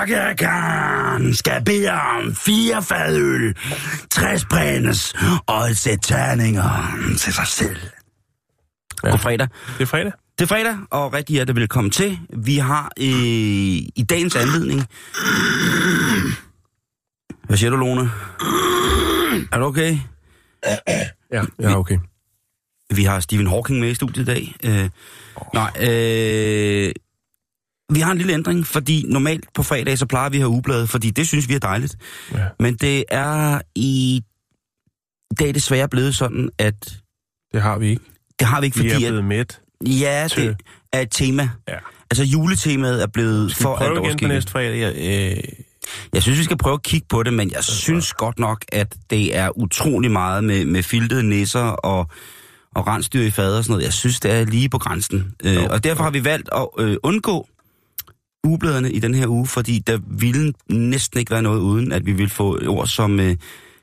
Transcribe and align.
Sokkerkan 0.00 1.34
skal 1.34 1.64
bede 1.64 1.90
om 1.90 2.34
fire 2.34 2.82
fadøl, 2.82 3.56
60 4.10 4.44
brændes 4.44 5.14
og 5.46 5.70
et 5.70 5.76
sæt 5.76 5.98
terninger 6.02 6.96
til 7.18 7.32
sig 7.32 7.46
selv. 7.46 7.76
Ja. 9.04 9.10
God 9.10 9.18
fredag. 9.18 9.48
Det 9.78 9.82
er 9.82 9.86
fredag. 9.86 10.12
Det 10.38 10.44
er 10.44 10.46
fredag, 10.46 10.76
og 10.90 11.12
rigtig 11.12 11.34
hjertelig 11.34 11.56
velkommen 11.56 11.90
til. 11.90 12.18
Vi 12.36 12.56
har 12.56 12.92
øh, 12.98 13.06
i 13.06 14.06
dagens 14.10 14.36
anledning... 14.36 14.86
Hvad 17.44 17.56
siger 17.56 17.70
du, 17.70 17.76
Lone? 17.76 18.10
Er 19.52 19.58
du 19.58 19.64
okay? 19.64 19.98
Ja, 21.32 21.42
ja 21.60 21.78
okay. 21.78 21.98
Vi 22.94 23.04
har 23.04 23.20
Stephen 23.20 23.46
Hawking 23.46 23.80
med 23.80 23.90
i 23.90 23.94
studiet 23.94 24.22
i 24.22 24.26
dag. 24.26 24.54
Øh, 24.64 24.90
nej, 25.54 25.70
øh, 25.80 26.92
vi 27.90 28.00
har 28.00 28.12
en 28.12 28.18
lille 28.18 28.32
ændring, 28.32 28.66
fordi 28.66 29.04
normalt 29.08 29.44
på 29.54 29.62
fredag, 29.62 29.98
så 29.98 30.06
plejer 30.06 30.28
vi 30.28 30.36
at 30.36 30.40
have 30.40 30.48
ugebladet, 30.48 30.88
fordi 30.90 31.10
det 31.10 31.28
synes 31.28 31.48
vi 31.48 31.54
er 31.54 31.58
dejligt. 31.58 31.96
Ja. 32.34 32.44
Men 32.60 32.74
det 32.74 33.04
er 33.10 33.60
i 33.74 34.22
dag 35.38 35.54
desværre 35.54 35.88
blevet 35.88 36.14
sådan, 36.14 36.50
at 36.58 36.98
Det 37.52 37.62
har 37.62 37.78
vi 37.78 37.88
ikke. 37.88 38.02
det 38.38 38.46
har 38.48 38.60
vi 38.60 38.66
ikke, 38.66 38.78
Vi 38.80 38.86
er 38.88 38.92
fordi 38.94 39.04
blevet 39.04 39.18
at, 39.18 39.24
mæt. 39.24 39.60
ja, 39.86 40.28
til- 40.30 40.42
det 40.48 40.56
er 40.92 41.00
et 41.00 41.08
tema. 41.10 41.48
Ja. 41.68 41.74
Altså 42.10 42.24
juletemaet 42.24 43.02
er 43.02 43.06
blevet 43.06 43.50
Skal 43.50 43.62
for 43.62 43.78
vi 43.78 43.84
alt 43.84 44.06
igen 44.06 44.28
på 44.28 44.32
næste 44.34 44.50
fredag? 44.52 44.76
Ja, 44.78 45.30
øh, 45.30 45.36
Jeg 46.14 46.22
synes, 46.22 46.38
vi 46.38 46.44
skal 46.44 46.56
prøve 46.58 46.74
at 46.74 46.82
kigge 46.82 47.06
på 47.10 47.22
det, 47.22 47.32
men 47.34 47.50
jeg 47.50 47.64
synes 47.64 48.12
godt 48.14 48.38
nok, 48.38 48.64
at 48.72 48.96
det 49.10 49.36
er 49.36 49.58
utrolig 49.58 50.10
meget 50.10 50.44
med, 50.44 50.64
med 50.64 50.82
filtede 50.82 51.22
nisser 51.22 51.60
og, 51.60 52.10
og 52.74 52.86
rensdyr 52.86 53.20
i 53.22 53.30
fader 53.30 53.58
og 53.58 53.64
sådan 53.64 53.72
noget. 53.72 53.84
Jeg 53.84 53.92
synes, 53.92 54.20
det 54.20 54.30
er 54.32 54.44
lige 54.44 54.68
på 54.68 54.78
grænsen. 54.78 55.34
Øh, 55.44 55.62
og 55.70 55.84
derfor 55.84 56.02
har 56.04 56.10
vi 56.10 56.24
valgt 56.24 56.48
at 56.52 56.66
øh, 56.78 56.96
undgå 57.02 57.48
ugebladene 58.44 58.92
i 58.92 58.98
den 58.98 59.14
her 59.14 59.26
uge, 59.26 59.46
fordi 59.46 59.78
der 59.78 59.98
ville 60.06 60.52
næsten 60.68 61.18
ikke 61.18 61.30
være 61.30 61.42
noget 61.42 61.60
uden, 61.60 61.92
at 61.92 62.06
vi 62.06 62.12
ville 62.12 62.30
få 62.30 62.58
ord 62.66 62.86
som 62.86 63.20
øh, 63.20 63.36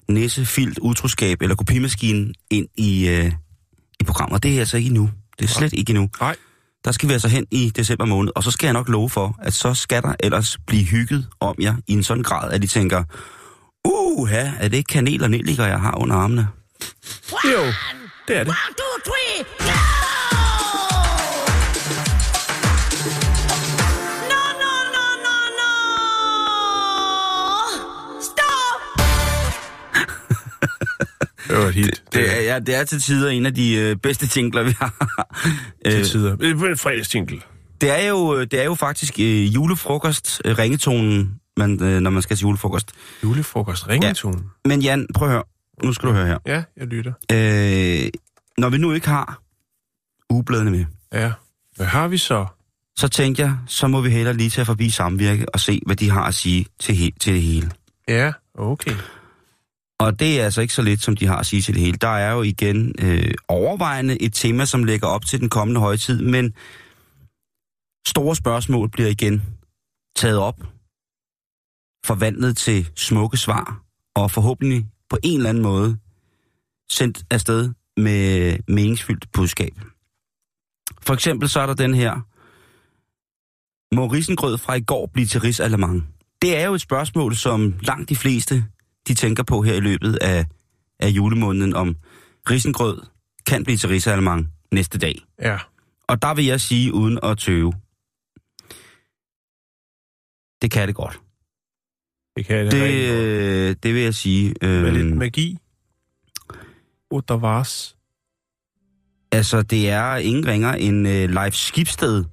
nisse, 0.09 0.45
filt, 0.45 0.79
utroskab 0.81 1.41
eller 1.41 1.55
kopimaskine 1.55 2.33
ind 2.49 2.67
i, 2.77 3.07
øh, 3.07 3.31
i 3.99 4.03
programmet. 4.03 4.43
Det 4.43 4.55
er 4.55 4.59
altså 4.59 4.77
ikke 4.77 4.87
endnu. 4.87 5.09
Det 5.39 5.45
er 5.45 5.49
slet 5.49 5.73
ikke 5.73 5.89
endnu. 5.89 6.09
Nej. 6.19 6.35
Der 6.85 6.91
skal 6.91 7.09
vi 7.09 7.13
altså 7.13 7.27
hen 7.27 7.45
i 7.51 7.71
december 7.75 8.05
måned, 8.05 8.31
og 8.35 8.43
så 8.43 8.51
skal 8.51 8.67
jeg 8.67 8.73
nok 8.73 8.89
love 8.89 9.09
for, 9.09 9.35
at 9.41 9.53
så 9.53 9.73
skal 9.73 10.01
der 10.01 10.13
ellers 10.19 10.57
blive 10.67 10.83
hygget 10.83 11.27
om 11.39 11.55
jer 11.61 11.75
i 11.87 11.93
en 11.93 12.03
sådan 12.03 12.23
grad, 12.23 12.51
at 12.51 12.61
de 12.61 12.67
tænker, 12.67 13.03
uh, 13.85 14.31
er 14.31 14.67
det 14.67 14.77
ikke 14.77 14.87
kanel 14.87 15.23
og 15.23 15.29
nelliker, 15.29 15.65
jeg 15.65 15.79
har 15.79 15.97
under 15.97 16.15
armene? 16.15 16.47
jo, 17.45 17.63
det 18.27 18.37
er 18.37 18.43
det. 18.43 18.47
No, 18.47 19.86
Det 31.47 31.57
var 31.57 31.65
et 31.67 31.73
hit. 31.73 32.03
Det 32.13 32.37
er, 32.37 32.41
ja, 32.41 32.59
det 32.59 32.75
er 32.75 32.83
til 32.83 33.01
tider 33.01 33.29
en 33.29 33.45
af 33.45 33.53
de 33.55 33.73
øh, 33.75 33.95
bedste 33.95 34.29
jingler, 34.37 34.63
vi 34.63 34.75
har. 34.79 34.93
til 35.85 35.99
Øh, 35.99 36.05
tider. 36.05 36.35
Det 36.35 36.61
er 36.61 36.65
en 36.69 36.77
fredagsjingle. 36.77 37.41
det, 37.81 37.91
er 38.03 38.07
jo, 38.09 38.43
det 38.43 38.59
er 38.59 38.63
jo 38.63 38.75
faktisk 38.75 39.19
øh, 39.19 39.55
julefrokost, 39.55 40.41
øh, 40.45 40.57
ringetonen, 40.57 41.39
man, 41.57 41.83
øh, 41.83 41.99
når 41.99 42.09
man 42.09 42.21
skal 42.21 42.37
til 42.37 42.43
julefrokost. 42.43 42.91
Julefrokost, 43.23 43.87
ringetone. 43.87 44.39
Men 44.65 44.81
Jan, 44.81 45.07
prøv 45.15 45.27
at 45.27 45.31
høre. 45.33 45.43
Nu 45.83 45.93
skal 45.93 46.09
du 46.09 46.13
høre 46.13 46.25
her. 46.27 46.37
Ja. 46.45 46.53
ja, 46.55 46.63
jeg 46.77 46.87
lytter. 46.87 47.13
Øh, 47.31 48.09
når 48.57 48.69
vi 48.69 48.77
nu 48.77 48.91
ikke 48.93 49.07
har 49.07 49.41
ugebladene 50.29 50.71
med, 50.71 50.85
Ja. 51.13 51.31
Hvad 51.75 51.85
har 51.87 52.07
vi 52.07 52.17
så? 52.17 52.45
så 52.99 53.07
tænker 53.07 53.43
jeg, 53.43 53.55
så 53.67 53.87
må 53.87 54.01
vi 54.01 54.09
hellere 54.09 54.33
lige 54.37 54.49
tage 54.49 54.65
forbi 54.65 54.89
samvirke 54.89 55.45
og 55.53 55.59
se, 55.59 55.81
hvad 55.85 55.95
de 55.95 56.09
har 56.09 56.23
at 56.23 56.33
sige 56.33 56.65
til, 56.79 56.93
he- 56.93 57.17
til 57.19 57.33
det 57.33 57.41
hele. 57.41 57.71
Ja, 58.07 58.31
okay. 58.55 58.91
Og 59.99 60.19
det 60.19 60.39
er 60.39 60.45
altså 60.45 60.61
ikke 60.61 60.73
så 60.73 60.81
lidt, 60.81 61.03
som 61.03 61.15
de 61.15 61.27
har 61.27 61.37
at 61.37 61.45
sige 61.45 61.61
til 61.61 61.73
det 61.73 61.81
hele. 61.81 61.97
Der 61.97 62.07
er 62.07 62.33
jo 62.33 62.41
igen 62.41 62.95
øh, 62.99 63.33
overvejende 63.47 64.21
et 64.21 64.33
tema, 64.33 64.65
som 64.65 64.83
lægger 64.83 65.07
op 65.07 65.25
til 65.25 65.39
den 65.39 65.49
kommende 65.49 65.81
højtid, 65.81 66.21
men 66.21 66.53
store 68.07 68.35
spørgsmål 68.35 68.89
bliver 68.89 69.09
igen 69.09 69.43
taget 70.15 70.37
op, 70.37 70.59
forvandlet 72.05 72.57
til 72.57 72.89
smukke 72.95 73.37
svar, 73.37 73.81
og 74.15 74.31
forhåbentlig 74.31 74.85
på 75.09 75.17
en 75.23 75.37
eller 75.37 75.49
anden 75.49 75.63
måde 75.63 75.97
sendt 76.89 77.25
afsted 77.31 77.73
med 77.97 78.57
meningsfyldt 78.67 79.31
budskab. 79.31 79.73
For 81.01 81.13
eksempel 81.13 81.49
så 81.49 81.59
er 81.59 81.65
der 81.65 81.73
den 81.73 81.93
her, 81.93 82.11
må 83.95 84.07
risengrød 84.07 84.57
fra 84.57 84.73
i 84.73 84.81
går 84.81 85.05
blive 85.13 85.27
til 85.27 85.41
risalemang? 85.41 86.07
Det 86.41 86.57
er 86.57 86.65
jo 86.65 86.73
et 86.73 86.81
spørgsmål, 86.81 87.35
som 87.35 87.73
langt 87.81 88.09
de 88.09 88.15
fleste 88.15 88.65
de 89.07 89.13
tænker 89.13 89.43
på 89.43 89.61
her 89.61 89.73
i 89.73 89.79
løbet 89.79 90.15
af, 90.21 90.45
af 90.99 91.09
julemåneden, 91.09 91.73
om 91.73 91.95
risengrød 92.49 93.01
kan 93.47 93.63
blive 93.63 93.77
til 93.77 93.89
risalemang 93.89 94.47
næste 94.71 94.97
dag. 94.97 95.19
Ja. 95.41 95.57
Og 96.07 96.21
der 96.21 96.33
vil 96.33 96.45
jeg 96.45 96.61
sige, 96.61 96.93
uden 96.93 97.19
at 97.23 97.37
tøve, 97.37 97.73
det 100.61 100.71
kan 100.71 100.87
det 100.87 100.95
godt. 100.95 101.19
Det 102.37 102.45
kan 102.45 102.65
Det, 102.65 102.73
godt. 102.73 102.91
øh, 102.91 103.75
det 103.83 103.93
vil 103.93 104.01
jeg 104.01 104.13
sige. 104.13 104.53
Med 104.61 104.91
lidt 104.91 105.05
Øh, 105.05 105.17
magi. 105.17 105.57
Og 107.11 107.23
der 107.27 107.37
altså, 109.31 109.61
det 109.61 109.89
er 109.89 110.15
ingen 110.15 110.47
ringer 110.47 110.73
end 110.73 111.07
øh, 111.07 111.29
Leif 111.29 111.53
Skibsted, 111.53 112.23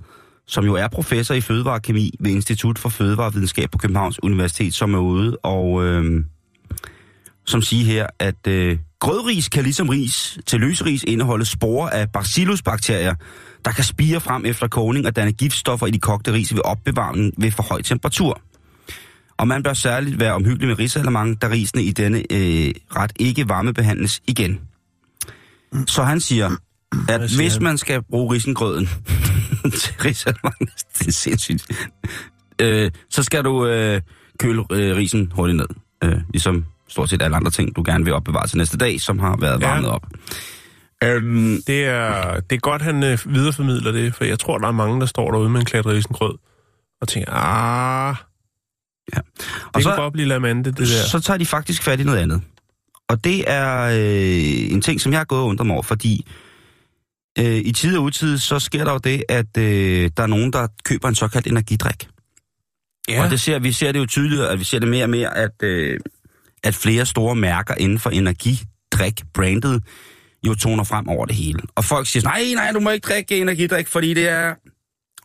som 0.47 0.65
jo 0.65 0.75
er 0.75 0.89
professor 0.89 1.35
i 1.35 1.41
fødevarekemi 1.41 2.11
ved 2.21 2.31
Institut 2.31 2.79
for 2.79 2.89
Fødevarevidenskab 2.89 3.71
på 3.71 3.79
Københavns 3.79 4.23
Universitet, 4.23 4.75
som 4.75 4.95
er 4.95 4.99
ude 4.99 5.37
og 5.37 5.85
øh, 5.85 6.25
som 7.47 7.63
siger 7.63 7.85
her, 7.85 8.07
at 8.19 8.47
øh, 8.47 8.79
grødris 9.01 9.49
kan 9.49 9.63
ligesom 9.63 9.89
ris 9.89 10.39
til 10.47 10.61
løsris 10.61 11.03
indeholde 11.03 11.45
sporer 11.45 11.91
af 11.91 12.13
bacillusbakterier, 12.13 13.15
der 13.65 13.71
kan 13.71 13.85
spire 13.85 14.21
frem 14.21 14.47
efter 14.47 14.69
kogning 14.69 15.07
og 15.07 15.17
danne 15.17 15.33
giftstoffer 15.33 15.87
i 15.87 15.91
de 15.91 15.99
kogte 15.99 16.33
ris 16.33 16.55
ved 16.55 16.61
opbevaring 16.65 17.33
ved 17.39 17.51
for 17.51 17.63
høj 17.63 17.83
temperatur. 17.83 18.41
Og 19.37 19.49
man 19.49 19.63
bør 19.63 19.73
særligt 19.73 20.21
være 20.21 20.33
omhyggelig 20.33 20.69
med 20.69 20.79
risalemang, 20.79 21.43
da 21.43 21.49
risene 21.49 21.83
i 21.83 21.93
denne 21.93 22.19
øh, 22.19 22.73
ret 22.97 23.13
ikke 23.21 23.49
varmebehandles 23.49 24.23
igen. 24.27 24.61
Så 25.87 26.03
han 26.03 26.21
siger, 26.21 26.47
at 26.47 27.19
Hvad 27.19 27.29
siger 27.29 27.43
hvis 27.43 27.61
man 27.61 27.79
skal 27.79 28.03
bruge 28.03 28.35
risengrøden 28.35 28.87
til 29.83 29.95
risalemang, 30.05 30.59
det 30.99 31.09
er 31.09 31.13
sindssygt, 31.13 31.67
øh, 32.61 32.91
så 33.11 33.23
skal 33.23 33.45
du 33.45 33.67
øh, 33.67 34.01
køle 34.39 34.65
øh, 34.73 34.97
risen 34.97 35.33
hurtigt 35.35 35.57
ned. 35.57 35.67
Øh, 36.05 36.19
ligesom 36.33 36.65
stort 36.89 37.11
set 37.11 37.23
alle 37.23 37.37
andre 37.37 37.51
ting, 37.51 37.77
du 37.77 37.83
gerne 37.87 38.05
vil 38.05 38.13
opbevare 38.13 38.47
til 38.47 38.59
næste 38.59 38.77
dag, 38.79 39.01
som 39.01 39.19
har 39.19 39.37
været 39.37 39.61
Ja. 39.63 39.69
varmet 39.69 39.91
op. 39.91 40.07
Øhm, 41.05 41.59
Det 41.67 41.85
er, 41.85 42.41
det 42.41 42.57
er 42.57 42.61
godt, 42.61 42.83
han 42.83 43.03
øh, 43.03 43.19
videreformidler 43.27 43.93
det, 43.93 44.15
for 44.15 44.25
jeg 44.25 44.39
tror, 44.39 44.59
der 44.59 44.69
er 44.69 44.73
mange, 44.73 45.01
der 45.01 45.07
står 45.07 45.31
derude 45.31 45.49
med 45.51 45.61
en 45.61 45.67
klat 45.67 45.87
risengrød 45.87 46.35
og 47.01 47.09
tænker, 47.09 47.31
ah, 47.33 48.15
Ja. 49.15 49.19
det 49.39 49.45
Og 49.75 49.83
så, 49.83 49.89
kan 49.89 49.99
godt 49.99 50.13
blive 50.13 50.29
lamande, 50.29 50.65
det 50.65 50.79
der. 50.79 50.85
så 51.11 51.21
tager 51.21 51.39
de 51.39 51.47
faktisk 51.47 51.83
fat 51.83 52.01
i 52.01 52.05
noget 52.05 52.19
andet. 52.19 52.43
Og 53.09 53.25
det 53.25 53.45
er 53.51 53.81
øh, 53.83 54.73
en 54.73 54.81
ting, 54.83 55.01
som 55.01 55.13
jeg 55.13 55.21
har 55.21 55.25
gået 55.25 55.41
og 55.41 55.47
undret 55.47 55.67
mig 55.67 55.75
over, 55.75 55.83
fordi 55.83 56.27
øh, 57.39 57.45
i 57.57 57.73
tid 57.73 57.97
og 57.99 58.03
utid, 58.05 58.39
så 58.39 58.59
sker 58.59 58.85
der 58.85 58.93
jo 58.93 58.99
det, 58.99 59.25
at 59.29 59.57
øh, 59.59 60.11
der 60.17 60.23
er 60.23 60.27
nogen, 60.27 60.53
der 60.53 60.67
køber 60.85 61.09
en 61.09 61.15
såkaldt 61.15 61.47
energidrik. 61.47 62.09
Ja. 63.09 63.25
Og 63.25 63.31
det 63.31 63.41
ser, 63.41 63.59
vi 63.59 63.73
ser 63.73 63.93
det 63.93 63.99
jo 63.99 64.07
tydeligt, 64.07 64.43
at 64.43 64.59
vi 64.59 64.65
ser 64.65 64.79
det 64.79 64.89
mere 64.89 65.05
og 65.05 65.11
mere, 65.11 65.37
at, 65.37 65.63
øh, 65.63 66.01
at 66.65 66.75
flere 66.75 67.07
store 67.07 67.37
mærker 67.37 67.75
inden 67.75 67.99
for 67.99 68.11
energidrik, 68.11 69.23
brandet, 69.35 69.83
jo 70.47 70.55
toner 70.55 70.85
frem 70.85 71.09
over 71.09 71.27
det 71.27 71.37
hele. 71.37 71.61
Og 71.75 71.85
folk 71.85 72.07
siger, 72.07 72.25
nej, 72.25 72.43
nej, 72.55 72.71
du 72.75 72.81
må 72.81 72.91
ikke 72.91 73.09
drikke 73.09 73.41
energidrik, 73.41 73.89
fordi 73.89 74.15
det 74.15 74.29
er 74.29 74.55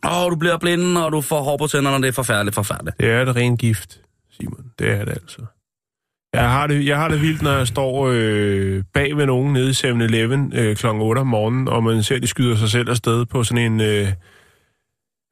Åh, 0.04 0.30
du 0.30 0.36
bliver 0.36 0.58
blind, 0.58 0.98
og 0.98 1.12
du 1.12 1.20
får 1.20 1.42
hår 1.42 1.56
på 1.56 1.66
tænderne, 1.66 1.96
og 1.96 2.02
det 2.02 2.08
er 2.08 2.12
forfærdeligt, 2.12 2.54
forfærdeligt. 2.54 2.98
Det 3.00 3.10
er 3.10 3.24
det 3.24 3.36
ren 3.36 3.56
gift, 3.56 4.00
Simon. 4.30 4.64
Det 4.78 4.90
er 4.90 5.04
det 5.04 5.12
altså. 5.12 5.42
Jeg 6.34 6.50
har 6.50 6.66
det, 6.66 6.86
jeg 6.86 6.96
har 6.96 7.08
det 7.08 7.22
vildt, 7.22 7.42
når 7.42 7.52
jeg 7.52 7.66
står 7.66 8.08
øh, 8.12 8.84
bag 8.94 9.16
ved 9.16 9.26
nogen 9.26 9.52
nede 9.52 9.70
i 9.70 9.72
7-Eleven 9.72 10.52
øh, 10.54 10.76
kl. 10.76 10.86
8 10.86 11.18
om 11.18 11.26
morgenen, 11.26 11.68
og 11.68 11.84
man 11.84 12.02
ser, 12.02 12.16
at 12.16 12.22
de 12.22 12.26
skyder 12.26 12.56
sig 12.56 12.70
selv 12.70 12.90
afsted 12.90 13.26
på 13.26 13.44
sådan 13.44 13.72
en 13.72 13.80
øh, 13.80 14.08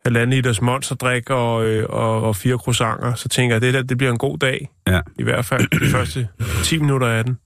halvanden 0.08 0.37
liters 0.37 0.62
monsterdrik 0.62 1.31
og, 1.31 1.66
øh, 1.66 1.87
og, 1.88 2.22
og 2.22 2.37
fire 2.37 2.56
croissanter. 2.56 3.14
Så 3.14 3.28
tænker 3.28 3.55
jeg, 3.55 3.62
det 3.62 3.75
der, 3.75 3.82
det 3.82 3.99
bliver 3.99 4.12
en 4.12 4.19
god 4.19 4.38
dag. 4.38 4.69
Ja. 4.88 5.00
I 5.19 5.22
hvert 5.22 5.44
fald 5.44 5.81
de 5.81 5.90
første 5.99 6.28
10 6.62 6.78
minutter 6.78 7.06
af 7.06 7.25
den. 7.25 7.37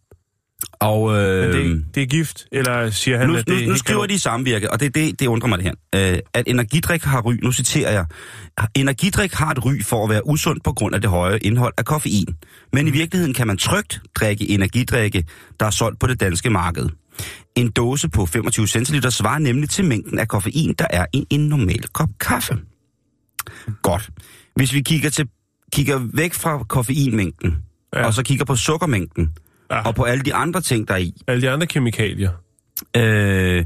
Og, 0.80 1.18
øh, 1.18 1.42
Men 1.42 1.52
det, 1.52 1.84
det 1.94 2.02
er 2.02 2.06
gift, 2.06 2.46
eller 2.52 2.90
siger 2.90 3.18
han, 3.18 3.28
nu, 3.28 3.36
at 3.36 3.46
det 3.46 3.62
nu, 3.62 3.70
nu 3.70 3.76
skriver 3.76 4.06
de 4.06 4.14
i 4.14 4.18
samvirke, 4.18 4.70
og 4.70 4.80
det, 4.80 4.94
det, 4.94 5.20
det 5.20 5.26
undrer 5.26 5.48
mig 5.48 5.58
det 5.58 5.66
her, 5.66 6.12
øh, 6.12 6.18
at 6.34 6.44
energidrik 6.46 7.02
har 7.02 7.20
ry, 7.20 7.34
nu 7.42 7.52
citerer 7.52 7.92
jeg, 7.92 8.06
energidrik 8.74 9.32
har 9.32 9.50
et 9.50 9.64
ry 9.64 9.82
for 9.82 10.04
at 10.04 10.10
være 10.10 10.26
usund 10.26 10.60
på 10.64 10.72
grund 10.72 10.94
af 10.94 11.00
det 11.00 11.10
høje 11.10 11.38
indhold 11.38 11.74
af 11.78 11.84
koffein. 11.84 12.36
Men 12.72 12.88
i 12.88 12.90
virkeligheden 12.90 13.34
kan 13.34 13.46
man 13.46 13.56
trygt 13.56 14.00
drikke 14.14 14.50
energidrikke, 14.50 15.24
der 15.60 15.66
er 15.66 15.70
solgt 15.70 16.00
på 16.00 16.06
det 16.06 16.20
danske 16.20 16.50
marked. 16.50 16.88
En 17.54 17.70
dåse 17.70 18.08
på 18.08 18.26
25 18.26 18.66
centiliter 18.66 19.10
svarer 19.10 19.38
nemlig 19.38 19.70
til 19.70 19.84
mængden 19.84 20.18
af 20.18 20.28
koffein, 20.28 20.74
der 20.78 20.86
er 20.90 21.06
i 21.12 21.26
en 21.30 21.48
normal 21.48 21.82
kop 21.92 22.08
kaffe. 22.20 22.58
Godt. 23.82 24.10
Hvis 24.56 24.72
vi 24.74 24.80
kigger, 24.80 25.10
til, 25.10 25.28
kigger 25.72 26.00
væk 26.14 26.34
fra 26.34 26.64
koffeinmængden, 26.64 27.56
Ja. 27.94 28.06
og 28.06 28.14
så 28.14 28.22
kigger 28.22 28.44
på 28.44 28.56
sukkermængden, 28.56 29.32
Ja. 29.70 29.80
og 29.82 29.94
på 29.94 30.02
alle 30.02 30.24
de 30.24 30.34
andre 30.34 30.60
ting, 30.60 30.88
der 30.88 30.94
er 30.94 30.98
i, 30.98 31.12
Alle 31.26 31.42
de 31.42 31.50
andre 31.50 31.66
kemikalier. 31.66 32.30
Øh, 32.96 33.64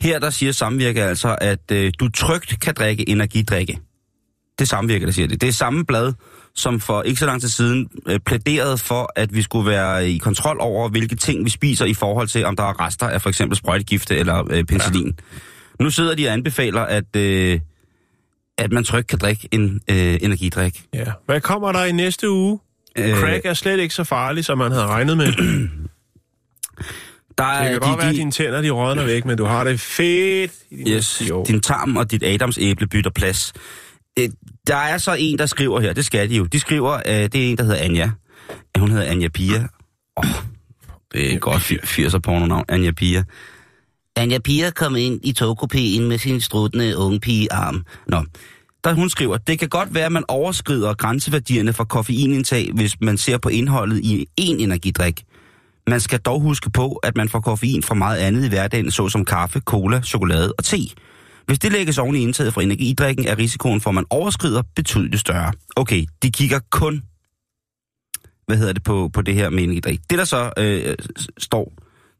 her 0.00 0.18
der 0.18 0.30
siger 0.30 0.52
samvirke 0.52 1.02
altså, 1.02 1.36
at 1.40 1.70
øh, 1.72 1.92
du 2.00 2.08
trygt 2.08 2.60
kan 2.60 2.74
drikke 2.74 3.08
energidrikke. 3.08 3.78
Det 4.58 4.64
er 4.64 4.68
samvirke, 4.68 5.06
der 5.06 5.12
siger 5.12 5.28
det. 5.28 5.40
Det 5.40 5.48
er 5.48 5.52
samme 5.52 5.84
blad, 5.86 6.12
som 6.54 6.80
for 6.80 7.02
ikke 7.02 7.18
så 7.20 7.26
lang 7.26 7.40
tid 7.40 7.48
siden 7.48 7.88
øh, 8.06 8.20
plæderede 8.20 8.78
for, 8.78 9.12
at 9.16 9.34
vi 9.34 9.42
skulle 9.42 9.70
være 9.70 10.08
i 10.10 10.18
kontrol 10.18 10.56
over, 10.60 10.88
hvilke 10.88 11.16
ting 11.16 11.44
vi 11.44 11.50
spiser 11.50 11.84
i 11.84 11.94
forhold 11.94 12.28
til, 12.28 12.44
om 12.44 12.56
der 12.56 12.62
er 12.62 12.86
rester 12.86 13.08
af 13.08 13.22
for 13.22 13.28
eksempel 13.28 13.56
sprøjtegifte 13.58 14.16
eller 14.16 14.44
øh, 14.50 14.64
penicillin. 14.64 15.06
Ja. 15.06 15.84
Nu 15.84 15.90
sidder 15.90 16.14
de 16.14 16.26
og 16.26 16.32
anbefaler, 16.32 16.80
at, 16.80 17.16
øh, 17.16 17.60
at 18.58 18.72
man 18.72 18.84
trygt 18.84 19.06
kan 19.08 19.18
drikke 19.18 19.48
en 19.52 19.80
øh, 19.90 20.18
energidrik. 20.22 20.82
Ja. 20.94 21.04
Hvad 21.26 21.40
kommer 21.40 21.72
der 21.72 21.84
i 21.84 21.92
næste 21.92 22.30
uge? 22.30 22.58
Øh, 22.98 23.14
Crack 23.16 23.44
er 23.46 23.54
slet 23.54 23.80
ikke 23.80 23.94
så 23.94 24.04
farlig, 24.04 24.44
som 24.44 24.58
man 24.58 24.72
havde 24.72 24.86
regnet 24.86 25.16
med. 25.16 25.32
Det 27.28 27.38
der 27.38 27.44
er 27.44 27.70
kan 27.70 27.80
godt 27.80 27.98
være, 27.98 28.08
at 28.08 28.14
dine 28.14 28.30
tænder 28.30 28.62
de 28.62 28.70
rådner 28.70 29.04
væk, 29.04 29.24
men 29.24 29.38
du 29.38 29.44
har 29.44 29.64
det 29.64 29.80
fedt 29.80 30.52
i 30.70 30.76
de 30.76 30.80
Yes, 30.80 30.88
næste 30.90 31.24
10 31.24 31.30
år. 31.30 31.44
din 31.44 31.60
tarm 31.60 31.96
og 31.96 32.10
dit 32.10 32.22
adamsæble 32.22 32.86
bytter 32.86 33.10
plads. 33.10 33.52
Øh, 34.68 34.74
Der 34.74 34.76
er 34.76 34.98
så 34.98 35.16
en, 35.18 35.38
der 35.38 35.46
skriver 35.46 35.80
her, 35.80 35.92
det 35.92 36.04
skal 36.04 36.30
de 36.30 36.36
jo. 36.36 36.44
De 36.44 36.60
skriver, 36.60 36.92
øh, 37.06 37.14
det 37.14 37.34
er 37.34 37.50
en, 37.50 37.56
der 37.56 37.64
hedder 37.64 37.78
Anja. 37.78 38.10
Ja, 38.74 38.80
Hun 38.80 38.90
hedder 38.90 39.04
Anja 39.10 39.28
Pia. 39.28 39.66
Oh, 40.16 40.24
det 41.12 41.34
er 41.34 41.38
godt 41.38 41.62
80'er 41.62 42.18
porno-navn, 42.18 42.64
Anja 42.68 42.90
Pia. 42.92 43.24
Anja 44.16 44.38
Pia 44.38 44.70
kom 44.70 44.96
ind 44.96 45.20
i 45.24 45.34
togkopéen 45.40 46.00
med 46.08 46.18
sin 46.18 46.40
struttende 46.40 46.96
unge 46.96 47.20
pigearm. 47.20 47.84
Nå, 48.08 48.24
der 48.84 48.92
hun 48.92 49.10
skriver, 49.10 49.36
det 49.36 49.58
kan 49.58 49.68
godt 49.68 49.94
være, 49.94 50.06
at 50.06 50.12
man 50.12 50.24
overskrider 50.28 50.94
grænseværdierne 50.94 51.72
for 51.72 51.84
koffeinindtag, 51.84 52.70
hvis 52.74 53.00
man 53.00 53.18
ser 53.18 53.38
på 53.38 53.48
indholdet 53.48 53.98
i 53.98 54.26
én 54.40 54.44
energidrik. 54.44 55.22
Man 55.86 56.00
skal 56.00 56.18
dog 56.20 56.40
huske 56.40 56.70
på, 56.70 56.92
at 56.92 57.16
man 57.16 57.28
får 57.28 57.40
koffein 57.40 57.82
fra 57.82 57.94
meget 57.94 58.18
andet 58.18 58.44
i 58.44 58.48
hverdagen, 58.48 58.90
såsom 58.90 59.24
kaffe, 59.24 59.60
cola, 59.60 60.02
chokolade 60.02 60.52
og 60.58 60.64
te. 60.64 60.76
Hvis 61.46 61.58
det 61.58 61.72
lægges 61.72 61.98
oven 61.98 62.16
i 62.16 62.18
indtaget 62.18 62.54
fra 62.54 62.62
energidrikken, 62.62 63.26
er 63.26 63.38
risikoen 63.38 63.80
for, 63.80 63.90
at 63.90 63.94
man 63.94 64.04
overskrider 64.10 64.62
betydeligt 64.76 65.20
større. 65.20 65.52
Okay, 65.76 66.06
de 66.22 66.30
kigger 66.30 66.60
kun 66.70 67.02
hvad 68.46 68.56
hedder 68.56 68.72
det, 68.72 68.82
på, 68.82 69.10
på 69.12 69.22
det 69.22 69.34
her 69.34 69.50
med 69.50 69.62
energidrik. 69.62 70.00
Det, 70.10 70.18
der 70.18 70.24
så 70.24 70.52
øh, 70.58 70.94
står 71.38 71.72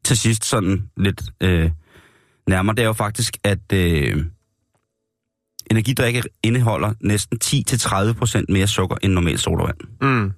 til 0.05 0.17
sidst 0.17 0.45
sådan 0.45 0.89
lidt 0.97 1.21
øh, 1.41 1.71
nærmere, 2.47 2.75
det 2.75 2.81
er 2.81 2.87
jo 2.87 2.93
faktisk, 2.93 3.37
at 3.43 3.73
øh, 3.73 4.25
energidrikke 5.71 6.23
indeholder 6.43 6.93
næsten 7.01 7.39
10-30% 7.43 8.45
mere 8.49 8.67
sukker 8.67 8.95
end 9.01 9.13
normal 9.13 9.39
sodavand. 9.39 9.77
Mm. 10.01 10.31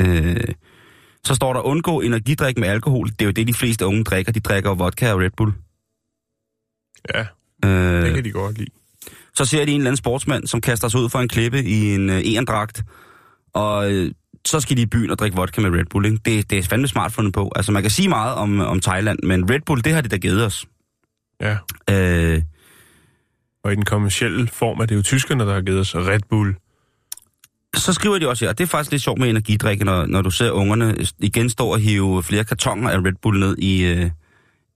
Øh, 0.00 0.54
så 1.24 1.34
står 1.34 1.52
der, 1.52 1.60
undgå 1.60 2.00
energidrik 2.00 2.58
med 2.58 2.68
alkohol. 2.68 3.08
Det 3.08 3.20
er 3.20 3.24
jo 3.24 3.30
det, 3.30 3.46
de 3.46 3.54
fleste 3.54 3.86
unge 3.86 4.04
drikker. 4.04 4.32
De 4.32 4.40
drikker 4.40 4.70
jo 4.70 4.74
vodka 4.74 5.12
og 5.12 5.20
Red 5.20 5.30
Bull. 5.36 5.52
Ja, 7.14 7.18
det 7.62 7.68
Øh, 8.08 8.14
kan 8.14 8.24
de 8.24 8.30
godt 8.30 8.58
lide. 8.58 8.70
så 9.34 9.44
ser 9.44 9.64
de 9.64 9.70
en 9.72 9.76
eller 9.80 9.90
anden 9.90 9.96
sportsmand, 9.96 10.46
som 10.46 10.60
kaster 10.60 10.88
sig 10.88 11.00
ud 11.00 11.08
for 11.08 11.18
en 11.18 11.28
klippe 11.28 11.64
i 11.64 11.94
en 11.94 12.10
øh, 12.10 12.20
endragt, 12.24 12.82
og 13.54 13.92
øh, 13.92 14.10
så 14.46 14.60
skal 14.60 14.76
de 14.76 14.82
i 14.82 14.86
byen 14.86 15.10
og 15.10 15.18
drikke 15.18 15.36
vodka 15.36 15.60
med 15.60 15.70
Red 15.70 15.84
Bull. 15.90 16.06
Ikke? 16.06 16.18
Det, 16.24 16.50
det 16.50 16.58
er 16.58 16.62
fandme 16.62 16.88
smart 16.88 17.12
fundet 17.12 17.34
på. 17.34 17.52
Altså, 17.56 17.72
man 17.72 17.82
kan 17.82 17.90
sige 17.90 18.08
meget 18.08 18.34
om, 18.34 18.60
om 18.60 18.80
Thailand, 18.80 19.18
men 19.22 19.50
Red 19.50 19.60
Bull, 19.66 19.84
det 19.84 19.92
har 19.92 20.00
de 20.00 20.08
da 20.08 20.16
givet 20.16 20.46
os. 20.46 20.66
Ja. 21.40 21.56
Øh, 21.90 22.42
Og 23.64 23.72
i 23.72 23.74
den 23.74 23.84
kommercielle 23.84 24.48
form 24.48 24.80
er 24.80 24.86
det 24.86 24.94
jo 24.96 25.02
tyskerne, 25.02 25.44
der 25.46 25.54
har 25.54 25.60
givet 25.60 25.80
os 25.80 25.94
Red 25.96 26.20
Bull. 26.30 26.54
så 27.76 27.92
skriver 27.92 28.18
de 28.18 28.28
også 28.28 28.44
her, 28.44 28.50
og 28.50 28.58
det 28.58 28.64
er 28.64 28.68
faktisk 28.68 28.90
lidt 28.90 29.02
sjovt 29.02 29.18
med 29.20 29.28
energidrikke, 29.30 29.84
når, 29.84 30.06
når 30.06 30.22
du 30.22 30.30
ser 30.30 30.50
ungerne 30.50 30.96
igen 31.18 31.50
stå 31.50 31.66
og 31.66 31.78
hive 31.80 32.22
flere 32.22 32.44
kartonger 32.44 32.90
af 32.90 32.96
Red 32.98 33.12
Bull 33.22 33.40
ned 33.40 33.56
i, 33.58 33.84
øh, 33.84 34.10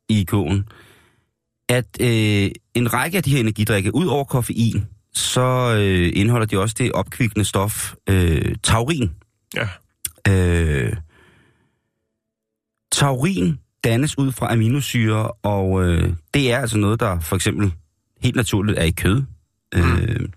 i 0.08 0.24
kogen, 0.24 0.64
at 1.68 1.86
øh, 2.00 2.50
en 2.74 2.92
række 2.92 3.16
af 3.16 3.22
de 3.22 3.30
her 3.30 3.40
energidrikke, 3.40 3.94
ud 3.94 4.06
over 4.06 4.24
koffein, 4.24 4.84
så 5.12 5.74
øh, 5.78 6.12
indeholder 6.14 6.46
de 6.46 6.58
også 6.58 6.74
det 6.78 6.92
opkvikkende 6.92 7.44
stof 7.44 7.94
øh, 8.08 8.54
taurin. 8.62 9.10
Ja. 9.54 9.68
Øh, 10.28 10.96
taurin 12.92 13.58
dannes 13.84 14.18
ud 14.18 14.32
fra 14.32 14.52
aminosyre, 14.52 15.30
og 15.30 15.84
øh, 15.84 16.12
det 16.34 16.52
er 16.52 16.58
altså 16.58 16.78
noget, 16.78 17.00
der 17.00 17.20
for 17.20 17.36
eksempel 17.36 17.72
helt 18.22 18.36
naturligt 18.36 18.78
er 18.78 18.84
i 18.84 18.90
kød. 18.90 19.22
Øh, 19.74 20.28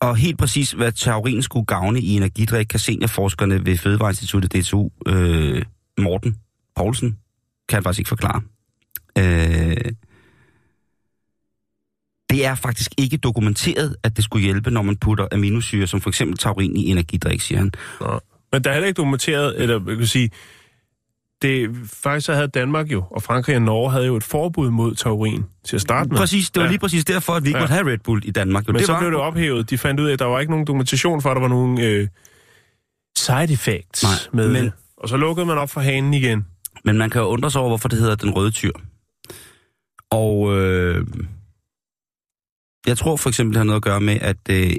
og 0.00 0.16
helt 0.16 0.38
præcis, 0.38 0.72
hvad 0.72 0.92
taurin 0.92 1.42
skulle 1.42 1.66
gavne 1.66 2.00
i 2.00 2.16
energidrik, 2.16 2.66
kan 2.66 2.80
seniorforskerne 2.80 3.66
ved 3.66 3.76
Fødevareinstituttet 3.76 4.52
DTU, 4.52 4.90
øh, 5.06 5.62
Morten 5.98 6.36
Poulsen, 6.76 7.18
kan 7.68 7.76
han 7.76 7.82
faktisk 7.82 7.98
ikke 7.98 8.08
forklare. 8.08 8.42
Øh, 9.18 9.76
det 12.30 12.44
er 12.46 12.54
faktisk 12.54 12.92
ikke 12.98 13.16
dokumenteret, 13.16 13.96
at 14.02 14.16
det 14.16 14.24
skulle 14.24 14.44
hjælpe, 14.44 14.70
når 14.70 14.82
man 14.82 14.96
putter 14.96 15.26
aminosyre, 15.32 15.86
som 15.86 16.00
for 16.00 16.10
eksempel 16.10 16.38
taurin 16.38 16.76
i 16.76 16.86
energidrik, 16.90 17.40
siger 17.40 17.58
han. 17.58 17.72
Nå. 18.00 18.20
Men 18.52 18.64
der 18.64 18.70
er 18.70 18.74
heller 18.74 18.86
ikke 18.88 18.96
dokumenteret, 18.96 19.62
eller 19.62 19.80
jeg 19.88 19.96
kan 19.96 20.06
sige, 20.06 20.30
det, 21.42 21.70
faktisk 21.92 22.26
så 22.26 22.34
havde 22.34 22.48
Danmark 22.48 22.92
jo, 22.92 23.04
og 23.10 23.22
Frankrig 23.22 23.56
og 23.56 23.62
Norge 23.62 23.90
havde 23.92 24.06
jo 24.06 24.16
et 24.16 24.24
forbud 24.24 24.70
mod 24.70 24.94
taurin 24.94 25.44
til 25.64 25.76
at 25.76 25.82
starte 25.82 26.08
med. 26.08 26.16
Præcis, 26.16 26.50
det 26.50 26.60
var 26.60 26.66
Ja. 26.66 26.70
lige 26.70 26.78
præcis 26.80 27.04
derfor, 27.04 27.32
at 27.32 27.42
vi 27.44 27.48
ikke 27.48 27.58
Ja. 27.58 27.62
ja. 27.62 27.62
måtte 27.62 27.72
have 27.74 27.92
Red 27.92 27.98
Bull 27.98 28.22
i 28.24 28.30
Danmark. 28.30 28.68
Jo, 28.68 28.72
Men 28.72 28.78
det 28.78 28.86
så 28.86 28.92
var, 28.92 29.00
blev 29.00 29.10
det 29.10 29.20
ophævet. 29.20 29.70
De 29.70 29.78
fandt 29.78 30.00
ud 30.00 30.06
af, 30.08 30.12
at 30.12 30.18
der 30.18 30.24
var 30.24 30.40
ikke 30.40 30.52
nogen 30.52 30.66
dokumentation 30.66 31.22
for, 31.22 31.30
at 31.30 31.34
der 31.34 31.40
var 31.40 31.48
nogen 31.48 31.80
øh, 31.80 32.08
side 33.16 33.52
effects 33.52 34.02
Nej, 34.02 34.12
med 34.32 34.48
men- 34.52 34.64
det. 34.64 34.72
Og 34.96 35.08
så 35.08 35.16
lukkede 35.16 35.46
man 35.46 35.58
op 35.58 35.70
for 35.70 35.80
hanen 35.80 36.14
igen. 36.14 36.46
Men 36.84 36.98
man 36.98 37.10
kan 37.10 37.20
jo 37.20 37.26
undre 37.26 37.50
sig 37.50 37.60
over, 37.60 37.70
hvorfor 37.70 37.88
det 37.88 37.98
hedder 37.98 38.14
den 38.14 38.30
røde 38.30 38.50
tyr. 38.50 38.70
Og 40.14 40.56
øh, 40.56 41.06
jeg 42.86 42.98
tror 42.98 43.16
for 43.16 43.28
eksempel, 43.28 43.54
det 43.54 43.58
har 43.58 43.64
noget 43.64 43.76
at 43.76 43.82
gøre 43.82 44.00
med, 44.00 44.18
at 44.20 44.36
øh, 44.50 44.70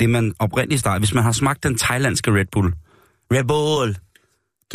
det 0.00 0.10
man 0.10 0.34
oprindeligt 0.38 0.80
startede, 0.80 1.00
hvis 1.00 1.14
man 1.14 1.24
har 1.24 1.32
smagt 1.32 1.62
den 1.62 1.78
thailandske 1.78 2.30
Red 2.30 2.46
Bull. 2.52 2.72
Red 3.32 3.44
Bull! 3.44 3.96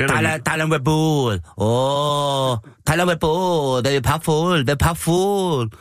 Thailand, 0.08 0.44
Thailand 0.44 0.74
Red 0.74 0.80
Bull! 0.80 1.42
Åh, 1.58 2.52
oh, 2.52 2.58
Thailand 2.86 3.10
Red 3.10 3.18
Bull! 3.18 3.84
Det 3.84 3.96
er 3.96 4.02
papfuld! 4.02 4.60
Det 4.60 4.70
er 4.70 4.76
papfuld! 4.76 5.72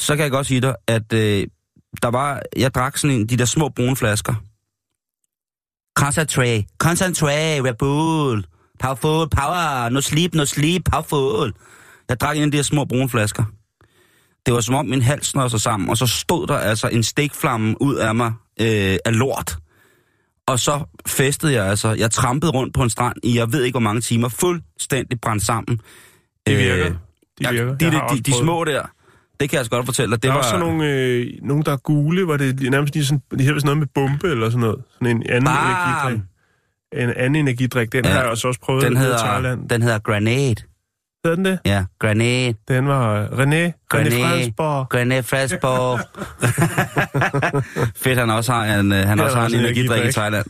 Så 0.00 0.16
kan 0.16 0.22
jeg 0.22 0.30
godt 0.30 0.46
sige 0.46 0.60
dig, 0.60 0.74
at 0.86 1.12
øh, 1.12 1.46
der 2.02 2.08
var, 2.08 2.42
jeg 2.56 2.74
drak 2.74 2.96
sådan 2.96 3.16
en, 3.16 3.26
de 3.26 3.36
der 3.36 3.44
små 3.44 3.68
brune 3.68 3.96
flasker. 3.96 4.34
Concentrate, 5.98 6.64
concentrate, 6.78 7.62
Red 7.64 7.74
Bull! 7.74 8.44
Powerful, 8.78 9.28
power, 9.28 9.88
no 9.88 10.00
sleep, 10.00 10.34
no 10.34 10.44
sleep, 10.44 10.84
powerful. 10.84 11.52
Jeg 12.08 12.20
drak 12.20 12.36
en 12.36 12.42
af 12.42 12.50
de 12.50 12.56
her 12.58 12.62
små 12.62 12.84
brune 12.84 13.08
flasker. 13.08 13.44
Det 14.46 14.54
var 14.54 14.60
som 14.60 14.74
om 14.74 14.86
min 14.86 15.02
hals 15.02 15.26
snød 15.26 15.48
sig 15.48 15.60
sammen, 15.60 15.88
og 15.90 15.96
så 15.96 16.06
stod 16.06 16.46
der 16.46 16.56
altså 16.58 16.88
en 16.88 17.02
stikflamme 17.02 17.82
ud 17.82 17.94
af 17.94 18.14
mig 18.14 18.32
øh, 18.60 18.96
af 19.04 19.18
lort. 19.18 19.56
Og 20.46 20.58
så 20.58 20.80
festede 21.06 21.52
jeg 21.52 21.66
altså, 21.66 21.92
jeg 21.92 22.10
trampede 22.10 22.52
rundt 22.52 22.74
på 22.74 22.82
en 22.82 22.90
strand 22.90 23.16
i, 23.22 23.38
jeg 23.38 23.52
ved 23.52 23.62
ikke 23.64 23.72
hvor 23.74 23.80
mange 23.80 24.00
timer, 24.00 24.28
fuldstændig 24.28 25.20
brændt 25.20 25.42
sammen. 25.46 25.80
de 26.46 26.54
virker. 26.56 26.86
Øh, 26.86 26.90
De 26.90 26.96
ja, 27.42 27.64
de, 27.64 27.76
de, 27.80 27.90
de, 28.14 28.20
de 28.20 28.32
små 28.32 28.64
der, 28.64 28.82
det 29.40 29.50
kan 29.50 29.52
jeg 29.56 29.58
altså 29.58 29.70
godt 29.70 29.86
fortælle 29.86 30.10
dig. 30.10 30.22
Det 30.22 30.22
Der 30.22 30.28
er 30.28 30.32
var 30.32 30.38
også 30.38 30.50
sådan 30.50 30.66
nogle, 30.66 30.92
øh, 30.92 31.26
nogle, 31.42 31.62
der 31.64 31.72
er 31.72 31.76
gule, 31.76 32.24
hvor 32.24 32.36
det 32.36 32.70
nærmest 32.70 32.94
lige 32.94 33.04
sådan, 33.04 33.22
de 33.38 33.44
hedder 33.44 33.60
sådan 33.60 33.66
noget 33.66 33.78
med 33.78 33.86
bombe 33.94 34.28
eller 34.30 34.50
sådan 34.50 34.60
noget. 34.60 34.82
Sådan 34.92 35.16
en 35.16 35.22
anden 35.28 35.44
Bam! 35.44 35.56
energidrik. 35.66 36.20
En 36.92 37.10
anden 37.16 37.36
energidrik, 37.36 37.92
den 37.92 38.04
Ja, 38.04 38.10
har 38.10 38.20
jeg 38.20 38.30
også, 38.30 38.48
også 38.48 38.60
prøvet 38.60 38.82
den 38.82 38.92
nede 38.92 39.02
i 39.04 39.06
hedder, 39.06 39.18
Thailand. 39.18 39.68
den 39.68 39.82
hedder 39.82 39.98
Granate. 39.98 40.62
Hed 41.28 41.36
den 41.36 41.44
det? 41.44 41.58
Ja, 41.64 41.84
Granat. 42.00 42.56
Den 42.68 42.86
var 42.88 43.24
René. 43.26 43.72
René 43.94 44.08
René. 44.08 44.22
Fransborg. 44.22 44.88
Granat 44.88 45.24
Frasborg. 45.24 46.00
Fedt, 48.02 48.18
han 48.18 48.30
også 48.30 48.52
har 48.52 48.64
en, 48.80 48.92
øh, 48.92 48.98
han 48.98 49.18
Ja, 49.18 49.24
også 49.24 49.36
har 49.38 49.46
en 49.46 49.54
en 49.54 49.60
energidrik 49.60 50.08
i. 50.08 50.12
Thailand. 50.12 50.46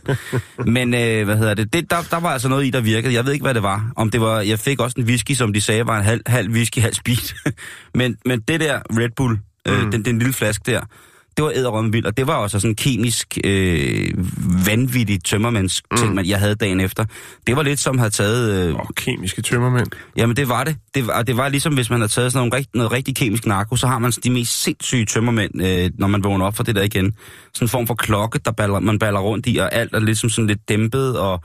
Men 0.65 0.93
øh, 0.93 1.25
hvad 1.25 1.37
hedder 1.37 1.53
det? 1.53 1.73
det 1.73 1.91
der, 1.91 1.97
der 2.11 2.19
var 2.19 2.29
altså 2.29 2.49
noget 2.49 2.65
i, 2.65 2.69
der 2.69 2.81
virkede. 2.81 3.13
Jeg 3.13 3.25
ved 3.25 3.33
ikke, 3.33 3.43
hvad 3.43 3.53
det 3.53 3.63
var. 3.63 3.91
Om 3.95 4.09
det 4.09 4.21
var, 4.21 4.39
jeg 4.41 4.59
fik 4.59 4.79
også 4.81 4.95
en 4.97 5.03
whisky, 5.05 5.31
som 5.31 5.53
de 5.53 5.61
sagde 5.61 5.87
var 5.87 5.97
en 5.97 6.03
halv, 6.03 6.21
halv 6.27 6.49
whisky, 6.49 6.79
halv 6.79 6.93
speed. 6.93 7.51
men, 7.99 8.15
men 8.25 8.39
det 8.39 8.59
der 8.59 8.79
Red 8.97 9.09
Bull, 9.15 9.39
øh, 9.67 9.83
Mm. 9.83 9.91
den, 9.91 10.05
den 10.05 10.19
lille 10.19 10.33
flaske 10.33 10.71
der, 10.71 10.81
det 11.39 11.45
var 11.45 11.51
æderrømme 11.55 11.91
vildt, 11.91 12.07
og 12.07 12.17
det 12.17 12.27
var 12.27 12.35
også 12.35 12.59
sådan 12.59 12.71
en 12.71 12.75
kemisk, 12.75 13.37
øh, 13.43 14.13
vanvittig 14.65 15.23
tømmermænds 15.23 15.81
ting, 15.97 16.15
man, 16.15 16.25
jeg 16.25 16.39
havde 16.39 16.55
dagen 16.55 16.79
efter. 16.79 17.05
Det 17.47 17.55
var 17.55 17.63
lidt 17.63 17.79
som 17.79 17.97
havde 17.97 18.09
taget... 18.09 18.67
Øh, 18.67 18.75
Åh, 18.75 18.85
kemiske 18.95 19.41
tømmermænd. 19.41 19.87
Jamen, 20.15 20.35
det 20.35 20.49
var 20.49 20.63
det. 20.63 20.75
Det 20.95 21.07
var, 21.07 21.23
det 21.23 21.37
var 21.37 21.49
ligesom, 21.49 21.73
hvis 21.73 21.89
man 21.89 21.99
havde 21.99 22.11
taget 22.11 22.31
sådan 22.31 22.47
noget, 22.47 22.53
rigt, 22.53 22.75
noget 22.75 22.91
rigtig 22.91 23.15
kemisk 23.15 23.45
narko, 23.45 23.75
så 23.75 23.87
har 23.87 23.99
man 23.99 24.11
de 24.11 24.29
mest 24.29 24.63
sindssyge 24.63 25.05
tømmermænd, 25.05 25.61
øh, 25.63 25.91
når 25.97 26.07
man 26.07 26.23
vågner 26.23 26.45
op 26.45 26.55
for 26.55 26.63
det 26.63 26.75
der 26.75 26.83
igen. 26.83 27.13
Sådan 27.53 27.65
en 27.65 27.69
form 27.69 27.87
for 27.87 27.95
klokke, 27.95 28.39
der 28.45 28.51
baller, 28.51 28.79
man 28.79 28.99
baller 28.99 29.19
rundt 29.19 29.47
i, 29.47 29.57
og 29.57 29.73
alt 29.73 29.95
er 29.95 29.99
ligesom 29.99 30.29
sådan 30.29 30.47
lidt 30.47 30.69
dæmpet, 30.69 31.19
og 31.19 31.41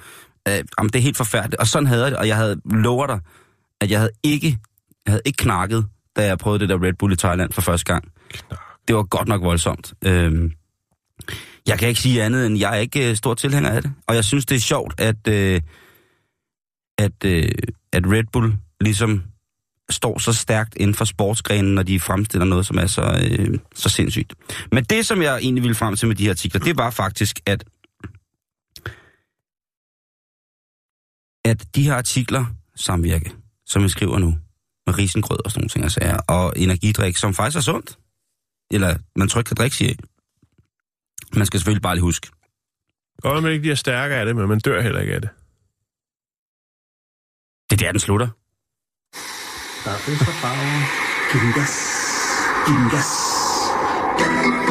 øh, 0.49 0.55
jamen, 0.79 0.91
det 0.93 0.97
er 0.97 1.03
helt 1.03 1.17
forfærdeligt. 1.17 1.61
Og 1.61 1.67
sådan 1.67 1.87
havde 1.87 2.03
jeg 2.03 2.11
det, 2.11 2.19
og 2.19 2.29
jeg 2.29 2.37
havde 2.37 2.61
lover 2.65 3.07
dig, 3.07 3.21
at 3.81 3.91
jeg 3.91 3.99
havde 3.99 4.13
ikke, 4.23 4.59
jeg 5.07 5.13
havde 5.13 5.23
ikke 5.25 5.37
knakket, 5.37 5.87
da 6.17 6.27
jeg 6.27 6.39
prøvede 6.39 6.61
det 6.61 6.69
der 6.69 6.83
Red 6.83 6.93
Bull 6.99 7.13
i 7.13 7.17
Thailand 7.17 7.53
for 7.53 7.61
første 7.61 7.93
gang. 7.93 8.05
Det 8.89 8.97
var 8.97 9.03
godt 9.03 9.29
nok 9.29 9.43
voldsomt. 9.43 9.95
Øhm, 10.05 10.53
jeg 11.67 11.79
kan 11.79 11.89
ikke 11.89 12.01
sige 12.01 12.23
andet, 12.23 12.47
end 12.47 12.59
jeg 12.59 12.71
er 12.77 12.81
ikke 12.81 13.11
øh, 13.11 13.17
stor 13.17 13.35
tilhænger 13.35 13.71
af 13.71 13.83
det. 13.83 13.93
Og 14.07 14.15
jeg 14.15 14.25
synes, 14.25 14.47
det 14.47 14.57
er 14.57 14.61
sjovt, 14.61 15.01
at, 15.01 15.29
øh, 15.29 15.61
at, 16.99 17.25
øh, 17.25 17.49
at 17.93 18.07
Red 18.07 18.25
Bull 18.33 18.55
ligesom 18.81 19.23
står 19.91 20.19
så 20.19 20.33
stærkt 20.33 20.77
inden 20.77 20.95
for 20.95 21.05
sportsgrenen, 21.05 21.75
når 21.75 21.83
de 21.83 22.01
fremstiller 22.01 22.45
noget, 22.45 22.67
som 22.67 22.79
er 22.79 22.87
så, 22.87 23.27
øh, 23.31 23.59
så 23.75 23.89
sindssygt. 23.89 24.35
Men 24.73 24.85
det, 24.85 25.07
som 25.07 25.23
jeg 25.23 25.39
egentlig 25.39 25.63
ville 25.63 25.75
frem 25.75 25.97
til 25.97 26.09
med 26.09 26.17
de 26.17 26.25
her 26.25 26.31
artikler, 26.31 26.61
det 26.61 26.77
var 26.77 26.91
faktisk, 26.91 27.41
at 27.47 27.65
at 31.45 31.67
de 31.75 31.83
her 31.83 31.95
artikler 31.95 32.45
samvirke, 32.77 33.33
som 33.67 33.83
vi 33.83 33.89
skriver 33.89 34.19
nu, 34.19 34.35
med 34.87 34.99
risengrød 34.99 35.39
og 35.45 35.51
sådan 35.51 35.61
nogle 35.61 35.69
ting, 35.69 35.85
og 35.85 35.91
sager, 35.91 36.17
og 36.17 36.53
energidrik, 36.57 37.17
som 37.17 37.35
faktisk 37.35 37.57
er 37.57 37.61
sundt, 37.61 37.99
eller 38.71 38.99
man 39.17 39.29
trygt 39.29 39.47
kan 39.47 39.57
drikke 39.57 39.77
sig 39.77 39.89
af. 39.89 39.97
Man 41.37 41.47
skal 41.47 41.61
selvfølgelig 41.61 41.83
bare 41.83 41.95
lige 41.95 42.03
huske, 42.03 42.29
Godt, 43.23 43.43
man 43.43 43.53
ikke 43.53 43.61
bliver 43.63 43.75
stærkere 43.75 44.19
af 44.19 44.27
det, 44.27 44.37
men 44.37 44.49
man 44.49 44.59
dør 44.59 44.81
heller 44.81 45.01
ikke 45.01 45.15
af 45.15 45.21
det. 45.21 45.31
det 47.71 47.83
er 47.83 47.87
der, 47.87 47.93
den 47.93 48.01
slutter. 48.01 48.29
Der 49.85 49.91
er 49.91 49.99
for 49.99 50.33
farven. 50.43 50.83
Giv 51.33 51.41
den 51.41 51.53
gas. 51.53 51.73
Giv 52.67 52.77
den 52.77 52.91
gas. 52.91 54.64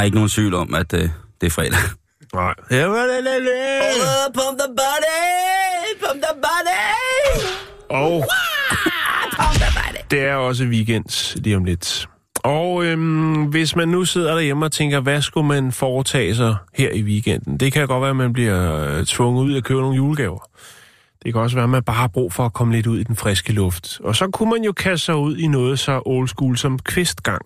Er 0.00 0.04
ikke 0.04 0.14
nogen 0.14 0.30
tvivl 0.30 0.54
om, 0.54 0.74
at 0.74 0.92
øh, 0.92 1.08
det 1.40 1.46
er 1.46 1.50
fredag. 1.50 1.78
Nej. 2.34 2.54
Er. 2.70 4.32
Pump 4.34 4.58
the 4.58 4.68
body! 4.68 5.16
Pump 6.00 6.22
the 6.22 6.34
body! 6.34 7.10
Og 7.90 8.24
det 10.10 10.20
er 10.20 10.34
også 10.34 10.64
weekends 10.64 11.36
lige 11.36 11.56
om 11.56 11.64
lidt. 11.64 12.08
Og 12.36 12.84
øhm, 12.84 13.44
hvis 13.44 13.76
man 13.76 13.88
nu 13.88 14.04
sidder 14.04 14.34
derhjemme 14.34 14.64
og 14.64 14.72
tænker, 14.72 15.00
hvad 15.00 15.22
skulle 15.22 15.46
man 15.46 15.72
foretage 15.72 16.34
sig 16.34 16.56
her 16.74 16.90
i 16.90 17.02
weekenden? 17.02 17.56
Det 17.56 17.72
kan 17.72 17.88
godt 17.88 18.00
være, 18.00 18.10
at 18.10 18.16
man 18.16 18.32
bliver 18.32 18.76
øh, 18.76 19.06
tvunget 19.06 19.44
ud 19.44 19.56
at 19.56 19.64
købe 19.64 19.80
nogle 19.80 19.96
julegaver. 19.96 20.48
Det 21.24 21.32
kan 21.32 21.42
også 21.42 21.56
være, 21.56 21.64
at 21.64 21.70
man 21.70 21.82
bare 21.82 21.96
har 21.96 22.08
brug 22.08 22.32
for 22.32 22.44
at 22.46 22.52
komme 22.52 22.74
lidt 22.74 22.86
ud 22.86 22.98
i 22.98 23.04
den 23.04 23.16
friske 23.16 23.52
luft. 23.52 24.00
Og 24.04 24.16
så 24.16 24.26
kunne 24.26 24.50
man 24.50 24.64
jo 24.64 24.72
kaste 24.72 25.04
sig 25.04 25.16
ud 25.16 25.36
i 25.36 25.46
noget 25.46 25.78
så 25.78 26.02
old 26.06 26.28
school 26.28 26.56
som 26.56 26.78
kvistgang. 26.78 27.42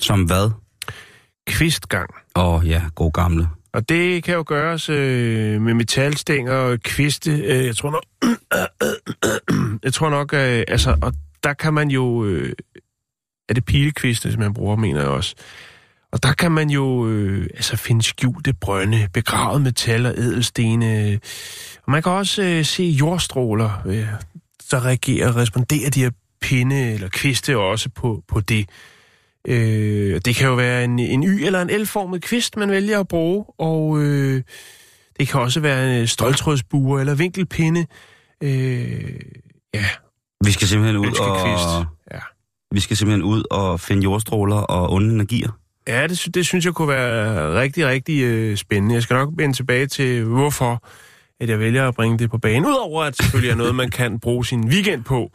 Som 0.00 0.22
hvad? 0.22 0.50
Kvistgang. 1.46 2.10
Åh 2.36 2.54
oh, 2.54 2.68
ja, 2.68 2.82
god 2.94 3.12
gamle. 3.12 3.48
Og 3.72 3.88
det 3.88 4.24
kan 4.24 4.34
jo 4.34 4.44
gøres 4.46 4.88
øh, 4.88 5.60
med 5.60 5.74
metalstænger 5.74 6.52
og 6.52 6.78
kviste. 6.82 7.30
Øh, 7.30 7.66
jeg 7.66 7.76
tror 7.76 7.90
nok, 7.90 8.04
jeg 9.84 9.94
tror 9.94 10.10
nok, 10.10 10.34
øh, 10.34 10.64
altså, 10.68 10.96
og 11.02 11.12
der 11.44 11.52
kan 11.52 11.74
man 11.74 11.90
jo, 11.90 12.24
øh, 12.24 12.52
er 13.48 13.54
det 13.54 13.64
pilekviste, 13.64 14.32
som 14.32 14.40
man 14.40 14.54
bruger, 14.54 14.76
mener 14.76 15.00
jeg 15.00 15.08
også. 15.08 15.34
Og 16.12 16.22
der 16.22 16.32
kan 16.32 16.52
man 16.52 16.70
jo 16.70 17.08
øh, 17.08 17.46
altså 17.54 17.76
finde 17.76 18.02
skjulte 18.02 18.52
brønde, 18.52 19.08
begravet 19.12 19.62
metal 19.62 20.06
og 20.06 20.14
ædelstene. 20.16 21.20
Og 21.86 21.92
man 21.92 22.02
kan 22.02 22.12
også 22.12 22.42
øh, 22.42 22.64
se 22.64 22.82
jordstråler, 22.82 23.82
øh, 23.86 24.06
der 24.70 24.86
reagerer 24.86 25.28
og 25.28 25.36
responderer 25.36 25.90
de 25.90 26.02
her 26.02 26.10
pinde 26.40 26.92
eller 26.92 27.08
kviste 27.08 27.58
også 27.58 27.88
på, 27.88 28.22
på 28.28 28.40
det. 28.40 28.68
Øh, 29.48 30.20
det 30.24 30.36
kan 30.36 30.48
jo 30.48 30.54
være 30.54 30.84
en, 30.84 30.98
en 30.98 31.24
Y- 31.24 31.44
eller 31.46 31.62
en 31.62 31.80
L-formet 31.82 32.22
kvist, 32.22 32.56
man 32.56 32.70
vælger 32.70 33.00
at 33.00 33.08
bruge, 33.08 33.44
og 33.58 33.98
øh, 34.02 34.42
det 35.20 35.28
kan 35.28 35.40
også 35.40 35.60
være 35.60 36.00
en 36.00 36.06
stoltrådsbuer 36.06 37.00
eller 37.00 37.14
vinkelpinde. 37.14 37.86
Øh, 38.42 39.14
ja, 39.74 39.84
Vi 40.44 40.50
skal 40.52 40.68
simpelthen 40.68 40.96
ud 40.96 41.20
og, 41.20 41.86
Ja, 42.12 42.18
vi 42.72 42.80
skal 42.80 42.96
simpelthen 42.96 43.22
ud 43.22 43.42
og 43.50 43.80
finde 43.80 44.02
jordstråler 44.02 44.56
og 44.56 44.92
onde 44.92 45.14
energier. 45.14 45.58
ja 45.88 46.06
det, 46.06 46.28
det 46.34 46.46
synes 46.46 46.64
jeg 46.64 46.74
kunne 46.74 46.88
være 46.88 47.60
rigtig, 47.60 47.86
rigtig 47.86 48.22
øh, 48.22 48.56
spændende. 48.56 48.94
Jeg 48.94 49.02
skal 49.02 49.14
nok 49.14 49.28
vende 49.36 49.56
tilbage 49.56 49.86
til, 49.86 50.24
hvorfor 50.24 50.82
at 51.40 51.48
jeg 51.48 51.58
vælger 51.58 51.88
at 51.88 51.94
bringe 51.94 52.18
det 52.18 52.30
på 52.30 52.38
banen. 52.38 52.66
Udover 52.66 53.02
at 53.04 53.12
det 53.16 53.16
selvfølgelig 53.24 53.50
er 53.50 53.56
noget, 53.56 53.74
man 53.74 53.90
kan 53.90 54.20
bruge 54.20 54.46
sin 54.46 54.68
weekend 54.68 55.04
på, 55.04 55.30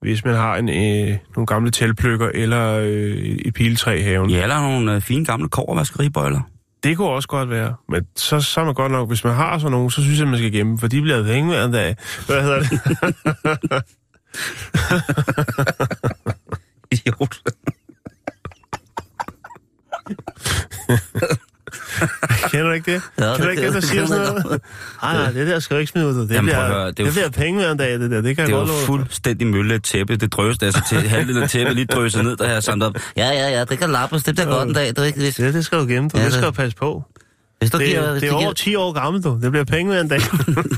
hvis 0.00 0.24
man 0.24 0.34
har 0.34 0.56
en, 0.56 0.68
øh, 0.68 1.18
nogle 1.36 1.46
gamle 1.46 1.70
teltpløkker 1.70 2.30
eller 2.34 2.78
øh, 2.78 3.16
et 3.18 3.54
piletræ 3.54 3.98
i 3.98 4.02
haven. 4.02 4.30
Ja, 4.30 4.42
eller 4.42 4.60
nogle 4.60 4.94
øh, 4.94 5.00
fine 5.00 5.24
gamle 5.24 5.48
kovervaskeribøjler. 5.48 6.40
Det 6.82 6.96
kunne 6.96 7.08
også 7.08 7.28
godt 7.28 7.50
være. 7.50 7.74
Men 7.88 8.06
så, 8.16 8.40
så 8.40 8.60
er 8.60 8.64
man 8.64 8.74
godt 8.74 8.92
nok, 8.92 9.08
hvis 9.08 9.24
man 9.24 9.34
har 9.34 9.58
sådan 9.58 9.72
nogle, 9.72 9.90
så 9.90 10.02
synes 10.02 10.18
jeg, 10.18 10.28
man 10.28 10.38
skal 10.38 10.52
gemme, 10.52 10.78
for 10.78 10.86
de 10.86 11.02
bliver 11.02 11.24
penge 11.24 11.48
hver 11.48 11.70
dag. 11.70 11.96
Hvad 12.26 12.42
hedder 12.42 12.58
det? 12.58 12.70
Idiot. 16.92 17.40
Kender 22.50 22.66
du 22.66 22.72
ikke 22.72 22.92
det? 22.94 23.02
Ja, 23.18 23.22
Kender 23.22 23.36
du 23.36 23.42
det 23.44 23.50
ikke 23.50 23.66
det, 23.66 23.74
der 23.74 23.80
siger 23.80 24.00
det 24.00 24.08
sådan 24.08 24.42
noget? 24.42 24.60
Nej, 25.02 25.16
nej, 25.16 25.30
det 25.30 25.46
der 25.46 25.58
skal 25.58 25.74
du 25.76 25.80
ikke 25.80 25.90
smide 25.90 26.06
ud. 26.06 26.14
Det, 26.14 26.30
Jamen, 26.30 26.44
bliver, 26.44 26.66
høre, 26.66 26.86
det 26.86 27.00
er 27.00 27.04
det, 27.04 27.12
bliver 27.12 27.28
penge 27.30 27.60
hver 27.60 27.74
dag, 27.74 27.92
det 28.00 28.10
der. 28.10 28.20
Det 28.20 28.36
kan 28.36 28.44
Det 28.46 28.50
jeg 28.50 28.58
var 28.58 28.64
godt 28.64 28.68
love 28.68 28.78
for. 28.80 28.86
fuldstændig 28.86 29.46
mølle 29.46 29.74
et 29.74 29.82
tæppe. 29.84 30.16
Det 30.16 30.32
drøste 30.32 30.66
altså 30.66 30.82
til 30.88 30.98
halvdelen 31.08 31.42
af 31.42 31.48
tæppet 31.50 31.74
lige 31.76 31.86
drøser 31.86 32.22
ned, 32.22 32.36
der 32.36 32.46
har 32.46 32.52
jeg 32.52 32.62
samlet 32.62 32.86
op. 32.88 32.94
Ja, 33.16 33.26
ja, 33.28 33.48
ja, 33.58 33.64
det 33.64 33.78
kan 33.78 33.90
lappes. 33.90 34.22
Det 34.22 34.34
bliver 34.34 34.48
godt 34.48 34.68
en 34.68 34.74
dag. 34.74 34.92
Du, 34.96 35.02
ikke? 35.02 35.18
Hvis, 35.18 35.38
Ja, 35.40 35.52
det 35.52 35.64
skal 35.64 35.78
du 35.78 35.86
gemme, 35.86 36.08
du. 36.08 36.18
Ja, 36.18 36.24
det 36.24 36.32
skal 36.32 36.42
det- 36.42 36.48
du 36.48 36.52
passe 36.62 36.76
på. 36.76 37.04
Hvis 37.58 37.70
du 37.70 37.78
Det, 37.78 37.86
giver, 37.86 38.10
hvis 38.12 38.20
det 38.20 38.28
er 38.28 38.32
over 38.32 38.42
giver, 38.42 38.52
10 38.52 38.74
år 38.74 38.92
gammelt, 38.92 39.24
du. 39.24 39.38
Det 39.42 39.50
bliver 39.50 39.64
penge 39.64 39.92
hver 39.92 40.00
en 40.00 40.08
dag. 40.08 40.20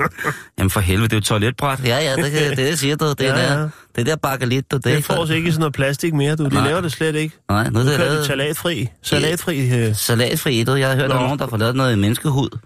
Jamen 0.59 0.71
for 0.71 0.81
helvede, 0.81 1.09
det 1.09 1.13
er 1.13 1.17
jo 1.17 1.19
et 1.19 1.25
toiletbræt. 1.25 1.81
Ja, 1.85 1.99
ja, 1.99 2.17
det, 2.17 2.33
kan, 2.33 2.57
det 2.57 2.79
siger 2.79 2.97
du. 2.97 3.09
Det, 3.09 3.21
Ja, 3.21 3.39
ja, 3.39 3.53
der, 3.61 3.69
det 3.97 4.07
der 4.07 4.17
bakelit, 4.17 4.71
du. 4.71 4.77
Det, 4.77 4.85
Det 4.85 4.99
er 4.99 5.03
får 5.03 5.25
sig 5.27 5.37
ikke 5.37 5.49
i 5.49 5.51
sådan 5.51 5.61
noget 5.61 5.75
plastik 5.75 6.15
mere, 6.15 6.37
du. 6.37 6.45
De 6.45 6.55
Nej. 6.55 6.67
laver 6.69 6.81
det 6.81 6.93
slet 6.93 7.15
ikke. 7.15 7.37
Nej, 7.49 7.71
nu 7.71 7.79
er 7.79 7.85
Nu 7.85 7.91
det 7.91 7.99
de 7.99 8.05
lavet 8.05 8.27
salatfri. 8.27 8.89
Salatfri. 9.03 9.89
Øh. 9.89 9.95
salatfri. 9.95 10.65
Du. 10.65 10.75
Jeg 10.75 10.89
har 10.89 10.97
hørt, 10.97 11.11
er 11.11 11.15
Nå. 11.15 11.21
nogen, 11.21 11.39
der 11.39 11.47
får 11.47 11.57
lavet 11.57 11.77
noget 11.77 11.93
i 11.93 11.97
menneskehud. 11.97 12.59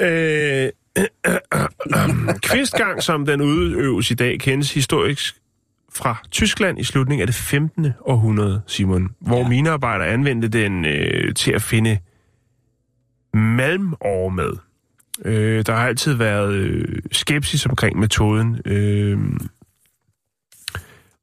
Øh, 0.00 0.68
kvistgang, 2.50 3.02
som 3.02 3.26
den 3.26 3.40
udøves 3.40 4.10
i 4.10 4.14
dag, 4.14 4.40
kendes 4.40 4.74
historisk 4.74 5.34
fra 5.94 6.16
Tyskland 6.30 6.80
i 6.80 6.84
slutningen 6.84 7.20
af 7.20 7.26
det 7.26 7.36
15. 7.36 7.86
århundrede, 8.06 8.60
Simon, 8.66 9.08
hvor 9.20 9.38
ja. 9.38 9.48
minearbejdere 9.48 10.08
anvendte 10.08 10.48
den 10.48 10.84
øh, 10.84 11.34
til 11.34 11.52
at 11.52 11.62
finde 11.62 11.98
malmår 13.34 14.28
med. 14.28 14.52
Øh, 15.24 15.66
der 15.66 15.74
har 15.74 15.86
altid 15.86 16.14
været 16.14 16.52
øh, 16.52 17.02
skepsis 17.12 17.66
omkring 17.66 17.98
metoden. 17.98 18.60
Øh, 18.64 19.18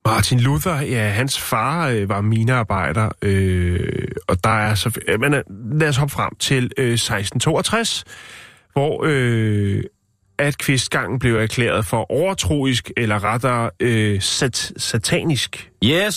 Martin 0.06 0.40
Luther, 0.40 0.82
ja, 0.82 1.10
hans 1.10 1.40
far 1.40 1.88
øh, 1.88 2.10
var 2.10 2.22
minearbejder, 2.22 3.10
øh, 3.22 4.08
og 4.28 4.44
der 4.44 4.50
er 4.50 4.76
så... 4.76 5.00
Øh, 5.08 5.20
men 5.20 5.32
lad 5.80 5.90
os 5.90 5.98
hoppe 5.98 6.14
frem 6.14 6.36
til 6.40 6.72
øh, 6.78 6.94
1662, 6.94 8.04
hvor 8.74 9.04
øh, 9.08 9.84
at 10.39 10.58
kvistgangen 10.58 11.20
blev 11.20 11.36
erklæret 11.36 11.86
for 11.86 12.12
overtroisk, 12.12 12.92
eller 12.98 13.24
rettere 13.24 13.70
øh, 13.80 14.22
sat, 14.22 14.72
satanisk. 14.77 15.70
Yes, 15.86 16.15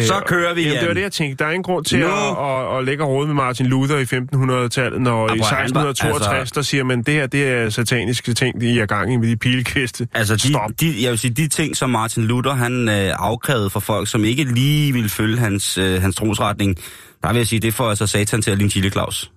så 0.00 0.14
Øh, 0.16 0.22
kører 0.26 0.54
vi 0.54 0.60
igen. 0.60 0.72
det 0.80 0.88
var 0.88 0.94
det, 0.94 1.00
jeg 1.02 1.12
tænkte. 1.12 1.44
Der 1.44 1.48
er 1.48 1.52
ingen 1.52 1.62
grund 1.62 1.84
til 1.84 1.98
Nu- 1.98 2.06
at, 2.06 2.72
at, 2.72 2.78
at 2.78 2.84
lægge 2.84 3.04
råd 3.04 3.26
med 3.26 3.34
Martin 3.34 3.66
Luther 3.66 3.96
i 3.96 4.02
1500-tallet, 4.02 5.00
når 5.00 5.28
Ah, 5.28 5.36
i 5.36 5.38
hvor 5.38 5.46
han 5.46 5.56
var- 5.74 5.90
1662, 5.90 6.38
altså- 6.40 6.52
der 6.54 6.62
siger 6.62 6.84
man, 6.84 7.02
det 7.02 7.14
her 7.14 7.26
det 7.26 7.48
er 7.48 7.70
sataniske 7.70 8.34
ting, 8.34 8.62
I 8.62 8.78
er 8.78 8.86
gang 8.86 9.12
i 9.12 9.16
med 9.16 9.28
de 9.28 9.36
pilekviste. 9.36 10.08
Altså, 10.14 10.38
Stop. 10.38 10.70
de, 10.80 10.86
de, 10.86 11.02
jeg 11.02 11.10
vil 11.10 11.18
sige, 11.18 11.34
de 11.34 11.48
ting, 11.48 11.76
som 11.76 11.90
Martin 11.90 12.24
Luther 12.24 12.52
han 12.54 12.88
øh, 12.88 13.10
afkrævede 13.18 13.70
for 13.70 13.80
folk, 13.80 14.08
som 14.08 14.24
ikke 14.24 14.44
lige 14.44 14.92
ville 14.92 15.08
følge 15.08 15.38
hans, 15.38 15.78
øh, 15.78 16.02
hans 16.02 16.16
trosretning, 16.16 16.76
der 17.22 17.28
vil 17.32 17.38
jeg 17.38 17.46
sige, 17.46 17.60
det 17.60 17.74
får 17.74 17.88
altså 17.90 18.06
satan 18.06 18.42
til 18.42 18.50
at 18.50 18.58
ligne 18.58 18.70
Chile 18.70 18.90
Claus. 18.90 19.30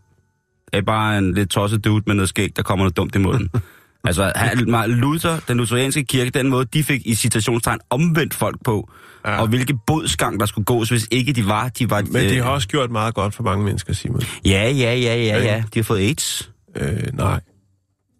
Det 0.73 0.77
er 0.77 0.81
bare 0.85 1.17
en 1.17 1.33
lidt 1.33 1.49
tosset 1.49 1.85
dude 1.85 2.03
med 2.07 2.15
noget 2.15 2.29
skæg, 2.29 2.49
der 2.55 2.63
kommer 2.63 2.85
noget 2.85 2.97
dumt 2.97 3.15
i 3.15 3.19
munden. 3.19 3.49
altså, 4.07 4.31
han, 4.35 4.57
Luther, 4.89 5.39
den 5.47 5.57
lutherianske 5.57 6.03
kirke, 6.03 6.29
den 6.29 6.49
måde, 6.49 6.65
de 6.73 6.83
fik 6.83 7.01
i 7.05 7.15
citationstegn 7.15 7.79
omvendt 7.89 8.33
folk 8.33 8.55
på, 8.63 8.89
Ja. 9.25 9.41
og 9.41 9.47
hvilke 9.47 9.77
bodsgang, 9.87 10.39
der 10.39 10.45
skulle 10.45 10.65
gås, 10.65 10.89
hvis 10.89 11.07
ikke 11.11 11.33
de 11.33 11.47
var... 11.47 11.69
De 11.69 11.89
var 11.89 12.01
Men 12.11 12.29
de 12.29 12.37
har 12.37 12.49
også 12.49 12.67
gjort 12.67 12.91
meget 12.91 13.13
godt 13.15 13.35
for 13.35 13.43
mange 13.43 13.65
mennesker, 13.65 13.93
Simon. 13.93 14.21
Ja, 14.45 14.69
ja, 14.69 14.95
ja, 14.95 15.15
ja, 15.15 15.43
ja. 15.43 15.63
De 15.73 15.79
har 15.79 15.83
fået 15.83 15.99
AIDS, 15.99 16.51
Øh, 16.75 17.03
nej. 17.13 17.39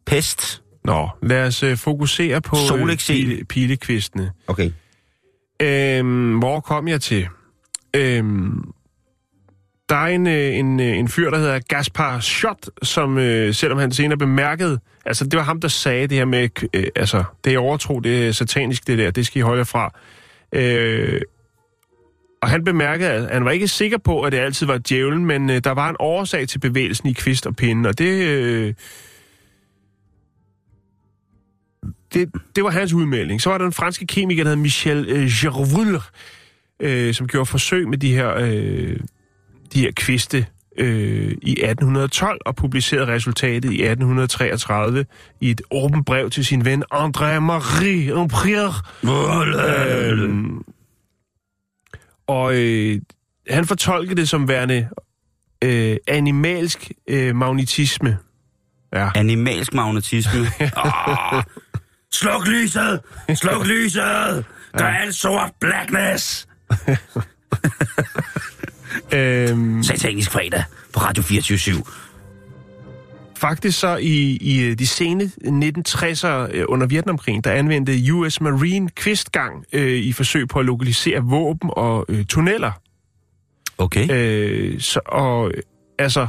pest. 0.06 0.62
Nå, 0.86 1.10
lad 1.24 1.48
os 1.48 1.64
øh, 1.64 1.78
fokusere 1.78 2.42
på 2.42 2.56
øh, 2.56 2.62
Soleksem. 2.68 3.16
pile, 3.16 3.46
pilekvistene. 3.46 4.32
Okay. 4.48 4.72
Øhm, 5.62 6.38
hvor 6.38 6.60
kom 6.60 6.88
jeg 6.88 7.02
til? 7.02 7.28
Øhm, 7.96 8.60
der 9.90 9.96
er 9.96 10.08
en, 10.08 10.28
øh, 10.28 10.56
en, 10.56 10.80
øh, 10.80 10.98
en 10.98 11.08
fyr, 11.08 11.30
der 11.30 11.38
hedder 11.38 11.60
Gaspar 11.60 12.20
Schott, 12.20 12.70
som 12.84 13.18
øh, 13.18 13.54
selvom 13.54 13.80
han 13.80 13.92
senere 13.92 14.18
bemærkede, 14.18 14.80
altså 15.06 15.26
det 15.26 15.38
var 15.38 15.44
ham, 15.44 15.62
der 15.62 15.68
sagde 15.68 16.08
det 16.08 16.18
her 16.18 16.26
med, 16.26 16.50
øh, 16.74 16.88
altså 16.96 17.24
det 17.44 17.54
er 17.54 17.60
overtro, 17.60 18.00
det 18.00 18.28
er 18.28 18.32
satanisk 18.32 18.88
det 18.88 18.98
der, 18.98 19.12
det 19.12 19.26
skal 19.26 19.40
I 19.40 19.42
holde 19.42 19.60
jer 19.60 19.64
fra. 19.64 19.94
Øh, 20.52 21.22
og 22.42 22.50
han 22.50 22.64
bemærkede, 22.64 23.12
at 23.12 23.34
han 23.34 23.46
var 23.46 23.52
ikke 23.52 23.68
sikker 23.68 23.98
på, 23.98 24.22
at 24.22 24.32
det 24.32 24.38
altid 24.38 24.68
var 24.68 24.78
djævlen, 24.78 25.26
men 25.26 25.50
øh, 25.50 25.62
der 25.64 25.72
var 25.72 25.90
en 25.90 25.96
årsag 26.00 26.48
til 26.48 26.60
bevægelsen 26.60 27.10
i 27.10 27.14
kvist 27.14 27.48
og 27.48 27.56
pinde, 27.56 27.90
og 27.90 27.98
det... 27.98 28.28
Øh, 28.28 28.74
det, 32.14 32.32
det 32.56 32.64
var 32.64 32.70
hans 32.70 32.94
udmelding. 32.94 33.42
Så 33.42 33.50
var 33.50 33.58
der 33.58 33.66
en 33.66 33.72
franske 33.72 34.08
kemiker, 34.08 34.44
der 34.44 34.50
hed 34.50 34.58
Michel 34.58 35.06
øh, 35.10 35.28
Gervoul, 35.42 36.00
øh, 36.80 37.14
som 37.14 37.28
gjorde 37.28 37.46
forsøg 37.46 37.88
med 37.88 37.98
de 37.98 38.14
her, 38.14 38.36
øh, 38.36 39.00
de 39.76 39.82
her 39.82 39.92
kviste 39.96 40.46
øh, 40.78 41.32
i 41.42 41.52
1812 41.52 42.42
og 42.46 42.56
publicerede 42.56 43.08
resultatet 43.08 43.72
i 43.72 43.84
1833 43.84 45.06
i 45.42 45.52
et 45.52 45.62
åbent 45.72 46.06
brev 46.06 46.30
til 46.30 46.46
sin 46.46 46.66
ven 46.66 46.84
André-Marie 46.94 48.12
Ampère. 48.12 48.82
Øh, 49.08 50.30
og 52.28 52.56
øh, 52.56 53.02
han 53.50 53.66
fortolkede 53.66 54.16
det 54.16 54.30
som 54.30 54.48
værende 54.48 54.90
øh, 55.64 55.98
animalsk 56.08 56.92
øh, 57.10 57.36
magnetisme. 57.36 58.18
Ja. 58.94 59.10
Animalsk 59.16 59.74
magnetisme. 59.74 60.40
oh, 60.86 61.44
sluk 62.20 62.48
lyset! 62.48 63.02
Sluk 63.34 63.68
lyset! 63.68 64.46
Gør 64.78 64.86
alt 64.86 65.16
sort 65.16 65.52
blackness! 65.60 66.48
Øhm, 69.14 69.84
Satanisk 69.84 70.32
fredag 70.32 70.64
på 70.94 71.00
Radio 71.00 71.24
24 71.24 71.84
Faktisk 73.38 73.80
så 73.80 73.96
i, 73.96 74.38
i 74.42 74.64
øh, 74.64 74.80
de 74.80 74.88
sene 74.88 75.32
1960'er 75.44 76.28
øh, 76.28 76.66
under 76.70 76.88
Vietnamkrigen, 76.88 77.42
der 77.42 77.52
anvendte 77.52 78.14
US 78.14 78.42
Marine 78.42 78.90
kvistgang 78.90 79.66
øh, 79.74 80.00
i 80.00 80.12
forsøg 80.12 80.48
på 80.48 80.60
at 80.60 80.66
lokalisere 80.66 81.24
våben 81.24 81.70
og 81.74 82.06
øh, 82.10 82.26
tunneller. 82.26 82.72
Okay. 83.78 84.08
Øh, 84.12 84.80
så, 84.80 85.00
og 85.06 85.52
øh, 85.56 85.64
altså, 86.00 86.28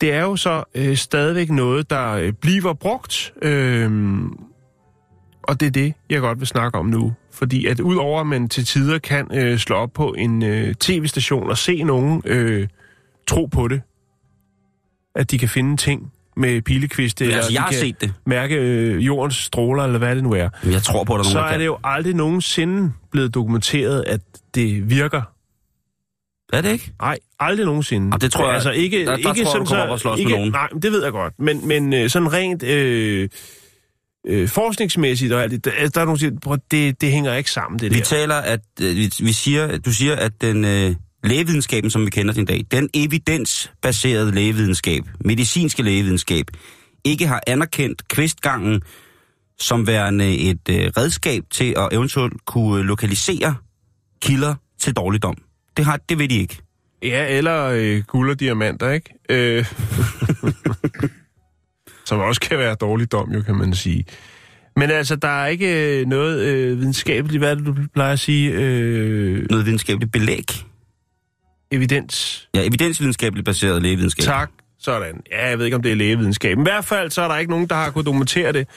det 0.00 0.12
er 0.12 0.22
jo 0.22 0.36
så 0.36 0.64
øh, 0.74 0.96
stadigvæk 0.96 1.50
noget, 1.50 1.90
der 1.90 2.12
øh, 2.12 2.32
bliver 2.32 2.72
brugt. 2.72 3.32
Øh, 3.42 4.20
og 5.42 5.60
det 5.60 5.66
er 5.66 5.70
det, 5.70 5.94
jeg 6.10 6.20
godt 6.20 6.38
vil 6.38 6.46
snakke 6.46 6.78
om 6.78 6.86
nu. 6.86 7.12
Fordi 7.38 7.66
at 7.66 7.80
udover 7.80 8.20
at 8.20 8.26
man 8.26 8.48
til 8.48 8.64
tider 8.64 8.98
kan 8.98 9.26
øh, 9.34 9.58
slå 9.58 9.76
op 9.76 9.92
på 9.92 10.14
en 10.18 10.42
øh, 10.42 10.74
tv-station 10.74 11.50
og 11.50 11.58
se 11.58 11.82
nogen 11.82 12.22
øh, 12.24 12.68
tro 13.26 13.46
på 13.46 13.68
det, 13.68 13.80
at 15.14 15.30
de 15.30 15.38
kan 15.38 15.48
finde 15.48 15.76
ting 15.76 16.12
med 16.36 16.62
pilekviste, 16.62 17.24
Men 17.24 17.34
altså, 17.34 17.50
de 17.50 17.54
jeg 17.54 17.62
har 17.62 17.72
set 17.72 18.00
det. 18.00 18.14
mærke 18.26 18.54
øh, 18.54 19.06
jordens 19.06 19.36
stråler, 19.36 19.84
eller 19.84 19.98
hvad 19.98 20.14
det 20.16 20.22
nu 20.24 20.32
er, 20.32 20.48
jeg 20.64 20.82
tror 20.82 21.04
på, 21.04 21.14
at 21.14 21.18
der 21.18 21.24
er 21.24 21.24
nogen, 21.24 21.32
så 21.32 21.38
der 21.38 21.44
er 21.44 21.58
det 21.58 21.66
jo 21.66 21.78
aldrig 21.84 22.14
nogensinde 22.14 22.92
blevet 23.10 23.34
dokumenteret, 23.34 24.04
at 24.06 24.20
det 24.54 24.90
virker. 24.90 25.22
Er 26.52 26.60
det 26.60 26.70
ikke? 26.72 26.92
Nej, 27.00 27.18
aldrig 27.40 27.66
nogensinde. 27.66 28.14
Og 28.14 28.20
det 28.20 28.32
tror 28.32 28.44
jeg- 28.44 28.54
altså 28.54 28.70
ikke, 28.70 28.98
der- 28.98 29.04
der 29.04 29.16
ikke 29.16 29.28
tror 29.28 29.34
jeg, 29.34 29.44
du 29.44 29.50
sådan, 29.50 29.66
kommer 29.66 29.84
op 29.84 29.90
og 29.90 30.00
slås 30.00 30.12
med 30.12 30.18
ikke, 30.18 30.32
nogen. 30.32 30.52
Nej, 30.52 30.68
det 30.82 30.92
ved 30.92 31.02
jeg 31.02 31.12
godt. 31.12 31.34
Men, 31.38 31.68
men 31.68 31.92
øh, 31.94 32.10
sådan 32.10 32.32
rent 32.32 32.62
øh, 32.62 33.28
øh, 34.26 34.48
forskningsmæssigt 34.48 35.32
og 35.32 35.42
alt 35.42 35.52
det, 35.52 35.64
der, 35.64 35.70
der 35.70 36.00
er 36.00 36.04
nogen, 36.04 36.16
der 36.20 36.28
siger, 36.28 36.40
"Prøv, 36.42 36.58
det, 36.70 37.00
det 37.00 37.12
hænger 37.12 37.34
ikke 37.34 37.50
sammen, 37.50 37.78
det 37.78 37.90
Vi 37.94 37.98
der. 37.98 38.04
taler, 38.04 38.34
at 38.34 38.60
øh, 38.82 38.96
vi, 38.96 39.10
vi 39.20 39.32
siger, 39.32 39.78
du 39.78 39.92
siger, 39.92 40.16
at 40.16 40.32
den 40.40 40.64
øh, 40.64 40.94
lægevidenskaben, 41.24 41.90
som 41.90 42.04
vi 42.06 42.10
kender 42.10 42.34
den 42.34 42.42
i 42.42 42.46
dag, 42.46 42.64
den 42.70 42.88
evidensbaserede 42.94 44.32
lægevidenskab, 44.34 45.02
medicinske 45.24 45.82
lægevidenskab, 45.82 46.46
ikke 47.04 47.26
har 47.26 47.40
anerkendt 47.46 48.08
kvistgangen 48.08 48.82
som 49.60 49.86
værende 49.86 50.38
et 50.38 50.68
øh, 50.70 50.76
redskab 50.96 51.42
til 51.50 51.74
at 51.76 51.88
eventuelt 51.92 52.44
kunne 52.44 52.82
lokalisere 52.82 53.54
kilder 54.22 54.54
til 54.80 54.92
dårligdom. 54.92 55.36
Det, 55.76 55.84
har, 55.84 55.96
det 56.08 56.18
ved 56.18 56.28
de 56.28 56.38
ikke. 56.38 56.58
Ja, 57.02 57.26
eller 57.36 57.64
øh, 57.64 58.02
guld 58.06 58.30
og 58.30 58.40
diamanter, 58.40 58.90
ikke? 58.90 59.14
Øh, 59.30 59.64
som 62.08 62.20
også 62.20 62.40
kan 62.40 62.58
være 62.58 62.74
dårligdom, 62.74 63.32
jo, 63.32 63.42
kan 63.42 63.54
man 63.54 63.74
sige. 63.74 64.04
Men 64.76 64.90
altså, 64.90 65.16
der 65.16 65.28
er 65.42 65.46
ikke 65.46 66.00
øh, 66.00 66.06
noget 66.06 66.40
øh, 66.46 66.78
videnskabeligt, 66.78 67.40
hvad 67.40 67.56
det, 67.56 67.66
du 67.66 67.74
plejer 67.94 68.12
at 68.12 68.18
sige? 68.18 68.50
Øh, 68.52 69.46
Noget 69.50 69.66
videnskabeligt 69.66 70.12
belæg. 70.12 70.44
evidens. 71.70 72.48
Ja, 72.54 72.60
evidensvidenskabeligt 72.66 73.44
baseret 73.44 73.82
lægevidenskab. 73.82 74.24
Tak. 74.24 74.50
Sådan. 74.80 75.20
Ja, 75.32 75.48
jeg 75.48 75.58
ved 75.58 75.64
ikke, 75.64 75.76
om 75.76 75.82
det 75.82 75.92
er 75.92 75.96
lægevidenskab. 75.96 76.56
Men 76.56 76.66
i 76.66 76.70
hvert 76.70 76.84
fald, 76.84 77.10
så 77.10 77.22
er 77.22 77.28
der 77.28 77.36
ikke 77.36 77.50
nogen, 77.50 77.66
der 77.66 77.74
har 77.74 77.90
kunnet 77.90 78.06
dokumentere 78.06 78.52
det. 78.52 78.68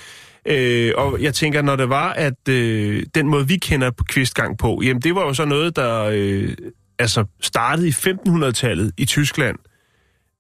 Øh, 0.46 0.92
og 0.98 1.22
jeg 1.22 1.34
tænker, 1.34 1.62
når 1.62 1.76
det 1.76 1.90
var, 1.90 2.10
at 2.14 2.50
øh, 2.50 3.04
den 3.16 3.28
måde, 3.28 3.48
vi 3.48 3.58
kender 3.58 3.92
på 3.92 4.04
kvistgang 4.04 4.58
på, 4.58 4.82
jamen 4.84 5.02
det 5.02 5.16
var 5.16 5.22
jo 5.22 5.34
så 5.34 5.46
noget, 5.46 5.76
der 5.76 6.10
øh, 6.14 6.54
altså 7.00 7.26
startede 7.42 7.88
i 7.88 7.92
1500-tallet 7.92 8.92
i 8.98 9.06
Tyskland. 9.06 9.58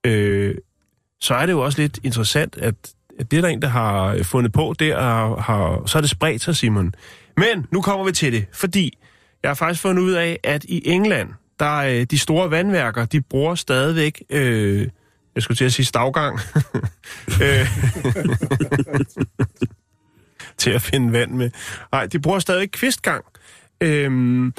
Øh, 0.05 0.55
så 1.21 1.33
er 1.33 1.45
det 1.45 1.53
jo 1.53 1.61
også 1.61 1.81
lidt 1.81 1.99
interessant, 2.03 2.57
at, 2.57 2.75
at 3.19 3.31
det 3.31 3.37
er 3.37 3.41
der 3.41 3.49
en, 3.49 3.61
der 3.61 3.67
har 3.67 4.23
fundet 4.23 4.53
på 4.53 4.75
der, 4.79 4.95
og 4.95 5.43
har, 5.43 5.85
så 5.85 5.97
er 5.97 6.01
det 6.01 6.09
spredt 6.09 6.41
sig, 6.41 6.55
Simon. 6.55 6.93
Men 7.37 7.65
nu 7.71 7.81
kommer 7.81 8.05
vi 8.05 8.11
til 8.11 8.33
det, 8.33 8.45
fordi 8.53 8.97
jeg 9.43 9.49
har 9.49 9.55
faktisk 9.55 9.81
fundet 9.81 10.03
ud 10.03 10.11
af, 10.11 10.39
at 10.43 10.63
i 10.63 10.89
England, 10.89 11.29
der 11.59 11.81
er 11.81 12.05
de 12.05 12.19
store 12.19 12.51
vandværker, 12.51 13.05
de 13.05 13.21
bruger 13.21 13.55
stadigvæk, 13.55 14.23
øh, 14.29 14.87
jeg 15.35 15.43
skulle 15.43 15.57
til 15.57 15.65
at 15.65 15.73
sige 15.73 15.85
stavgang, 15.85 16.39
øh, 17.43 17.67
til 20.57 20.71
at 20.71 20.81
finde 20.81 21.13
vand 21.13 21.31
med. 21.31 21.49
Nej, 21.91 22.05
de 22.05 22.19
bruger 22.19 22.39
stadigvæk 22.39 22.69
kvistgang. 22.73 23.25
Øhm, 23.81 24.53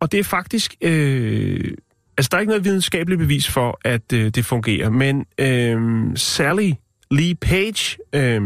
og 0.00 0.12
det 0.12 0.20
er 0.20 0.24
faktisk... 0.24 0.74
Øh, 0.80 1.74
altså, 2.18 2.28
der 2.30 2.36
er 2.36 2.40
ikke 2.40 2.50
noget 2.50 2.64
videnskabeligt 2.64 3.18
bevis 3.18 3.48
for, 3.48 3.80
at 3.84 4.12
øh, 4.12 4.30
det 4.30 4.44
fungerer, 4.44 4.90
men 4.90 5.26
øh, 5.38 6.16
Sally 6.16 6.72
Lee 7.10 7.34
Page... 7.34 7.98
Øh, 8.12 8.42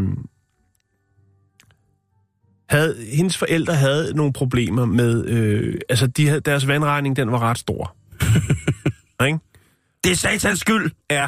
havde, 2.69 2.95
hendes 3.13 3.37
forældre 3.37 3.75
havde 3.75 4.13
nogle 4.15 4.33
problemer 4.33 4.85
med... 4.85 5.25
Øh, 5.25 5.81
altså, 5.89 6.07
de 6.07 6.27
havde, 6.27 6.41
deres 6.41 6.67
vandregning, 6.67 7.15
den 7.15 7.31
var 7.31 7.39
ret 7.39 7.57
stor. 7.57 7.95
ikke? 9.27 9.39
Det 10.03 10.11
er 10.11 10.15
satans 10.15 10.59
skyld. 10.59 10.91
Ja. 11.11 11.27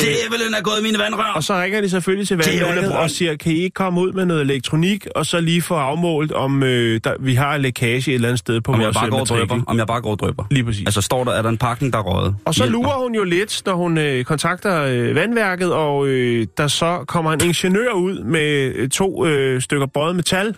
Djævelen 0.00 0.54
er 0.58 0.62
gået 0.62 0.82
mine 0.82 0.98
vandrør. 0.98 1.32
Og 1.34 1.44
så 1.44 1.54
ringer 1.54 1.80
de 1.80 1.90
selvfølgelig 1.90 2.28
til 2.28 2.36
vandværket 2.36 2.92
og 2.92 3.10
siger, 3.10 3.36
kan 3.36 3.52
I 3.52 3.56
ikke 3.56 3.74
komme 3.74 4.00
ud 4.00 4.12
med 4.12 4.24
noget 4.24 4.42
elektronik, 4.42 5.06
og 5.14 5.26
så 5.26 5.40
lige 5.40 5.62
få 5.62 5.74
afmålt, 5.74 6.32
om 6.32 6.62
øh, 6.62 7.00
der, 7.04 7.14
vi 7.20 7.34
har 7.34 7.54
en 7.54 7.62
lækage 7.62 7.96
et 7.96 8.14
eller 8.14 8.28
andet 8.28 8.38
sted 8.38 8.60
på 8.60 8.72
Om 8.72 8.80
jeg 8.80 8.86
vores 8.86 8.96
bare 8.96 9.06
øh, 9.06 9.10
går 9.10 9.24
drøber. 9.24 9.62
Om 9.66 9.78
jeg 9.78 9.86
bare 9.86 10.00
går 10.00 10.10
og 10.10 10.18
drøber. 10.18 10.44
Lige 10.50 10.64
præcis. 10.64 10.86
Altså 10.86 11.00
står 11.00 11.24
der, 11.24 11.32
er 11.32 11.42
der 11.42 11.48
en 11.48 11.58
pakning, 11.58 11.92
der 11.92 11.98
er 11.98 12.02
røget. 12.02 12.36
Og 12.44 12.54
så 12.54 12.66
lurer 12.66 13.02
hun 13.02 13.14
jo 13.14 13.24
lidt, 13.24 13.62
når 13.66 13.74
hun 13.74 13.98
øh, 13.98 14.24
kontakter 14.24 14.82
øh, 14.82 15.14
vandværket, 15.14 15.72
og 15.72 16.06
øh, 16.06 16.46
der 16.58 16.66
så 16.66 17.04
kommer 17.08 17.32
en 17.32 17.40
ingeniør 17.44 17.92
ud 17.92 18.22
med 18.22 18.72
øh, 18.74 18.88
to 18.88 19.26
øh, 19.26 19.62
stykker 19.62 19.86
bøjet 19.86 20.16
metal 20.16 20.56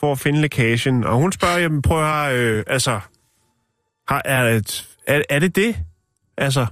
for 0.00 0.12
at 0.12 0.18
finde 0.18 0.40
lækagen. 0.40 1.04
Og 1.04 1.16
hun 1.16 1.32
spørger, 1.32 1.58
jamen 1.58 1.82
prøv 1.82 1.98
at 1.98 2.06
høre, 2.06 2.38
øh, 2.38 2.64
altså, 2.66 3.00
har, 4.08 4.22
er, 4.24 4.52
det, 4.52 4.86
er, 5.06 5.22
er 5.30 5.38
det 5.38 5.56
det? 5.56 5.76
Altså, 6.38 6.66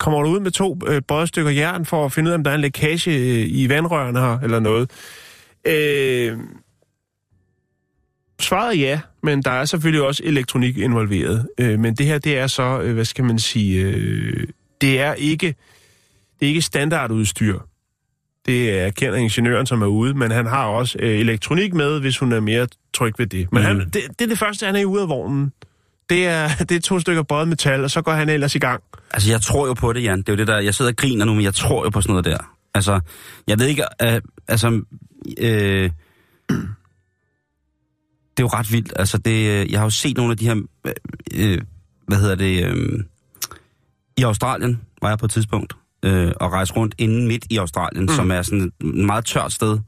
kommer 0.00 0.22
du 0.22 0.28
ud 0.28 0.40
med 0.40 0.50
to 0.50 0.78
øh, 0.86 1.02
brødstykker 1.02 1.50
jern 1.50 1.84
for 1.84 2.04
at 2.04 2.12
finde 2.12 2.28
ud 2.28 2.32
af, 2.32 2.38
om 2.38 2.44
der 2.44 2.50
er 2.50 2.54
en 2.54 2.60
lækage 2.60 3.10
øh, 3.10 3.46
i 3.48 3.68
vandrørene 3.68 4.20
her, 4.20 4.38
eller 4.38 4.60
noget? 4.60 4.90
Øh, 5.64 6.38
svaret 8.40 8.76
er 8.76 8.80
ja, 8.80 9.00
men 9.22 9.42
der 9.42 9.50
er 9.50 9.64
selvfølgelig 9.64 10.02
også 10.02 10.22
elektronik 10.24 10.78
involveret. 10.78 11.48
Øh, 11.58 11.78
men 11.78 11.94
det 11.94 12.06
her, 12.06 12.18
det 12.18 12.38
er 12.38 12.46
så, 12.46 12.80
øh, 12.80 12.94
hvad 12.94 13.04
skal 13.04 13.24
man 13.24 13.38
sige, 13.38 13.82
øh, 13.82 14.46
det 14.80 15.00
er 15.00 15.14
ikke, 15.14 15.46
det 16.40 16.46
er 16.46 16.48
ikke 16.48 16.62
standardudstyr. 16.62 17.58
Det 18.46 18.80
erkender 18.80 19.18
ingeniøren, 19.18 19.66
som 19.66 19.82
er 19.82 19.86
ude, 19.86 20.14
men 20.14 20.30
han 20.30 20.46
har 20.46 20.66
også 20.66 20.98
øh, 21.00 21.18
elektronik 21.18 21.74
med, 21.74 22.00
hvis 22.00 22.18
hun 22.18 22.32
er 22.32 22.40
mere 22.40 22.68
tryg 22.94 23.14
ved 23.18 23.26
det. 23.26 23.52
Men 23.52 23.62
mm. 23.62 23.66
han, 23.66 23.78
det, 23.80 23.94
det 24.18 24.20
er 24.20 24.28
det 24.28 24.38
første, 24.38 24.66
han 24.66 24.76
er 24.76 24.84
ude 24.84 25.02
af 25.02 25.08
vognen. 25.08 25.52
Det 26.10 26.26
er, 26.26 26.48
det 26.68 26.72
er 26.72 26.80
to 26.80 27.00
stykker 27.00 27.22
bøjet 27.22 27.48
metal, 27.48 27.84
og 27.84 27.90
så 27.90 28.02
går 28.02 28.12
han 28.12 28.28
ellers 28.28 28.54
i 28.54 28.58
gang. 28.58 28.82
Altså, 29.10 29.30
jeg 29.30 29.42
tror 29.42 29.66
jo 29.66 29.74
på 29.74 29.92
det, 29.92 30.02
Jan. 30.02 30.18
Det 30.18 30.28
er 30.28 30.32
jo 30.32 30.36
det 30.36 30.46
der, 30.46 30.58
jeg 30.58 30.74
sidder 30.74 30.90
og 30.90 30.96
griner 30.96 31.24
nu, 31.24 31.34
men 31.34 31.44
jeg 31.44 31.54
tror 31.54 31.84
jo 31.84 31.90
på 31.90 32.00
sådan 32.00 32.12
noget 32.12 32.24
der. 32.24 32.38
Altså, 32.74 33.00
jeg 33.46 33.58
ved 33.58 33.66
ikke, 33.66 33.84
uh, 34.04 34.20
altså, 34.48 34.82
øh, 35.38 35.90
det 38.36 38.44
er 38.44 38.46
jo 38.46 38.46
ret 38.46 38.72
vildt. 38.72 38.92
Altså, 38.96 39.18
det, 39.18 39.60
øh, 39.60 39.72
jeg 39.72 39.80
har 39.80 39.86
jo 39.86 39.90
set 39.90 40.16
nogle 40.16 40.30
af 40.30 40.36
de 40.36 40.44
her, 40.44 40.56
øh, 41.34 41.60
hvad 42.06 42.18
hedder 42.18 42.34
det, 42.34 42.64
øh, 42.64 43.04
i 44.16 44.22
Australien 44.22 44.80
var 45.02 45.08
jeg 45.08 45.18
på 45.18 45.26
et 45.26 45.30
tidspunkt, 45.30 45.76
øh, 46.02 46.32
og 46.36 46.52
rejse 46.52 46.74
rundt 46.74 46.94
inden 46.98 47.28
midt 47.28 47.46
i 47.50 47.56
Australien, 47.56 48.02
mm. 48.02 48.08
som 48.08 48.30
er 48.30 48.42
sådan 48.42 48.60
et 48.60 48.86
meget 48.86 49.24
tørt 49.24 49.52
sted. 49.52 49.78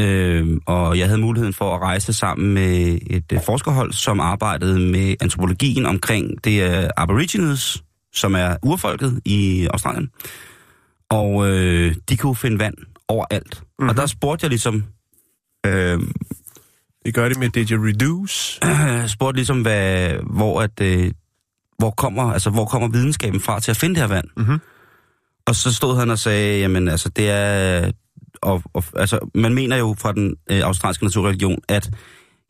Øh, 0.00 0.60
og 0.66 0.98
jeg 0.98 1.06
havde 1.06 1.20
muligheden 1.20 1.54
for 1.54 1.74
at 1.74 1.82
rejse 1.82 2.12
sammen 2.12 2.54
med 2.54 2.98
et 3.06 3.32
øh, 3.32 3.40
forskerhold, 3.46 3.92
som 3.92 4.20
arbejdede 4.20 4.78
med 4.80 5.14
antropologien 5.20 5.86
omkring 5.86 6.44
det 6.44 6.62
er 6.62 6.90
Aborigines, 6.96 7.82
som 8.14 8.34
er 8.34 8.56
urfolket 8.62 9.20
i 9.24 9.66
Australien. 9.70 10.10
Og 11.10 11.48
øh, 11.50 11.94
de 12.08 12.16
kunne 12.16 12.36
finde 12.36 12.58
vand 12.58 12.74
overalt. 13.08 13.62
Mm-hmm. 13.62 13.88
Og 13.88 13.96
der 13.96 14.06
spurgte 14.06 14.44
jeg 14.44 14.50
ligesom... 14.50 14.84
Øh, 15.66 16.00
Det 17.04 17.14
gør 17.14 17.28
det 17.28 17.38
med 17.38 17.56
didgeridoo's. 17.56 18.58
øh, 19.02 19.08
spurgte 19.08 19.36
ligesom, 19.36 19.62
hvad, 19.62 20.10
hvor, 20.30 20.60
at, 20.62 20.80
øh, 20.80 21.12
hvor, 21.78 21.90
kommer, 21.90 22.32
altså, 22.32 22.50
hvor 22.50 22.64
kommer 22.64 22.88
videnskaben 22.88 23.40
fra 23.40 23.60
til 23.60 23.70
at 23.70 23.76
finde 23.76 23.94
det 23.94 24.02
her 24.02 24.14
vand? 24.14 24.28
Mhm. 24.36 24.58
Og 25.46 25.54
så 25.54 25.74
stod 25.74 25.98
han 25.98 26.10
og 26.10 26.18
sagde, 26.18 26.58
jamen 26.60 26.88
altså, 26.88 27.08
det 27.08 27.30
er... 27.30 27.90
Og, 28.42 28.62
og, 28.74 28.84
altså, 28.96 29.30
man 29.34 29.54
mener 29.54 29.76
jo 29.76 29.94
fra 29.98 30.12
den 30.12 30.34
øh, 30.50 30.60
australske 30.60 31.04
naturreligion, 31.04 31.58
at 31.68 31.90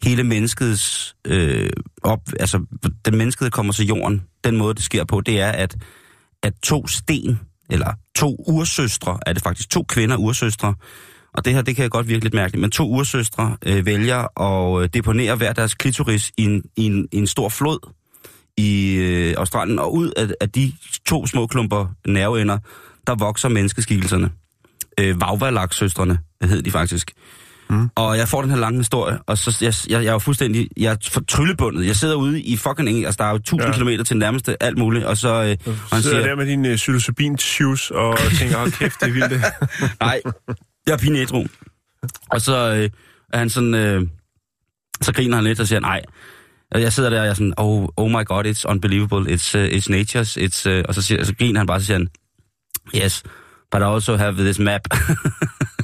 hele 0.03 0.25
menneskets... 0.25 1.17
Øh, 1.27 1.71
op, 2.03 2.21
altså, 2.41 2.61
den 3.05 3.17
mennesket 3.17 3.53
kommer 3.53 3.73
til 3.73 3.87
jorden, 3.87 4.23
den 4.45 4.57
måde, 4.57 4.75
det 4.75 4.83
sker 4.83 5.05
på, 5.05 5.21
det 5.21 5.41
er, 5.41 5.51
at, 5.51 5.77
at 6.43 6.53
to 6.63 6.87
sten, 6.87 7.41
eller 7.71 7.93
to 8.17 8.45
ursøstre, 8.49 9.19
er 9.27 9.33
det 9.33 9.43
faktisk 9.43 9.71
to 9.71 9.83
kvinder 9.83 10.17
ursøstre, 10.17 10.75
og 11.37 11.45
det 11.45 11.55
her, 11.55 11.63
det 11.63 11.77
kan 11.77 11.83
jeg 11.83 11.91
godt 11.91 12.09
virke 12.09 12.25
lidt 12.25 12.35
mærkeligt, 12.35 12.61
men 12.61 12.71
to 12.71 12.89
ursøstre 12.89 13.57
øh, 13.67 13.87
vælger 13.87 14.41
at 14.43 14.83
øh, 14.83 14.89
deponere 14.95 15.37
hver 15.37 15.53
deres 15.53 15.75
klitoris 15.75 16.33
i 16.37 16.45
en, 16.45 16.63
i 16.77 16.85
en, 16.87 17.09
i 17.13 17.17
en 17.17 17.27
stor 17.27 17.49
flod 17.49 17.93
i 18.57 18.95
øh, 18.95 19.35
Australien, 19.39 19.79
og 19.79 19.95
ud 19.95 20.11
af, 20.17 20.29
af 20.41 20.51
de 20.51 20.73
to 21.07 21.27
små 21.27 21.47
klumper 21.47 21.87
nerveender, 22.07 22.59
der 23.07 23.15
vokser 23.15 23.49
menneskeskikkelserne. 23.49 24.31
Øh, 25.01 25.21
Vauvalak-søstrene 25.21 26.19
hed 26.43 26.63
de 26.63 26.71
faktisk. 26.71 27.13
Mm. 27.71 27.91
Og 27.95 28.19
jeg 28.19 28.29
får 28.29 28.43
den 28.43 28.51
her 28.51 28.59
lange 28.59 28.79
historie, 28.79 29.19
og 29.27 29.39
så 29.39 29.59
jeg, 29.61 29.75
jeg, 29.89 30.03
jeg 30.05 30.09
er 30.09 30.13
jo 30.13 30.19
fuldstændig, 30.19 30.69
jeg 30.77 30.93
er 30.93 30.97
for 31.11 31.21
tryllebundet. 31.29 31.87
Jeg 31.87 31.97
sidder 31.97 32.15
ude 32.15 32.43
i 32.43 32.57
fucking 32.57 32.89
eng, 32.89 33.05
altså 33.07 33.17
der 33.19 33.25
er 33.25 33.31
jo 33.33 33.39
tusind 33.39 33.61
Ja. 33.61 33.67
ja. 33.67 33.73
kilometer 33.73 34.05
til 34.05 34.17
nærmeste, 34.17 34.63
alt 34.63 34.79
muligt, 34.79 35.05
og 35.05 35.17
så, 35.17 35.29
øh, 35.29 35.57
og 35.67 35.75
han 35.93 36.03
sidder 36.03 36.17
siger, 36.17 36.27
der 36.27 36.35
med 36.37 36.47
din 36.47 36.67
uh, 36.67 36.75
psilocybin 36.77 37.39
shoes 37.39 37.91
og 37.91 38.19
tænker, 38.39 38.59
hold 38.59 38.73
kæft, 38.73 39.01
det 39.01 39.09
er 39.09 39.13
vildt. 39.13 39.31
det." 39.31 39.43
nej, 40.01 40.21
jeg 40.87 40.93
er 40.93 40.97
pine. 40.99 41.27
Og 42.31 42.41
så 42.41 42.75
øh, 42.75 42.91
er 43.33 43.39
han 43.39 43.51
sådan, 43.51 43.75
øh, 43.75 44.07
så 45.03 45.13
griner 45.13 45.37
han 45.37 45.45
lidt 45.45 45.61
og 45.61 45.67
siger, 45.69 45.81
nej. 45.81 46.03
Jeg 46.75 46.93
sidder 46.93 47.11
der, 47.11 47.19
og 47.19 47.25
jeg 47.25 47.31
er 47.31 47.35
sådan, 47.35 47.55
oh, 47.57 47.89
oh 47.97 48.11
my 48.11 48.25
god, 48.25 48.45
it's 48.45 48.71
unbelievable, 48.71 49.35
it's, 49.35 49.59
uh, 49.59 49.65
it's 49.65 49.89
nature's, 49.91 50.37
it's, 50.45 50.71
uh, 50.71 50.83
og 50.89 50.95
så, 50.95 51.03
siger, 51.03 51.25
så 51.25 51.35
griner 51.35 51.61
han 51.61 51.67
bare, 51.67 51.81
så 51.81 51.87
siger 51.87 51.99
han, 51.99 52.09
yes, 52.97 53.23
but 53.77 53.83
I 53.83 53.95
also 53.95 54.17
have 54.17 54.33
this 54.37 54.59
map. 54.59 54.81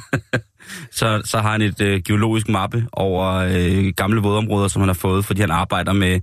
så, 0.99 1.21
så 1.25 1.37
har 1.37 1.51
han 1.51 1.61
et 1.61 1.81
øh, 1.81 2.01
geologisk 2.05 2.49
mappe 2.49 2.87
over 2.91 3.33
øh, 3.33 3.93
gamle 3.97 4.21
vådområder, 4.21 4.67
som 4.67 4.81
han 4.81 4.89
har 4.89 4.93
fået, 4.93 5.25
fordi 5.25 5.41
han 5.41 5.51
arbejder 5.51 5.93
med, 5.93 6.19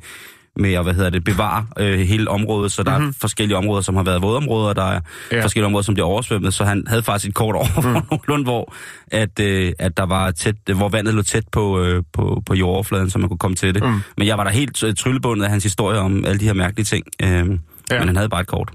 med 0.57 0.73
at 0.73 0.83
hvad 0.83 0.95
hedder 0.95 1.11
det, 1.11 1.25
bevare 1.25 1.67
øh, 1.79 1.99
hele 1.99 2.31
området, 2.31 2.73
så 2.73 2.83
der 2.83 2.91
mm-hmm. 2.99 3.09
er 3.09 3.13
forskellige 3.21 3.57
områder, 3.57 3.83
som 3.83 3.97
har 3.97 4.03
været 4.03 4.23
vådområder, 4.23 4.69
og 4.69 4.77
der 4.77 4.85
er 4.85 5.01
Ja. 5.33 5.43
forskellige 5.43 5.67
områder, 5.67 5.83
som 5.83 5.95
bliver 5.95 6.07
oversvømmet, 6.07 6.55
så 6.55 6.65
han 6.65 6.85
havde 6.87 7.03
faktisk 7.03 7.29
et 7.29 7.35
kort 7.35 7.55
over 7.55 7.81
mm. 7.81 7.93
nogenlunde, 8.11 8.45
hvor, 8.45 8.75
at, 9.13 9.41
øh, 9.41 9.73
at 9.79 9.97
der 9.97 10.07
var 10.07 10.31
tæt, 10.31 10.55
hvor 10.77 10.89
vandet 10.89 11.15
lå 11.15 11.23
tæt 11.23 11.45
på, 11.53 11.83
øh, 11.83 12.03
på, 12.13 12.43
på 12.47 12.55
jordoverfladen, 12.55 13.11
så 13.11 13.19
man 13.19 13.29
kunne 13.29 13.39
komme 13.39 13.55
til 13.55 13.75
det. 13.75 13.83
Mm. 13.83 14.01
Men 14.17 14.27
jeg 14.27 14.39
var 14.39 14.45
da 14.45 14.51
helt 14.51 14.83
øh, 14.83 14.95
tryllebundet 14.95 15.45
af 15.45 15.51
hans 15.51 15.65
historie 15.65 15.99
om 15.99 16.25
alle 16.25 16.41
de 16.41 16.45
her 16.45 16.55
mærkelige 16.55 16.85
ting, 16.85 17.07
øh, 17.23 17.29
ja. 17.29 17.99
men 17.99 18.09
han 18.09 18.17
havde 18.17 18.29
bare 18.29 18.41
et 18.41 18.47
kort. 18.47 18.71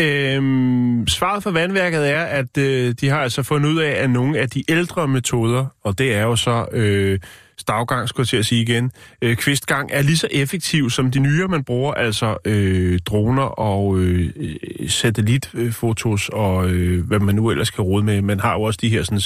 Øhm, 0.00 1.06
svaret 1.08 1.42
fra 1.42 1.50
vandværket 1.50 2.10
er, 2.10 2.24
at 2.24 2.58
øh, 2.58 2.94
de 3.00 3.08
har 3.08 3.20
altså 3.20 3.42
fundet 3.42 3.70
ud 3.70 3.78
af, 3.78 3.90
at 3.90 4.10
nogle 4.10 4.38
af 4.38 4.50
de 4.50 4.64
ældre 4.68 5.08
metoder, 5.08 5.66
og 5.84 5.98
det 5.98 6.14
er 6.14 6.22
jo 6.22 6.36
så 6.36 6.66
øh, 6.72 7.18
stavgang, 7.58 8.08
skulle 8.08 8.24
jeg 8.24 8.28
til 8.28 8.36
at 8.36 8.46
sige 8.46 8.62
igen, 8.62 8.90
øh, 9.22 9.36
kvistgang, 9.36 9.90
er 9.92 10.02
lige 10.02 10.16
så 10.16 10.28
effektiv 10.30 10.90
som 10.90 11.10
de 11.10 11.18
nyere, 11.18 11.48
man 11.48 11.64
bruger, 11.64 11.94
altså 11.94 12.36
øh, 12.44 12.98
droner 12.98 13.42
og 13.42 13.98
øh, 13.98 14.32
øh, 14.36 14.88
satellitfotos 14.88 16.28
og 16.28 16.70
øh, 16.70 17.06
hvad 17.06 17.18
man 17.18 17.34
nu 17.34 17.50
ellers 17.50 17.70
kan 17.70 17.84
rode 17.84 18.04
med. 18.04 18.22
Man 18.22 18.40
har 18.40 18.52
jo 18.52 18.62
også 18.62 18.78
de 18.82 18.88
her 18.88 19.02
sådan... 19.02 19.20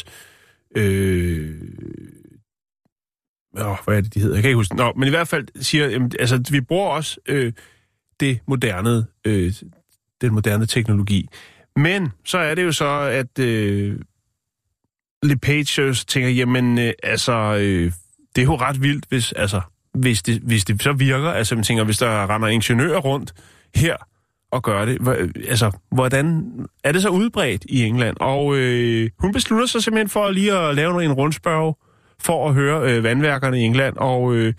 Øh, 0.77 1.51
Åh, 3.59 3.77
hvad 3.85 3.97
er 3.97 4.01
det, 4.01 4.15
de 4.15 4.21
hedder? 4.21 4.37
Jeg 4.37 4.43
kan 4.43 4.49
ikke 4.49 4.57
huske. 4.57 4.77
Nå, 4.77 4.93
men 4.97 5.07
i 5.07 5.11
hvert 5.11 5.29
fald 5.29 5.47
siger, 5.61 5.89
jamen, 5.89 6.13
altså, 6.19 6.43
vi 6.51 6.61
bruger 6.61 6.89
også 6.91 7.21
øh, 7.29 7.53
det 8.21 8.39
moderne, 8.47 9.05
øh, 9.25 9.53
den 10.21 10.35
moderne 10.35 10.67
teknologi. 10.67 11.29
Men 11.77 12.13
så 12.25 12.39
er 12.39 12.55
det 12.55 12.65
jo 12.65 12.73
så, 12.73 13.01
at 13.01 13.39
øh, 13.39 13.99
LePage 15.23 15.95
tænker, 15.95 16.29
jamen, 16.29 16.79
øh, 16.79 16.93
altså, 17.03 17.33
øh, 17.33 17.93
det 18.37 18.43
er 18.43 18.47
jo 18.47 18.57
ret 18.57 18.83
vildt, 18.83 19.05
hvis, 19.09 19.33
altså, 19.33 19.61
hvis, 19.95 20.23
det, 20.23 20.41
hvis 20.43 20.65
det 20.65 20.83
så 20.83 20.93
virker. 20.93 21.31
Altså, 21.31 21.55
man 21.55 21.65
tænker, 21.65 21.85
hvis 21.85 21.99
der 21.99 22.35
render 22.35 22.49
ingeniører 22.49 22.99
rundt 22.99 23.33
her 23.75 23.97
og 24.53 24.63
gør 24.63 24.85
det, 24.85 24.99
altså, 25.49 25.71
hvordan 25.93 26.45
er 26.85 26.93
det 26.93 27.03
så 27.03 27.09
udbredt 27.09 27.65
i 27.69 27.83
England? 27.85 28.17
Og 28.21 28.57
øh, 28.57 29.11
hun 29.19 29.33
beslutter 29.33 29.67
sig 29.67 29.83
simpelthen 29.83 30.09
for 30.09 30.31
lige 30.31 30.59
at 30.59 30.75
lave 30.75 31.05
en 31.05 31.13
rundspørg 31.13 31.79
for 32.21 32.49
at 32.49 32.55
høre 32.55 32.93
øh, 32.93 33.05
vandværkerne 33.05 33.61
i 33.61 33.63
England, 33.63 33.97
og 33.97 34.35
øh, 34.35 34.55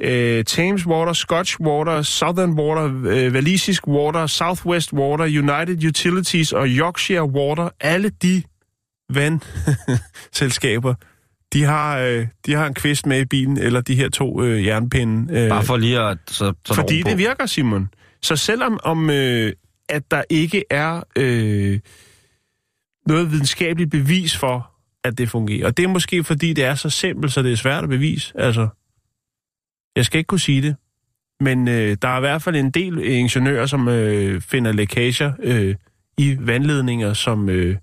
øh, 0.00 0.44
Thames 0.44 0.86
Water, 0.86 1.12
Scotch 1.12 1.60
Water, 1.60 2.02
Southern 2.02 2.50
Water, 2.50 2.84
øh, 2.84 3.32
Walisisk 3.32 3.86
Water, 3.86 4.26
Southwest 4.26 4.92
Water, 4.92 5.24
United 5.24 5.88
Utilities 5.88 6.52
og 6.52 6.66
Yorkshire 6.68 7.24
Water, 7.24 7.68
alle 7.80 8.10
de 8.22 8.42
vandselskaber, 9.10 10.94
de 11.52 11.64
har, 11.64 11.98
øh, 11.98 12.26
de 12.46 12.52
har 12.52 12.66
en 12.66 12.74
kvist 12.74 13.06
med 13.06 13.20
i 13.20 13.24
bilen, 13.24 13.58
eller 13.58 13.80
de 13.80 13.94
her 13.94 14.08
to 14.08 14.42
øh, 14.42 14.66
jernpinde. 14.66 15.38
Øh, 15.38 15.48
Bare 15.48 15.64
for 15.64 15.76
lige 15.76 16.00
at... 16.00 16.18
Så, 16.26 16.52
så 16.64 16.74
fordi 16.74 17.02
det 17.02 17.18
virker, 17.18 17.46
Simon. 17.46 17.88
Så 18.22 18.36
selvom 18.36 18.80
om, 18.82 19.10
øh, 19.10 19.52
at 19.88 20.10
der 20.10 20.22
ikke 20.30 20.64
er 20.70 21.02
øh, 21.16 21.80
noget 23.06 23.30
videnskabeligt 23.30 23.90
bevis 23.90 24.36
for, 24.36 24.70
at 25.04 25.18
det 25.18 25.30
fungerer, 25.30 25.66
og 25.66 25.76
det 25.76 25.84
er 25.84 25.88
måske 25.88 26.24
fordi, 26.24 26.52
det 26.52 26.64
er 26.64 26.74
så 26.74 26.90
simpelt, 26.90 27.32
så 27.32 27.42
det 27.42 27.52
er 27.52 27.56
svært 27.56 27.82
at 27.84 27.90
bevise. 27.90 28.32
Altså, 28.34 28.68
jeg 29.96 30.04
skal 30.04 30.18
ikke 30.18 30.28
kunne 30.28 30.40
sige 30.40 30.62
det, 30.62 30.76
men 31.40 31.68
øh, 31.68 31.96
der 32.02 32.08
er 32.08 32.16
i 32.16 32.20
hvert 32.20 32.42
fald 32.42 32.56
en 32.56 32.70
del 32.70 32.98
ingeniører, 33.04 33.66
som 33.66 33.88
øh, 33.88 34.40
finder 34.40 34.72
lækager 34.72 35.32
øh, 35.42 35.74
i 36.18 36.36
vandledninger, 36.40 37.12
som, 37.12 37.48
øh, 37.48 37.76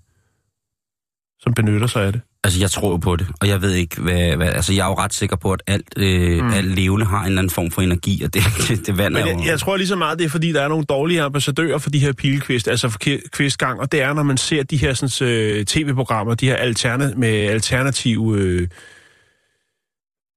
som 1.40 1.54
benytter 1.54 1.86
sig 1.86 2.04
af 2.06 2.12
det. 2.12 2.20
Altså, 2.44 2.60
jeg 2.60 2.70
tror 2.70 2.90
jo 2.90 2.96
på 2.96 3.16
det, 3.16 3.26
og 3.40 3.48
jeg 3.48 3.62
ved 3.62 3.72
ikke, 3.72 4.00
hvad... 4.00 4.36
hvad 4.36 4.46
altså, 4.48 4.72
jeg 4.72 4.84
er 4.84 4.86
jo 4.88 4.94
ret 4.94 5.14
sikker 5.14 5.36
på, 5.36 5.52
at 5.52 5.62
alt, 5.66 5.86
øh, 5.96 6.42
Mm. 6.44 6.50
alt 6.52 6.66
levende 6.74 7.06
har 7.06 7.20
en 7.20 7.26
eller 7.26 7.38
anden 7.38 7.50
form 7.50 7.70
for 7.70 7.82
energi, 7.82 8.22
og 8.24 8.34
det, 8.34 8.42
det, 8.68 8.86
det 8.86 8.98
vand 8.98 9.16
er 9.16 9.24
Men 9.24 9.34
jo... 9.34 9.40
jeg, 9.40 9.48
jeg 9.50 9.60
tror 9.60 9.76
lige 9.76 9.86
så 9.88 9.96
meget, 9.96 10.18
det 10.18 10.24
er 10.24 10.28
fordi, 10.28 10.52
der 10.52 10.60
er 10.62 10.68
nogle 10.68 10.84
dårlige 10.84 11.22
ambassadører 11.22 11.78
for 11.78 11.90
de 11.90 11.98
her 11.98 12.12
pilekvist, 12.12 12.68
altså 12.68 12.88
for 12.88 12.98
kvistgang, 13.32 13.80
og 13.80 13.92
det 13.92 14.02
er, 14.02 14.12
når 14.12 14.22
man 14.22 14.36
ser 14.36 14.62
de 14.62 14.76
her 14.76 14.94
sådan, 14.94 15.28
øh, 15.28 15.64
tv-programmer, 15.64 16.34
de 16.34 16.46
her 16.46 16.56
alterna- 16.56 17.14
med 17.16 17.28
alternative, 17.28 18.36
øh, 18.38 18.68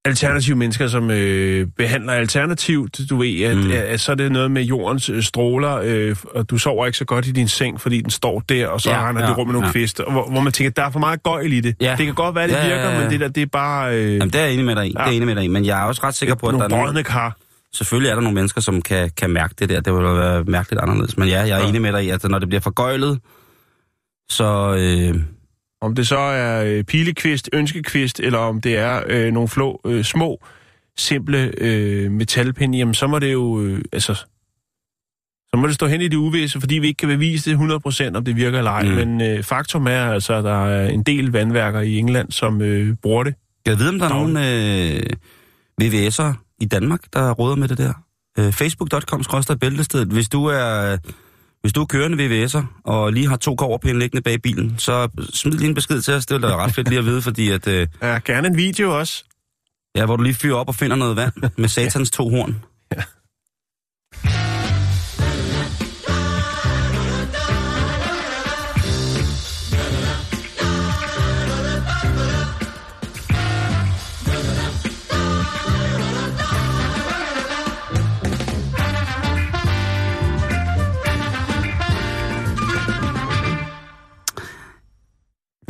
alternative 0.04 0.56
mennesker, 0.56 0.88
som 0.88 1.10
øh, 1.10 1.66
behandler 1.76 2.12
alternativt. 2.12 3.00
Du 3.10 3.16
ved, 3.16 3.40
at, 3.42 3.56
mm. 3.56 3.70
At, 3.70 3.76
at 3.76 4.00
så 4.00 4.12
er 4.12 4.16
det 4.16 4.32
noget 4.32 4.50
med 4.50 4.62
jordens 4.62 5.08
øh, 5.08 5.22
stråler, 5.22 5.80
øh, 5.84 6.16
og 6.34 6.50
du 6.50 6.58
sover 6.58 6.86
ikke 6.86 6.98
så 6.98 7.04
godt 7.04 7.26
i 7.26 7.32
din 7.32 7.48
seng, 7.48 7.80
fordi 7.80 8.00
den 8.00 8.10
står 8.10 8.40
der, 8.40 8.66
og 8.66 8.80
så 8.80 8.90
ja, 8.90 8.96
Ja, 9.00 9.08
render 9.08 9.22
ja, 9.22 9.28
ja, 9.28 9.32
du 9.34 9.38
rum 9.38 9.46
med 9.46 9.52
nogle 9.52 9.66
ja. 9.66 9.68
ja. 9.68 9.72
kviste, 9.72 10.04
og 10.04 10.12
hvor, 10.12 10.30
hvor 10.30 10.40
man 10.40 10.52
tænker, 10.52 10.70
der 10.70 10.82
er 10.84 10.90
for 10.90 10.98
meget 10.98 11.22
gøjl 11.22 11.52
i 11.52 11.60
det. 11.60 11.76
Ja. 11.80 11.94
Det 11.98 12.06
kan 12.06 12.14
godt 12.14 12.34
være, 12.34 12.46
det 12.48 12.52
Ja, 12.52 12.66
ja, 12.66 12.74
virker, 12.74 12.90
ja. 12.90 13.00
men 13.00 13.10
det 13.10 13.20
der, 13.20 13.28
det 13.28 13.42
er 13.42 13.46
bare 13.46 13.94
øh, 13.98 14.12
Jamen, 14.12 14.28
det 14.30 14.34
er 14.34 14.44
jeg 14.44 14.52
enig 14.52 14.64
med 14.64 14.76
dig 14.76 14.86
i. 14.86 14.94
Ja. 14.98 15.04
Det 15.04 15.08
er 15.10 15.16
enig 15.16 15.26
med 15.26 15.34
dig 15.36 15.44
i. 15.44 15.48
Men 15.48 15.64
jeg 15.66 15.80
er 15.82 15.84
også 15.84 16.00
ret 16.04 16.14
sikker 16.14 16.34
på, 16.34 16.46
at 16.46 16.52
der 16.52 16.58
nogle 16.58 16.64
er 16.74 16.76
nogen... 16.78 16.84
brødne 16.86 17.02
kar. 17.04 17.36
Selvfølgelig 17.74 18.10
er 18.10 18.14
der 18.14 18.22
nogle 18.22 18.34
mennesker, 18.34 18.60
som 18.60 18.82
kan, 18.82 19.10
kan 19.16 19.30
mærke 19.30 19.54
det 19.58 19.68
der. 19.68 19.80
Det 19.80 19.92
vil 19.94 20.02
være 20.02 20.44
mærkeligt 20.44 20.82
anderledes. 20.82 21.16
Men 21.16 21.28
ja, 21.28 21.34
jeg 21.40 21.42
er 21.50 21.56
Ja. 21.56 21.62
ja. 21.62 21.68
enig 21.68 21.82
med 21.82 21.92
dig 21.92 22.04
i, 22.04 22.10
at 22.10 22.24
når 22.24 22.38
det 22.38 22.48
bliver 22.48 22.60
forgøjlet, 22.60 23.18
så... 24.30 24.74
Øh, 24.78 25.22
Om 25.82 25.94
det 25.94 26.08
så 26.08 26.18
er 26.18 26.64
øh, 26.64 26.84
pilekvist, 26.84 27.50
ønskekvist, 27.52 28.20
eller 28.20 28.38
om 28.38 28.60
det 28.60 28.76
er 28.76 29.02
øh, 29.06 29.32
nogle 29.32 29.48
flå, 29.48 29.80
øh, 29.86 30.04
små, 30.04 30.44
simple 30.96 31.52
øh, 31.58 32.10
metalpinde, 32.10 32.78
jamen 32.78 32.94
så 32.94 33.06
må 33.06 33.18
det 33.18 33.32
jo, 33.32 33.60
øh, 33.60 33.84
altså, 33.92 34.14
så 35.48 35.56
må 35.56 35.66
det 35.66 35.74
stå 35.74 35.86
hen 35.86 36.00
i 36.00 36.08
det 36.08 36.16
uvisse, 36.16 36.60
fordi 36.60 36.74
vi 36.74 36.86
ikke 36.86 36.98
kan 36.98 37.08
bevise 37.08 37.50
det 37.50 37.56
100% 37.56 38.16
om 38.16 38.24
det 38.24 38.36
virker 38.36 38.58
eller 38.58 38.70
ej. 38.70 38.82
Mm. 38.82 38.90
Men 38.90 39.20
øh, 39.20 39.42
faktum 39.42 39.86
er 39.86 40.12
altså, 40.12 40.34
at 40.34 40.44
der 40.44 40.66
er 40.66 40.88
en 40.88 41.02
del 41.02 41.32
vandværker 41.32 41.80
i 41.80 41.98
England, 41.98 42.30
som 42.30 42.60
øh, 42.60 42.96
bruger 43.02 43.24
det. 43.24 43.34
jeg 43.66 43.78
ved, 43.78 43.88
om 43.88 43.98
der 43.98 44.06
er 44.06 44.14
nogle 44.14 44.50
øh, 44.54 45.02
VVS'ere 45.82 46.56
i 46.60 46.64
Danmark, 46.64 47.00
der 47.12 47.30
råder 47.30 47.56
med 47.56 47.68
det 47.68 47.78
der. 47.78 47.92
Øh, 48.38 48.52
Facebook.com 48.52 49.22
skrådstræk 49.22 49.58
bæltestedet. 49.58 50.08
Hvis 50.08 50.28
du 50.28 50.44
er... 50.46 50.96
Hvis 51.62 51.72
du 51.72 51.80
er 51.82 51.86
kørende 51.86 52.18
VVS'er, 52.44 52.82
og 52.84 53.12
lige 53.12 53.28
har 53.28 53.36
to 53.36 53.54
koverpinde 53.56 54.00
liggende 54.00 54.22
bag 54.22 54.42
bilen, 54.42 54.78
så 54.78 55.08
smid 55.32 55.52
lige 55.58 55.68
en 55.68 55.74
besked 55.74 56.02
til 56.02 56.14
os. 56.14 56.26
Det 56.26 56.34
vil 56.34 56.42
da 56.42 56.56
ret 56.56 56.74
fedt 56.74 56.88
lige 56.88 56.98
at 56.98 57.04
vide, 57.04 57.22
fordi 57.22 57.48
at, 57.50 57.66
øh, 57.68 57.86
Ja, 58.02 58.18
gerne 58.24 58.48
en 58.48 58.56
video 58.56 58.98
også. 58.98 59.24
ja, 59.96 60.04
hvor 60.06 60.16
du 60.16 60.22
lige 60.22 60.34
fyrer 60.34 60.56
op 60.56 60.68
og 60.68 60.74
finder 60.74 60.96
noget 60.96 61.16
vand 61.16 61.32
med 61.58 61.68
satans 61.68 62.10
to 62.10 62.28
horn. 62.28 62.62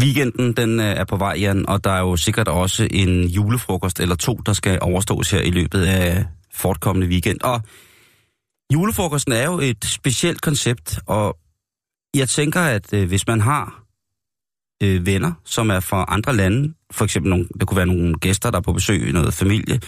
Weekenden 0.02 0.52
den 0.52 0.80
øh, 0.80 0.86
er 0.86 1.04
på 1.04 1.16
vej, 1.16 1.36
Jan, 1.40 1.68
og 1.68 1.84
der 1.84 1.90
er 1.90 2.00
jo 2.00 2.16
sikkert 2.16 2.48
også 2.48 2.88
en 2.90 3.24
julefrokost 3.24 4.00
eller 4.00 4.14
to, 4.14 4.34
der 4.34 4.52
skal 4.52 4.78
overstås 4.82 5.30
her 5.30 5.40
i 5.40 5.50
løbet 5.50 5.82
af 5.82 6.24
fortkommende 6.54 7.08
weekend. 7.08 7.40
Og 7.42 7.62
julefrokosten 8.72 9.32
er 9.32 9.44
jo 9.44 9.58
et 9.58 9.84
specielt 9.84 10.40
koncept, 10.40 10.98
og 11.06 11.38
jeg 12.14 12.28
tænker, 12.28 12.60
at 12.60 12.92
øh, 12.92 13.08
hvis 13.08 13.26
man 13.26 13.40
har 13.40 13.84
øh, 14.82 15.06
venner, 15.06 15.32
som 15.44 15.70
er 15.70 15.80
fra 15.80 16.04
andre 16.08 16.36
lande, 16.36 16.74
for 16.90 17.04
eksempel 17.04 17.30
nogle, 17.30 17.48
det 17.60 17.68
kunne 17.68 17.76
være 17.76 17.86
nogle 17.86 18.14
gæster, 18.14 18.50
der 18.50 18.58
er 18.58 18.62
på 18.62 18.72
besøg 18.72 19.08
i 19.08 19.12
noget 19.12 19.34
familie, 19.34 19.80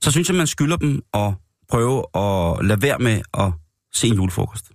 så 0.00 0.10
synes 0.10 0.28
jeg, 0.28 0.36
man 0.36 0.46
skylder 0.46 0.76
dem 0.76 1.02
at 1.14 1.34
prøve 1.68 2.04
at 2.14 2.64
lade 2.66 2.82
være 2.82 2.98
med 2.98 3.20
at 3.34 3.52
se 3.94 4.06
en 4.06 4.14
julefrokost. 4.14 4.70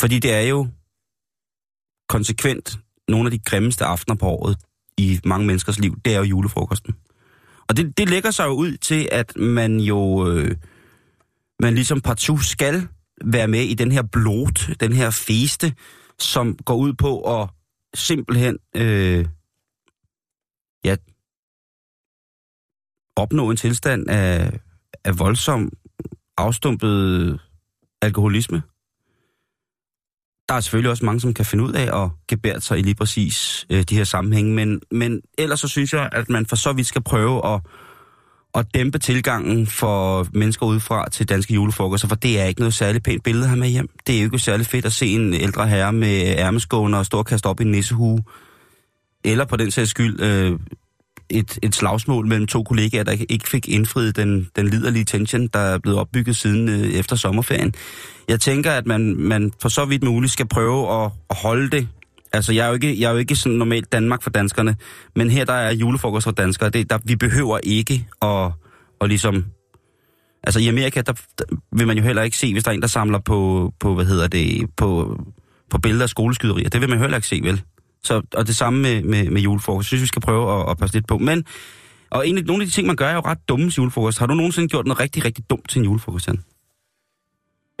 Fordi 0.00 0.18
det 0.18 0.34
er 0.34 0.40
jo 0.40 0.68
konsekvent 2.08 2.78
nogle 3.10 3.26
af 3.26 3.30
de 3.30 3.38
grimmeste 3.38 3.84
aftener 3.84 4.16
på 4.16 4.26
året 4.26 4.56
i 4.96 5.20
mange 5.24 5.46
menneskers 5.46 5.78
liv, 5.78 6.00
det 6.04 6.14
er 6.14 6.18
jo 6.18 6.24
julefrokosten. 6.24 6.94
Og 7.68 7.76
det, 7.76 7.98
det 7.98 8.08
lægger 8.08 8.30
sig 8.30 8.44
jo 8.44 8.52
ud 8.52 8.76
til, 8.76 9.08
at 9.12 9.36
man 9.36 9.80
jo 9.80 10.28
øh, 10.28 10.56
man 11.60 11.74
ligesom 11.74 12.00
partout 12.00 12.44
skal 12.44 12.88
være 13.24 13.48
med 13.48 13.60
i 13.60 13.74
den 13.74 13.92
her 13.92 14.02
blot, 14.02 14.70
den 14.80 14.92
her 14.92 15.10
feste, 15.10 15.74
som 16.18 16.56
går 16.64 16.76
ud 16.76 16.92
på 16.92 17.40
at 17.40 17.48
simpelthen 17.94 18.58
øh, 18.76 19.26
ja, 20.84 20.96
opnå 23.16 23.50
en 23.50 23.56
tilstand 23.56 24.10
af, 24.10 24.60
af 25.04 25.18
voldsom, 25.18 25.72
afstumpet 26.36 27.40
alkoholisme. 28.02 28.62
Der 30.50 30.56
er 30.56 30.60
selvfølgelig 30.60 30.90
også 30.90 31.04
mange, 31.04 31.20
som 31.20 31.34
kan 31.34 31.44
finde 31.44 31.64
ud 31.64 31.72
af 31.72 32.02
at 32.04 32.10
gebære 32.28 32.60
sig 32.60 32.78
i 32.78 32.82
lige 32.82 32.94
præcis 32.94 33.66
øh, 33.70 33.82
de 33.82 33.96
her 33.96 34.04
sammenhænge, 34.04 34.54
men, 34.54 34.80
men 34.90 35.20
ellers 35.38 35.60
så 35.60 35.68
synes 35.68 35.92
jeg, 35.92 36.08
at 36.12 36.30
man 36.30 36.46
for 36.46 36.56
så 36.56 36.72
vidt 36.72 36.86
skal 36.86 37.02
prøve 37.02 37.54
at, 37.54 37.60
at 38.54 38.66
dæmpe 38.74 38.98
tilgangen 38.98 39.66
for 39.66 40.26
mennesker 40.32 40.66
udefra 40.66 41.08
til 41.08 41.28
danske 41.28 41.54
julefrokoster, 41.54 42.08
for 42.08 42.16
det 42.16 42.40
er 42.40 42.44
ikke 42.44 42.60
noget 42.60 42.74
særligt 42.74 43.04
pænt 43.04 43.22
billede 43.22 43.44
her 43.44 43.48
have 43.48 43.58
med 43.58 43.68
hjem. 43.68 43.88
Det 44.06 44.14
er 44.14 44.18
jo 44.20 44.24
ikke 44.24 44.38
særlig 44.38 44.66
fedt 44.66 44.84
at 44.84 44.92
se 44.92 45.06
en 45.06 45.34
ældre 45.34 45.68
herre 45.68 45.92
med 45.92 46.34
ærmeskåne 46.38 46.98
og 46.98 47.06
stor 47.06 47.22
kast 47.22 47.46
op 47.46 47.60
i 47.60 47.64
en 47.64 47.70
nissehue, 47.70 48.22
eller 49.24 49.44
på 49.44 49.56
den 49.56 49.70
sags 49.70 49.90
skyld 49.90 50.20
øh, 50.20 50.58
et, 51.30 51.58
et 51.62 51.74
slagsmål 51.74 52.26
mellem 52.26 52.46
to 52.46 52.62
kollegaer, 52.62 53.02
der 53.02 53.16
ikke 53.28 53.48
fik 53.48 53.68
indfriet 53.68 54.16
den, 54.16 54.48
den 54.56 54.68
liderlige 54.68 55.04
tension, 55.04 55.46
der 55.46 55.58
er 55.58 55.78
blevet 55.78 55.98
opbygget 55.98 56.36
siden 56.36 56.68
øh, 56.68 56.80
efter 56.80 57.16
sommerferien. 57.16 57.74
Jeg 58.28 58.40
tænker, 58.40 58.72
at 58.72 58.86
man, 58.86 59.16
man 59.16 59.52
for 59.62 59.68
så 59.68 59.84
vidt 59.84 60.02
muligt 60.02 60.32
skal 60.32 60.48
prøve 60.48 61.04
at, 61.04 61.10
at 61.30 61.36
holde 61.36 61.70
det. 61.70 61.88
Altså, 62.32 62.52
jeg 62.52 62.64
er, 62.64 62.68
jo 62.68 62.74
ikke, 62.74 63.00
jeg 63.00 63.08
er 63.08 63.12
jo 63.12 63.18
ikke 63.18 63.36
sådan 63.36 63.58
normalt 63.58 63.92
Danmark 63.92 64.22
for 64.22 64.30
danskerne, 64.30 64.76
men 65.16 65.30
her 65.30 65.44
der 65.44 65.52
er 65.52 65.72
julefrokost 65.72 66.24
for 66.24 66.30
danskere. 66.30 66.70
Det, 66.70 66.90
der, 66.90 66.98
vi 67.04 67.16
behøver 67.16 67.58
ikke 67.62 68.06
at, 68.22 68.52
at 69.00 69.08
ligesom... 69.08 69.44
Altså, 70.42 70.60
i 70.60 70.66
Amerika, 70.68 71.00
der, 71.00 71.12
der 71.38 71.44
vil 71.72 71.86
man 71.86 71.96
jo 71.96 72.02
heller 72.02 72.22
ikke 72.22 72.36
se, 72.36 72.52
hvis 72.52 72.64
der 72.64 72.70
er 72.70 72.74
en, 72.74 72.82
der 72.82 72.88
samler 72.88 73.18
på, 73.18 73.72
på 73.80 73.94
hvad 73.94 74.04
hedder 74.04 74.28
det, 74.28 74.66
på, 74.76 75.20
på 75.70 75.78
billeder 75.78 76.02
af 76.02 76.08
skoleskyderier. 76.08 76.68
Det 76.68 76.80
vil 76.80 76.88
man 76.88 76.98
heller 76.98 77.16
ikke 77.16 77.28
se, 77.28 77.40
vel? 77.42 77.62
Så, 78.04 78.22
og 78.34 78.46
det 78.46 78.56
samme 78.56 78.80
med, 78.82 79.02
med, 79.02 79.30
med 79.30 79.42
julefrokost. 79.42 79.84
Jeg 79.84 79.86
synes, 79.86 80.02
vi 80.02 80.06
skal 80.06 80.22
prøve 80.22 80.60
at, 80.60 80.70
at 80.70 80.78
passe 80.78 80.96
lidt 80.96 81.06
på. 81.06 81.18
Men, 81.18 81.44
og 82.10 82.28
en 82.28 82.38
af, 82.38 82.44
nogle 82.44 82.62
af 82.62 82.66
de 82.66 82.74
ting, 82.74 82.86
man 82.86 82.96
gør, 82.96 83.08
er 83.08 83.14
jo 83.14 83.20
ret 83.20 83.48
dumme 83.48 83.70
til 83.70 83.76
julefrokost. 83.76 84.18
Har 84.18 84.26
du 84.26 84.34
nogensinde 84.34 84.68
gjort 84.68 84.86
noget 84.86 85.00
rigtig, 85.00 85.24
rigtig 85.24 85.44
dumt 85.50 85.68
til 85.68 85.78
en 85.78 85.84
julefrokost, 85.84 86.26
Jan? 86.28 86.44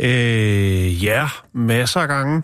Øh, 0.00 1.04
ja, 1.04 1.28
masser 1.52 2.00
af 2.00 2.08
gange. 2.08 2.42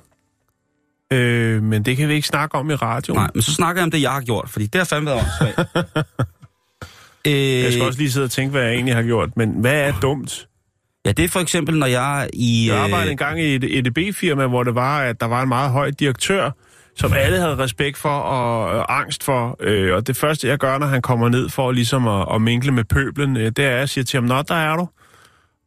Øh, 1.13 1.63
men 1.63 1.83
det 1.83 1.97
kan 1.97 2.09
vi 2.09 2.15
ikke 2.15 2.29
snakke 2.29 2.55
om 2.59 2.71
i 2.71 2.75
radioen. 2.75 3.19
Nej, 3.19 3.31
men 3.35 3.43
så 3.43 3.55
snakker 3.55 3.81
jeg 3.83 3.85
om 3.85 3.91
det, 3.91 4.03
jeg 4.03 4.11
har 4.11 4.21
gjort, 4.21 4.49
fordi 4.49 4.67
det 4.67 4.79
har 4.79 4.85
fandme 4.85 5.11
været 5.11 5.21
åndssvagt. 5.21 5.69
øh, 7.27 7.63
Jeg 7.63 7.73
skal 7.73 7.85
også 7.85 7.99
lige 7.99 8.11
sidde 8.11 8.25
og 8.25 8.31
tænke, 8.31 8.51
hvad 8.51 8.63
jeg 8.63 8.75
egentlig 8.75 8.95
har 8.95 9.03
gjort. 9.03 9.37
Men 9.37 9.51
hvad 9.51 9.81
er 9.81 10.01
dumt? 10.01 10.49
Ja, 11.05 11.13
det 11.13 11.25
er 11.25 11.29
for 11.29 11.41
eksempel, 11.41 11.79
når 11.79 11.87
jeg 11.87 12.31
i... 12.33 12.67
Jeg 12.69 12.77
øh, 12.77 12.85
arbejdede 12.85 13.11
engang 13.11 13.41
i 13.41 13.55
et 13.55 13.79
EDB-firma, 13.79 14.47
hvor 14.47 14.63
det 14.63 14.75
var, 14.75 15.01
at 15.01 15.21
der 15.21 15.27
var 15.27 15.43
en 15.43 15.49
meget 15.49 15.71
høj 15.71 15.91
direktør, 15.91 16.51
som 16.97 17.13
alle 17.13 17.39
havde 17.39 17.59
respekt 17.59 17.99
for 17.99 18.09
og 18.09 18.77
øh, 18.79 18.85
angst 18.89 19.25
for. 19.25 19.57
Øh, 19.61 19.95
og 19.95 20.07
det 20.07 20.17
første, 20.17 20.49
jeg 20.49 20.59
gør, 20.59 20.79
når 20.79 20.87
han 20.87 21.03
kommer 21.03 21.29
ned 21.29 21.49
for 21.49 21.73
ligesom 21.73 22.09
at, 22.09 22.27
at 22.35 22.41
minkle 22.43 22.73
med 22.73 22.85
pøblen, 22.85 23.37
øh, 23.37 23.43
det 23.57 23.59
er, 23.59 23.71
at 23.71 23.79
jeg 23.79 23.89
siger 23.89 24.05
til 24.05 24.17
ham, 24.17 24.25
Nå, 24.25 24.43
der 24.43 24.55
er 24.55 24.77
du. 24.77 24.89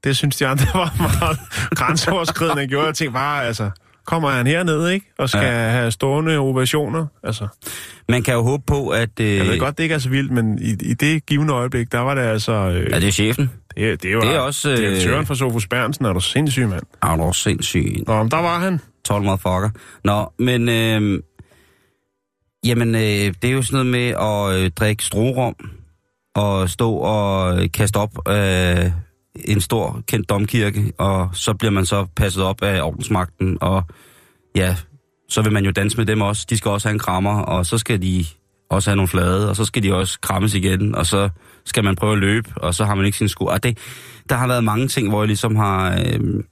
Det 0.03 0.17
synes 0.17 0.35
de 0.35 0.47
andre 0.47 0.65
var 0.79 0.93
meget 1.19 1.39
grænseoverskridende. 1.75 2.67
Gjorde, 2.67 2.85
jeg 2.87 2.95
tænkte 2.95 3.13
bare, 3.13 3.45
altså, 3.45 3.69
kommer 4.05 4.29
han 4.29 4.47
herned, 4.47 4.89
ikke? 4.89 5.05
Og 5.17 5.29
skal 5.29 5.43
Ja. 5.43 5.51
have 5.69 5.91
stående 5.91 6.37
ovationer. 6.37 7.05
Altså, 7.23 7.47
Man 8.09 8.23
kan 8.23 8.33
jo 8.33 8.41
håbe 8.43 8.63
på, 8.67 8.89
at... 8.89 9.09
Øh, 9.19 9.35
jeg 9.37 9.45
ved 9.45 9.59
godt, 9.59 9.77
det 9.77 9.83
ikke 9.83 9.95
er 9.95 9.99
så 9.99 10.09
vildt, 10.09 10.31
men 10.31 10.59
i, 10.61 10.69
i 10.81 10.93
det 10.93 11.25
givende 11.25 11.53
øjeblik, 11.53 11.91
der 11.91 11.99
var 11.99 12.15
det 12.15 12.21
altså... 12.21 12.51
Øh, 12.53 12.91
Ja, 12.91 12.99
det 12.99 13.07
er 13.07 13.11
chefen. 13.11 13.51
det, 13.77 14.03
det, 14.03 14.15
var 14.15 14.21
det 14.21 14.35
er 14.35 14.39
også, 14.39 14.69
øh, 14.71 14.77
direktøren 14.77 15.25
for 15.25 15.33
Sofus 15.33 15.67
Bernsen, 15.67 16.05
er 16.05 16.13
du 16.13 16.19
sindssyg, 16.19 16.67
mand. 16.67 16.83
Ah, 17.01 17.17
du 17.17 17.23
er 17.23 17.27
også 17.27 17.41
sindssyg. 17.41 17.95
Nå, 18.07 18.23
men 18.23 18.31
der 18.31 18.37
var 18.41 18.59
han. 18.59 18.81
12 19.05 19.23
motherfucker. 19.23 19.69
Nå, 20.03 20.31
men... 20.39 20.69
Øh, 20.69 21.23
jamen, 22.65 22.95
øh, 22.95 23.01
det 23.41 23.43
er 23.43 23.51
jo 23.51 23.61
sådan 23.61 23.85
noget 23.85 23.91
med 23.91 24.07
at 24.07 24.63
øh, 24.63 24.71
drikke 24.71 25.03
strorum 25.03 25.55
og 26.35 26.69
stå 26.69 26.93
og 26.93 27.61
øh, 27.61 27.71
kaste 27.71 27.97
op 27.97 28.27
øh, 28.27 28.91
en 29.45 29.61
stor 29.61 30.01
kendt 30.07 30.29
domkirke, 30.29 30.93
og 30.97 31.29
så 31.33 31.53
bliver 31.53 31.71
man 31.71 31.85
så 31.85 32.05
passet 32.15 32.43
op 32.43 32.63
af 32.63 32.81
ordensmagten, 32.81 33.57
og 33.61 33.83
ja, 34.55 34.75
så 35.29 35.41
vil 35.41 35.51
man 35.51 35.65
jo 35.65 35.71
danse 35.71 35.97
med 35.97 36.05
dem 36.05 36.21
også. 36.21 36.45
De 36.49 36.57
skal 36.57 36.71
også 36.71 36.87
have 36.87 36.93
en 36.93 36.99
krammer, 36.99 37.39
og 37.39 37.65
så 37.65 37.77
skal 37.77 38.01
de 38.01 38.25
også 38.69 38.89
have 38.89 38.95
nogle 38.95 39.07
flade, 39.07 39.49
og 39.49 39.55
så 39.55 39.65
skal 39.65 39.83
de 39.83 39.95
også 39.95 40.19
krammes 40.19 40.53
igen, 40.53 40.95
og 40.95 41.05
så 41.05 41.29
skal 41.65 41.83
man 41.83 41.95
prøve 41.95 42.13
at 42.13 42.19
løbe, 42.19 42.49
og 42.55 42.75
så 42.75 42.85
har 42.85 42.95
man 42.95 43.05
ikke 43.05 43.17
sin 43.17 43.29
sko. 43.29 43.45
Og 43.45 43.63
det, 43.63 43.77
der 44.29 44.35
har 44.35 44.47
været 44.47 44.63
mange 44.63 44.87
ting, 44.87 45.09
hvor 45.09 45.21
jeg 45.21 45.27
ligesom 45.27 45.55
har... 45.55 45.99
Øh, 45.99 46.43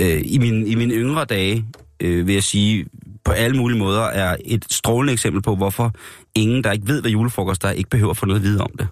øh, 0.00 0.22
i, 0.24 0.38
min, 0.38 0.66
I 0.66 0.74
mine 0.74 0.94
yngre 0.94 1.24
dage, 1.24 1.64
øh, 2.00 2.26
vil 2.26 2.32
jeg 2.34 2.42
sige, 2.42 2.86
på 3.24 3.32
alle 3.32 3.56
mulige 3.56 3.78
måder 3.78 4.02
er 4.02 4.36
et 4.44 4.64
strålende 4.70 5.12
eksempel 5.12 5.42
på, 5.42 5.56
hvorfor 5.56 5.92
ingen, 6.34 6.64
der 6.64 6.72
ikke 6.72 6.88
ved, 6.88 7.00
hvad 7.00 7.10
julefrokost 7.10 7.64
er, 7.64 7.70
ikke 7.70 7.90
behøver 7.90 8.10
at 8.10 8.16
få 8.16 8.26
noget 8.26 8.40
at 8.40 8.44
vide 8.44 8.60
om 8.60 8.70
det. 8.78 8.88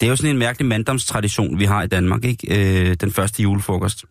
Det 0.00 0.06
er 0.06 0.10
jo 0.10 0.16
sådan 0.16 0.30
en 0.30 0.38
mærkelig 0.38 0.68
manddomstradition, 0.68 1.58
vi 1.58 1.64
har 1.64 1.82
i 1.82 1.86
Danmark, 1.86 2.24
ikke? 2.24 2.88
Øh, 2.88 2.96
den 3.00 3.12
første 3.12 3.42
julefrokost. 3.42 4.04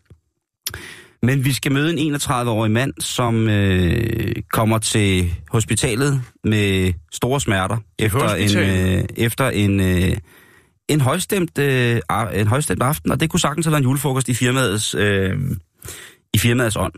Men 1.22 1.44
vi 1.44 1.52
skal 1.52 1.72
møde 1.72 1.98
en 1.98 2.14
31-årig 2.14 2.70
mand, 2.70 2.92
som 3.00 3.48
øh, 3.48 4.34
kommer 4.52 4.78
til 4.78 5.34
hospitalet 5.50 6.22
med 6.44 6.92
store 7.12 7.40
smerter 7.40 7.76
efter 7.98 8.34
en, 8.34 8.58
øh, 8.58 9.04
efter 9.16 9.50
en, 9.50 9.80
øh, 9.80 10.16
en, 10.88 11.00
højstemt, 11.00 11.58
øh, 11.58 12.00
en 12.34 12.46
højstemt 12.46 12.82
aften, 12.82 13.10
og 13.10 13.20
det 13.20 13.30
kunne 13.30 13.40
sagtens 13.40 13.66
have 13.66 13.70
været 13.70 13.80
en 13.80 13.86
julefrokost 13.86 14.28
i 14.28 14.34
firmaets, 14.34 14.94
øh, 14.94 15.36
i 16.34 16.38
firmaets 16.38 16.76
ånd. 16.76 16.92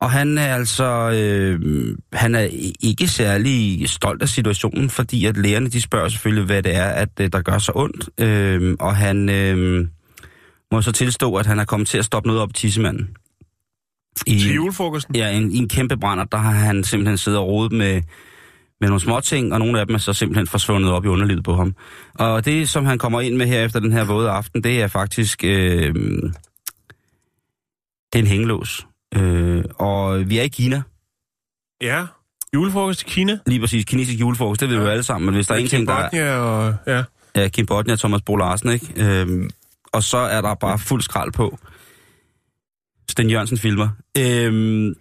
Og 0.00 0.10
han 0.10 0.38
er 0.38 0.54
altså, 0.54 1.10
øh, 1.10 1.96
han 2.12 2.34
er 2.34 2.48
ikke 2.80 3.08
særlig 3.08 3.88
stolt 3.88 4.22
af 4.22 4.28
situationen, 4.28 4.90
fordi 4.90 5.26
at 5.26 5.36
lægerne, 5.36 5.68
de 5.68 5.80
spørger 5.80 6.08
selvfølgelig, 6.08 6.44
hvad 6.44 6.62
det 6.62 6.74
er, 6.74 6.88
at 6.88 7.08
øh, 7.20 7.28
der 7.32 7.42
gør 7.42 7.58
så 7.58 7.72
ondt. 7.74 8.08
Øh, 8.20 8.76
og 8.80 8.96
han, 8.96 9.28
øh, 9.28 9.86
må 10.72 10.82
så 10.82 10.92
tilstå, 10.92 11.34
at 11.34 11.46
han 11.46 11.58
er 11.58 11.64
kommet 11.64 11.88
til 11.88 11.98
at 11.98 12.04
stoppe 12.04 12.26
noget 12.26 12.42
op 12.42 12.50
i 12.50 12.52
tissemanden. 12.52 13.08
I, 14.26 14.38
Til 14.38 14.54
julefrokosten? 14.54 15.16
Ja, 15.16 15.30
en, 15.30 15.52
i 15.52 15.56
en 15.56 15.68
kæmpe 15.68 15.96
brænder, 15.96 16.24
der 16.24 16.38
har 16.38 16.50
han 16.50 16.84
simpelthen 16.84 17.18
siddet 17.18 17.40
og 17.40 17.46
rodet 17.46 17.72
med, 17.72 18.02
med 18.80 18.88
nogle 18.88 19.00
små 19.00 19.20
ting, 19.20 19.52
og 19.52 19.58
nogle 19.58 19.80
af 19.80 19.86
dem 19.86 19.94
er 19.94 19.98
så 19.98 20.12
simpelthen 20.12 20.46
forsvundet 20.46 20.90
op 20.90 21.04
i 21.04 21.08
underlivet 21.08 21.44
på 21.44 21.56
ham. 21.56 21.74
Og 22.14 22.44
det, 22.44 22.68
som 22.68 22.84
han 22.84 22.98
kommer 22.98 23.20
ind 23.20 23.36
med 23.36 23.46
her 23.46 23.64
efter 23.64 23.80
den 23.80 23.92
her 23.92 24.04
våde 24.04 24.30
aften, 24.30 24.64
det 24.64 24.82
er 24.82 24.86
faktisk... 24.86 25.44
Øh, 25.44 25.94
det 28.12 28.18
er 28.18 28.22
en 28.22 28.26
hængelås. 28.26 28.86
Øh, 29.16 29.64
og 29.78 30.30
vi 30.30 30.38
er 30.38 30.42
i 30.42 30.48
Kina. 30.48 30.82
Ja. 31.82 32.06
Julefrokost 32.54 33.02
i 33.02 33.04
Kina? 33.08 33.38
Lige 33.46 33.60
præcis, 33.60 33.84
kinesisk 33.84 34.20
julefrokost, 34.20 34.60
det 34.60 34.68
ved 34.68 34.76
vi 34.76 34.82
jo 34.82 34.88
alle 34.88 35.02
sammen, 35.02 35.26
men 35.26 35.34
hvis 35.34 35.46
der 35.46 35.54
er 35.54 35.58
en 35.58 35.66
ting, 35.66 35.88
der 35.88 35.94
er... 35.94 36.36
Og... 36.36 36.74
Ja. 36.86 37.04
Ja, 37.36 37.48
Kim 37.48 37.66
Bodnia 37.66 37.92
og 37.92 37.98
Thomas 37.98 38.22
Bo 38.22 38.36
Larsen, 38.36 38.70
ikke? 38.70 38.94
Øhm, 38.96 39.50
og 39.92 40.02
så 40.02 40.16
er 40.16 40.40
der 40.40 40.54
bare 40.54 40.78
fuld 40.78 41.02
skrald 41.02 41.32
på. 41.32 41.58
Sten 43.08 43.30
Jørgensen 43.30 43.58
filmer. 43.58 43.88
Øhm, 44.18 44.94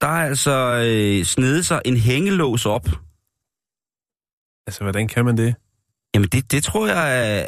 der 0.00 0.06
er 0.06 0.26
altså 0.28 0.84
øh, 0.86 1.24
snedet 1.24 1.66
sig 1.66 1.82
en 1.84 1.96
hængelås 1.96 2.66
op. 2.66 2.88
Altså, 4.66 4.80
hvordan 4.82 5.08
kan 5.08 5.24
man 5.24 5.36
det? 5.36 5.54
Jamen, 6.14 6.28
det, 6.28 6.52
det 6.52 6.64
tror 6.64 6.86
jeg, 6.86 6.96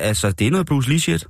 altså, 0.01 0.31
det 0.33 0.47
er 0.47 0.51
noget 0.51 0.67
Bruce 0.67 0.89
Lee 0.89 1.01
shit. 1.01 1.27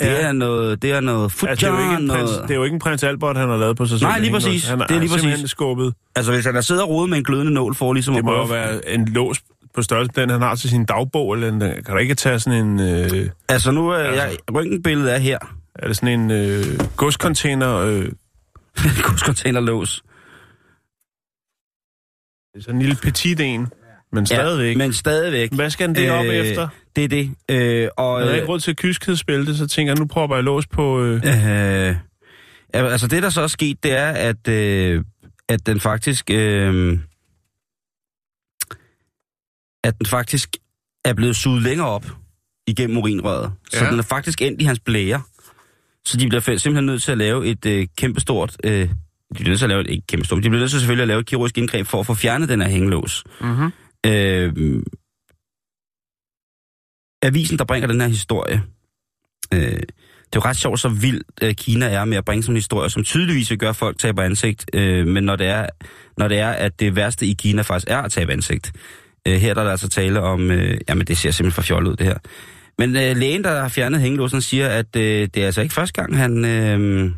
Det 0.00 0.06
Ja. 0.06 0.20
er 0.28 0.32
noget, 0.32 0.82
det 0.82 0.92
er 0.92 1.00
noget 1.00 1.32
foot 1.32 1.48
Altså, 1.50 1.66
det, 1.66 1.72
er 1.72 1.76
jo 1.76 1.82
ikke 1.90 2.08
prins, 2.08 2.30
noget... 2.30 2.42
det 2.42 2.50
er 2.50 2.54
jo 2.54 2.64
ikke 2.64 2.74
en 2.74 2.80
prins 2.80 3.02
Albert, 3.02 3.36
han 3.36 3.48
har 3.48 3.56
lavet 3.56 3.76
på 3.76 3.86
sig 3.86 3.98
selv. 3.98 4.08
Nej, 4.08 4.18
lige 4.18 4.32
præcis. 4.32 4.68
Han 4.68 4.78
Det 4.78 4.84
er 4.90 4.94
lige 4.98 5.08
simpelthen 5.08 5.30
præcis. 5.32 5.50
skubbet. 5.50 5.94
Altså, 6.16 6.32
hvis 6.32 6.44
han 6.44 6.56
er 6.56 6.60
siddet 6.60 6.82
og 6.82 6.88
rodet 6.88 7.10
med 7.10 7.18
en 7.18 7.24
glødende 7.24 7.52
nål 7.52 7.74
for 7.74 7.92
ligesom 7.92 8.14
Det 8.14 8.24
må 8.24 8.32
jo 8.36 8.44
være 8.44 8.88
en 8.88 9.04
lås 9.08 9.40
på 9.74 9.82
størrelse 9.82 10.12
den, 10.16 10.30
han 10.30 10.42
har 10.42 10.54
til 10.54 10.70
sin 10.70 10.84
dagbog, 10.84 11.34
eller 11.34 11.48
en, 11.48 11.60
kan 11.60 11.84
du 11.90 11.96
ikke 11.96 12.14
tage 12.14 12.38
sådan 12.40 12.66
en... 12.66 12.80
Øh, 12.80 13.30
Altså, 13.48 13.70
nu 13.70 13.88
er 13.88 13.94
Altså. 13.96 14.22
jeg... 14.22 14.36
Røntgenbilledet 14.54 15.14
er 15.14 15.18
her. 15.18 15.38
er 15.74 15.86
det 15.86 15.96
sådan 15.96 16.20
en 16.20 16.30
øh, 16.30 16.64
godscontainer, 16.96 17.76
øh, 17.76 18.08
Kurscontainerlås. 19.04 20.02
sådan 22.60 22.74
en 22.74 22.82
lille 22.82 22.96
petit 23.02 23.40
en, 23.40 23.68
men 24.14 24.26
stadigvæk. 24.26 24.72
Ja, 24.72 24.78
men 24.78 24.92
stadigvæk. 24.92 25.52
Hvad 25.52 25.70
skal 25.70 25.88
den 25.88 25.96
det 25.96 26.10
op 26.10 26.24
Øh, 26.24 26.34
efter? 26.34 26.68
Det 26.96 27.04
er 27.04 27.08
det. 27.08 27.30
Øh, 27.50 27.88
og, 27.96 28.20
Jeg 28.20 28.28
har 28.28 28.34
ikke 28.34 28.48
råd 28.48 28.60
til 28.60 28.76
kyskhedsbælte, 28.76 29.56
så 29.56 29.66
tænker 29.66 29.92
jeg, 29.92 29.98
nu 29.98 30.06
prøver 30.06 30.34
jeg 30.34 30.44
lås 30.44 30.66
på... 30.66 31.02
Øh, 31.04 31.22
Øh, 32.74 32.92
altså 32.92 33.06
det, 33.06 33.22
der 33.22 33.30
så 33.30 33.40
er 33.40 33.46
sket, 33.46 33.82
det 33.82 33.92
er, 33.92 34.06
at, 34.10 34.48
øh, 34.48 35.04
at 35.48 35.66
den 35.66 35.80
faktisk... 35.80 36.30
Øh, 36.30 36.98
at 39.84 39.98
den 39.98 40.06
faktisk 40.06 40.56
er 41.04 41.14
blevet 41.14 41.36
suget 41.36 41.62
længere 41.62 41.88
op 41.88 42.06
igennem 42.66 42.96
urinrøret. 42.96 43.52
Ja. 43.72 43.78
Så 43.78 43.84
den 43.90 43.98
er 43.98 44.02
faktisk 44.02 44.42
endt 44.42 44.62
i 44.62 44.64
hans 44.64 44.80
blære. 44.80 45.22
Så 46.06 46.16
de 46.16 46.28
bliver 46.28 46.40
simpelthen 46.40 46.86
nødt 46.86 47.02
til 47.02 47.12
at 47.12 47.18
lave 47.18 47.46
et 47.46 47.66
øh, 47.66 47.86
kæmpestort... 47.98 48.56
Øh, 48.64 48.72
de 48.80 48.88
bliver 49.34 49.48
nødt 49.48 49.58
til 49.58 49.64
at 49.64 49.68
lave 49.68 49.80
et, 49.80 49.90
ikke 49.90 50.06
kæmpestort, 50.06 50.42
de 50.44 50.48
bliver 50.48 50.60
nødt 50.60 50.70
til 50.70 50.80
selvfølgelig 50.80 51.02
at 51.02 51.08
lave 51.08 51.20
et 51.20 51.26
kirurgisk 51.26 51.58
indgreb 51.58 51.86
for 51.86 52.00
at 52.00 52.06
få 52.06 52.14
fjernet 52.14 52.48
den 52.48 52.60
her 52.62 52.68
hængelås. 52.68 53.24
mm-hmm. 53.40 53.70
Øh, 54.06 54.82
avisen, 57.22 57.58
der 57.58 57.64
bringer 57.64 57.88
den 57.88 58.00
her 58.00 58.08
historie, 58.08 58.62
øh, 59.54 59.82
det 60.24 60.40
er 60.40 60.44
jo 60.44 60.48
ret 60.50 60.56
sjovt, 60.56 60.80
så 60.80 60.88
vild 60.88 61.22
øh, 61.42 61.54
Kina 61.54 61.86
er 61.86 62.04
med 62.04 62.16
at 62.16 62.24
bringe 62.24 62.42
sådan 62.42 62.52
en 62.52 62.56
historie, 62.56 62.90
som 62.90 63.04
tydeligvis 63.04 63.50
vil 63.50 63.58
gøre 63.58 63.70
at 63.70 63.76
folk 63.76 63.98
taber 63.98 64.22
ansigt, 64.22 64.70
øh, 64.72 65.06
men 65.06 65.24
når 65.24 65.36
det, 65.36 65.46
er, 65.46 65.66
når 66.18 66.28
det 66.28 66.38
er, 66.38 66.50
at 66.50 66.80
det 66.80 66.96
værste 66.96 67.26
i 67.26 67.32
Kina 67.32 67.62
faktisk 67.62 67.90
er 67.90 67.98
at 67.98 68.12
tabe 68.12 68.32
ansigt. 68.32 68.72
Øh, 69.28 69.34
her 69.34 69.54
der 69.54 69.60
er 69.60 69.64
der 69.64 69.70
altså 69.70 69.88
tale 69.88 70.20
om, 70.20 70.50
øh, 70.50 70.80
jamen 70.88 71.06
det 71.06 71.18
ser 71.18 71.30
simpelthen 71.30 71.54
for 71.54 71.62
fjollet 71.62 71.90
ud 71.90 71.96
det 71.96 72.06
her. 72.06 72.18
Men 72.78 72.96
øh, 72.96 73.16
lægen, 73.16 73.44
der 73.44 73.60
har 73.60 73.68
fjernet 73.68 74.00
hængelåsen, 74.00 74.42
siger, 74.42 74.68
at 74.68 74.96
øh, 74.96 75.28
det 75.34 75.36
er 75.36 75.46
altså 75.46 75.60
ikke 75.60 75.74
første 75.74 76.00
gang, 76.02 76.16
han... 76.16 76.44
Øh, 76.44 77.10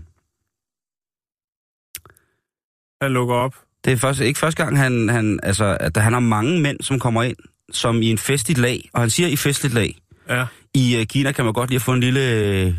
Han 3.02 3.12
lukker 3.12 3.34
op 3.34 3.65
det 3.86 3.92
er 3.92 3.96
først, 3.96 4.20
ikke 4.20 4.38
første 4.40 4.64
gang, 4.64 4.78
han, 4.78 5.08
han, 5.08 5.40
altså, 5.42 5.76
at 5.80 5.96
han 5.96 6.12
har 6.12 6.20
mange 6.20 6.60
mænd, 6.60 6.76
som 6.80 6.98
kommer 6.98 7.22
ind, 7.22 7.36
som 7.72 8.02
i 8.02 8.10
en 8.10 8.18
festligt 8.18 8.58
lag, 8.60 8.88
og 8.94 9.00
han 9.00 9.10
siger 9.10 9.28
i 9.28 9.36
festligt 9.36 9.74
lag, 9.74 9.94
Ja. 10.28 10.44
I 10.74 10.96
uh, 11.00 11.04
Kina 11.04 11.32
kan 11.32 11.44
man 11.44 11.54
godt 11.54 11.70
lige 11.70 11.80
få 11.80 11.92
en 11.92 12.00
lille 12.00 12.20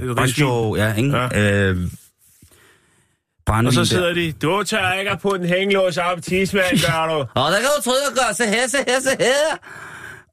uh, 0.04 0.17
rancho, 0.17 0.76
ja, 0.76 0.93
ikke? 0.93 1.17
Ja. 1.17 1.70
Øh, 1.70 1.78
Og 3.48 3.74
så 3.74 3.80
der. 3.80 3.86
sidder 3.86 4.13
de, 4.13 4.32
du 4.32 4.63
tager 4.63 4.93
ikke 4.93 5.12
på 5.22 5.38
den 5.38 5.48
hængelås 5.48 5.98
op, 5.98 6.22
tidsmand, 6.22 6.65
gør 6.91 7.13
du. 7.13 7.20
Og 7.41 7.52
der 7.52 7.58
kan 7.60 7.67
du 7.78 7.84
trykke 7.84 8.08
og 8.10 8.13
gøre, 8.15 8.34
se 8.34 8.43
her, 8.46 8.67
se 8.67 8.78
her, 8.88 9.00
se 9.00 9.10
her. 9.20 9.58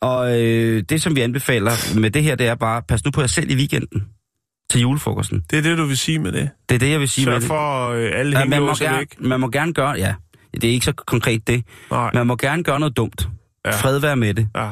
Og 0.01 0.43
øh, 0.43 0.83
det, 0.89 1.03
som 1.03 1.17
vi 1.17 1.21
anbefaler 1.21 1.99
med 2.01 2.11
det 2.11 2.23
her, 2.23 2.35
det 2.35 2.47
er 2.47 2.55
bare, 2.55 2.83
pas 2.89 3.05
nu 3.05 3.11
på 3.11 3.21
jer 3.21 3.27
selv 3.27 3.51
i 3.51 3.55
weekenden 3.55 4.05
til 4.71 4.81
julefrokosten. 4.81 5.43
Det 5.51 5.59
er 5.59 5.63
det, 5.63 5.79
du 5.79 5.85
vil 5.85 5.99
sige 5.99 6.19
med 6.19 6.33
det. 6.33 6.51
Det 6.69 6.75
er 6.75 6.79
det, 6.79 6.91
jeg 6.91 7.01
vil 7.01 7.09
sige 7.09 7.25
Sørg 7.25 7.33
med 7.35 7.41
det. 7.41 7.47
for 7.49 7.89
øh, 7.91 8.11
alle 8.15 8.39
Ja, 8.39 8.45
man, 8.45 8.63
må 8.63 8.75
væk. 8.81 9.21
man 9.21 9.41
må 9.41 9.49
gerne 9.49 9.73
gøre, 9.73 9.91
ja, 9.91 10.15
det 10.55 10.65
er 10.65 10.73
ikke 10.73 10.85
så 10.85 10.93
konkret 10.93 11.47
det, 11.47 11.65
Nej. 11.91 12.11
man 12.15 12.27
må 12.27 12.37
gerne 12.37 12.63
gøre 12.63 12.81
noget 12.81 12.97
dumt. 12.97 13.29
Ja. 13.67 13.71
Fred 13.71 13.99
være 13.99 14.17
med 14.17 14.35
det. 14.35 14.49
Ja. 14.57 14.71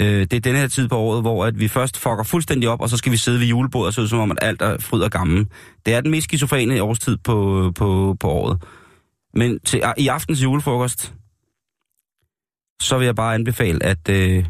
Øh, 0.00 0.20
det 0.20 0.32
er 0.32 0.40
den 0.40 0.56
her 0.56 0.68
tid 0.68 0.88
på 0.88 0.96
året, 0.96 1.22
hvor 1.22 1.44
at 1.44 1.60
vi 1.60 1.68
først 1.68 1.98
fucker 1.98 2.22
fuldstændig 2.22 2.68
op, 2.68 2.80
og 2.80 2.88
så 2.88 2.96
skal 2.96 3.12
vi 3.12 3.16
sidde 3.16 3.40
ved 3.40 3.46
julebordet 3.46 3.86
og 3.86 3.94
se 3.94 4.02
ud 4.02 4.08
som 4.08 4.18
om, 4.18 4.30
at 4.30 4.38
alt 4.42 4.62
er 4.62 4.78
fryd 4.78 5.00
og 5.00 5.10
gammel. 5.10 5.46
Det 5.86 5.94
er 5.94 6.00
den 6.00 6.10
mest 6.10 6.24
skizofrene 6.24 6.82
årstid 6.82 7.16
på, 7.16 7.72
på, 7.74 8.16
på 8.20 8.30
året. 8.30 8.62
Men 9.34 9.60
til, 9.60 9.82
i 9.96 10.08
aftens 10.08 10.42
julefrokost, 10.42 11.14
så 12.82 12.98
vil 12.98 13.04
jeg 13.04 13.14
bare 13.14 13.34
anbefale, 13.34 13.82
at 13.82 14.08
øh, 14.08 14.44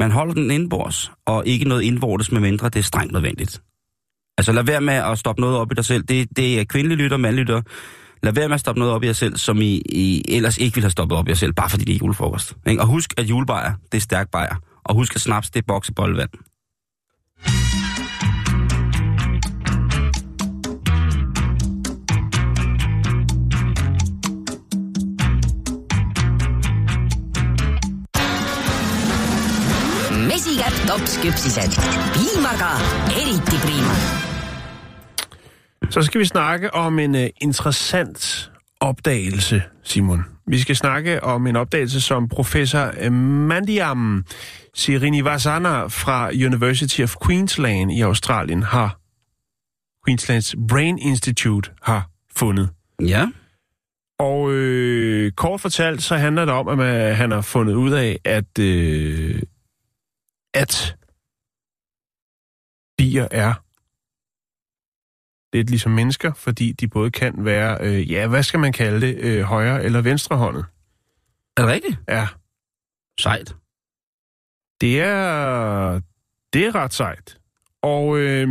man 0.00 0.10
holder 0.10 0.34
den 0.34 0.50
indbords, 0.50 1.12
og 1.26 1.46
ikke 1.46 1.64
noget 1.64 1.82
indvortes, 1.82 2.32
med 2.32 2.40
mindre 2.40 2.68
det 2.68 2.78
er 2.78 2.82
strengt 2.82 3.12
nødvendigt. 3.12 3.62
Altså 4.38 4.52
lad 4.52 4.62
være 4.62 4.80
med 4.80 4.94
at 4.94 5.18
stoppe 5.18 5.40
noget 5.40 5.56
op 5.56 5.72
i 5.72 5.74
dig 5.74 5.84
selv. 5.84 6.02
Det, 6.02 6.36
det 6.36 6.60
er 6.60 6.64
kvindelige 6.64 6.98
lytter, 6.98 7.16
mandlige 7.16 7.44
lytter. 7.44 7.62
Lad 8.22 8.32
være 8.32 8.48
med 8.48 8.54
at 8.54 8.60
stoppe 8.60 8.78
noget 8.78 8.94
op 8.94 9.02
i 9.02 9.06
jer 9.06 9.12
selv, 9.12 9.36
som 9.36 9.60
I, 9.60 9.82
I 9.86 10.22
ellers 10.28 10.58
ikke 10.58 10.74
ville 10.74 10.84
have 10.84 10.90
stoppet 10.90 11.18
op 11.18 11.28
i 11.28 11.30
jer 11.30 11.34
selv, 11.34 11.52
bare 11.52 11.70
fordi 11.70 11.84
det 11.84 11.94
er 11.94 11.98
julefrokost. 11.98 12.56
Ikke? 12.66 12.82
Og 12.82 12.86
husk, 12.86 13.14
at 13.16 13.30
julebajer, 13.30 13.72
det 13.92 13.98
er 13.98 14.02
stærk 14.02 14.30
bajer. 14.30 14.54
Og 14.84 14.94
husk, 14.94 15.16
at 15.16 15.20
snaps, 15.20 15.50
det 15.50 15.58
er 15.58 15.64
bokseboldvand. 15.66 16.30
mesikätt 30.28 30.76
topsküpsised. 30.88 31.72
piimaga 32.14 32.72
eriti 33.20 33.56
priima. 33.56 34.27
Så 35.98 36.02
skal 36.02 36.20
vi 36.20 36.24
snakke 36.24 36.74
om 36.74 36.98
en 36.98 37.14
uh, 37.14 37.20
interessant 37.40 38.50
opdagelse, 38.80 39.62
Simon. 39.82 40.24
Vi 40.46 40.58
skal 40.58 40.76
snakke 40.76 41.22
om 41.22 41.46
en 41.46 41.56
opdagelse, 41.56 42.00
som 42.00 42.28
professor 42.28 42.92
øh, 43.00 43.12
Mandiam 43.12 44.24
Srinivasana 44.74 45.86
fra 45.86 46.28
University 46.28 47.00
of 47.00 47.14
Queensland 47.26 47.92
i 47.92 48.00
Australien 48.00 48.62
har 48.62 49.00
Queenslands 50.06 50.54
Brain 50.68 50.98
Institute 50.98 51.70
har 51.82 52.10
fundet. 52.36 52.70
Ja. 53.02 53.26
Og 54.18 54.52
øh, 54.52 55.32
kort 55.32 55.60
fortalt, 55.60 56.02
så 56.02 56.16
handler 56.16 56.44
det 56.44 56.54
om, 56.54 56.68
at 56.68 56.78
man, 56.78 57.14
han 57.14 57.30
har 57.30 57.40
fundet 57.40 57.74
ud 57.74 57.92
af, 57.92 58.18
at, 58.24 58.58
øh, 58.58 59.42
at 60.54 60.96
bier 62.98 63.28
er 63.30 63.54
lidt 65.52 65.70
ligesom 65.70 65.92
mennesker, 65.92 66.32
fordi 66.32 66.72
de 66.72 66.88
både 66.88 67.10
kan 67.10 67.34
være, 67.44 67.78
øh, 67.80 68.10
ja, 68.10 68.26
hvad 68.26 68.42
skal 68.42 68.60
man 68.60 68.72
kalde 68.72 69.06
det, 69.06 69.16
øh, 69.18 69.42
højre 69.42 69.84
eller 69.84 70.00
venstrehåndet. 70.00 70.64
Er 71.56 71.62
det 71.62 71.70
rigtigt? 71.70 71.98
Ja, 72.08 72.26
Sejt. 73.20 73.56
det 74.80 75.00
er, 75.00 76.00
det 76.52 76.66
er 76.66 76.74
ret 76.74 76.94
sejt. 76.94 77.38
Og 77.82 78.18
øh, 78.18 78.48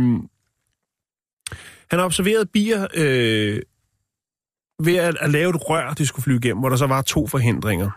han 1.90 1.98
har 1.98 2.04
observeret 2.04 2.50
bier 2.50 2.86
øh, 2.94 3.62
ved 4.82 4.96
at, 4.96 5.16
at 5.20 5.30
lave 5.30 5.50
et 5.50 5.68
rør, 5.70 5.94
de 5.94 6.06
skulle 6.06 6.24
flyve 6.24 6.38
igennem, 6.38 6.58
hvor 6.58 6.68
der 6.68 6.76
så 6.76 6.86
var 6.86 7.02
to 7.02 7.26
forhindringer. 7.26 7.90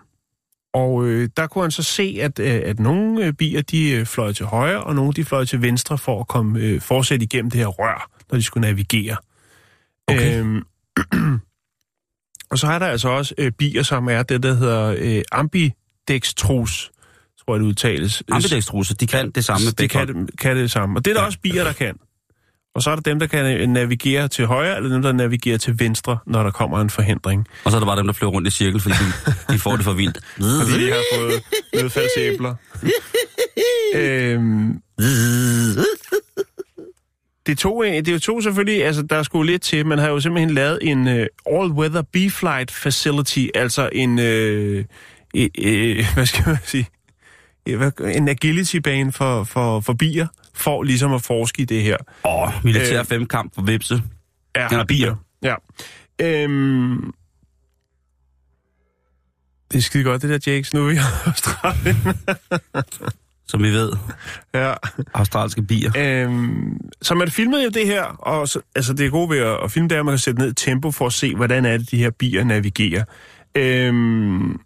Og 0.74 1.06
øh, 1.06 1.30
der 1.38 1.48
kunne 1.48 1.64
han 1.64 1.72
så 1.72 1.84
se, 1.84 2.18
at, 2.22 2.40
øh, 2.40 2.62
at 2.66 2.80
nogle 2.80 3.26
øh, 3.26 3.34
bier, 3.34 3.62
de 3.62 3.92
øh, 3.92 4.06
fløj 4.06 4.34
til 4.34 4.46
højre, 4.46 4.84
og 4.84 4.96
nogle 4.96 5.14
de 5.14 5.26
fløj 5.26 5.46
til 5.46 5.62
venstre 5.62 5.98
for 5.98 6.20
at 6.20 6.28
komme 6.28 6.60
øh, 6.60 6.82
fortsætte 6.82 7.24
igennem 7.24 7.52
det 7.52 7.60
her 7.60 7.68
rør, 7.68 8.10
når 8.32 8.38
de 8.38 8.44
skulle 8.44 8.62
navigere. 8.62 9.18
Okay. 10.08 10.40
Øhm, 10.40 10.64
og 12.52 12.60
så 12.60 12.68
er 12.68 12.80
der 12.80 12.86
altså 12.86 13.10
også 13.10 13.34
øh, 13.38 13.52
bier, 13.52 13.84
som 13.84 14.10
er 14.10 14.24
det, 14.24 14.44
der 14.44 14.54
hedder 14.54 14.96
øh, 14.98 15.22
ambidextrus, 15.32 16.92
tror 17.46 17.56
jeg 17.56 17.60
det 17.60 17.68
udtales. 17.68 18.24
Ambidextruse, 18.32 18.94
de 18.94 19.08
kan 19.08 19.32
det 19.32 19.46
samme 19.46 19.66
med 19.66 19.74
de 19.74 19.88
kan, 19.88 20.30
kan 20.42 20.58
det 20.58 20.72
samme. 20.72 21.00
Og 21.00 21.06
det 21.06 21.12
er 21.12 21.16
der 21.16 21.26
også 21.26 21.40
bier, 21.40 21.64
der 21.64 21.74
kan. 21.74 21.96
Og 22.76 22.82
så 22.82 22.90
er 22.90 22.96
der 22.96 23.02
dem, 23.02 23.20
der 23.20 23.28
kan 23.28 23.70
navigere 23.70 24.28
til 24.28 24.46
højre, 24.46 24.76
eller 24.78 24.90
dem, 24.90 25.02
der 25.02 25.12
navigerer 25.12 25.58
til 25.58 25.80
venstre, 25.80 26.18
når 26.28 26.44
der 26.44 26.52
kommer 26.52 26.82
en 26.82 26.90
forhindring. 26.90 27.48
Og 27.64 27.72
så 27.72 27.78
er 27.78 27.80
der 27.80 27.86
bare 27.86 27.98
dem, 27.98 28.06
der 28.06 28.14
flyver 28.14 28.32
rundt 28.32 28.48
i 28.48 28.52
cirkel, 28.52 28.80
fordi 28.80 28.96
de, 28.96 29.54
de 29.54 29.60
får 29.60 29.76
det 29.76 29.86
for 29.86 29.94
vildt. 29.94 30.20
Fordi 30.70 30.86
de 30.86 30.92
har 30.92 31.04
fået 31.16 31.44
nedfaldsæbler. 31.74 32.56
øhm, 33.96 34.82
det, 37.52 37.60
tog, 37.60 37.86
øh, 37.86 38.06
det 38.06 38.22
tog 38.22 38.44
selvfølgelig, 38.44 38.86
altså 38.86 39.02
der 39.02 39.24
skulle 39.24 39.52
lidt 39.52 39.62
til, 39.62 39.86
man 39.86 40.00
har 40.00 40.10
jo 40.10 40.20
simpelthen 40.20 40.54
lavet 40.54 40.80
en 40.82 41.08
uh, 41.08 41.14
all-weather 41.46 42.02
B-flight 42.02 42.72
facility, 42.72 43.48
altså 43.56 43.90
en, 43.92 44.20
uh, 44.20 44.86
uh, 45.36 45.48
uh, 45.66 46.14
hvad 46.14 46.26
skal 46.26 46.44
man 46.48 46.58
sige, 46.64 46.88
en 48.16 48.28
agility-bane 48.28 49.12
for, 49.12 49.44
for, 49.44 49.80
for 49.80 49.94
bier, 49.94 50.28
for 50.54 50.84
ligesom 50.84 51.14
at 51.14 51.22
forske 51.22 51.62
i 51.62 51.66
det 51.66 51.84
her. 51.84 51.98
Åh, 52.26 52.42
oh, 52.42 52.54
militær 52.64 53.00
Øh. 53.00 53.06
femkamp 53.06 53.56
for 53.56 53.62
vipse. 53.62 54.02
Ja, 54.56 54.68
Eller 54.72 54.86
bier. 54.86 55.16
Ja. 55.44 55.56
Øhm, 56.22 57.14
det 59.72 59.78
er 59.78 59.82
skide 59.82 60.04
godt, 60.04 60.22
det 60.22 60.30
der, 60.30 60.52
Jakes. 60.52 60.74
Nu 60.74 60.84
er 60.84 60.88
vi 60.88 60.96
i 60.96 61.00
Australien. 61.26 61.98
Som 63.52 63.64
vi 63.64 63.72
ved. 63.72 63.92
ja. 64.54 64.74
Australske 65.14 65.62
bier. 65.62 65.92
Øhm, 65.98 66.80
så 67.02 67.16
man 67.16 67.28
filmede 67.28 67.64
jo 67.64 67.70
det 67.70 67.86
her, 67.86 68.04
og 68.04 68.48
så, 68.48 68.60
altså 68.76 68.94
det 68.94 69.06
er 69.06 69.10
gode 69.10 69.30
ved 69.30 69.38
at, 69.38 69.58
at 69.64 69.72
filme 69.72 69.90
det, 69.90 69.96
er, 69.96 70.00
at 70.00 70.06
man 70.06 70.12
kan 70.12 70.20
sætte 70.20 70.42
ned 70.42 70.54
tempo 70.54 70.92
for 70.92 71.06
at 71.06 71.14
se, 71.14 71.36
hvordan 71.36 71.66
er 71.66 71.78
det, 71.78 71.92
de 71.92 71.98
her 71.98 72.10
bier 72.10 72.44
navigerer. 72.44 73.04
Øhm, 73.56 74.60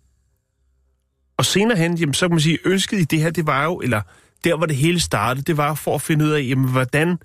og 1.38 1.46
senere 1.46 1.78
hen, 1.78 1.98
jamen, 1.98 2.14
så 2.14 2.28
kan 2.28 2.34
man 2.34 2.40
sige, 2.40 2.58
ønsket 2.66 3.00
i 3.00 3.04
det 3.04 3.22
her, 3.22 3.30
det 3.30 3.48
var 3.48 3.64
jo, 3.64 3.80
eller 3.80 4.02
der, 4.44 4.58
hvor 4.58 4.66
det 4.66 4.76
hele 4.76 5.00
startede, 5.00 5.46
det 5.46 5.58
var 5.58 5.74
for 5.74 5.96
at 5.96 6.02
finde 6.02 6.26
ud 6.26 6.30
af, 6.30 6.42
jamen, 6.50 6.72
hvordan, 6.72 7.18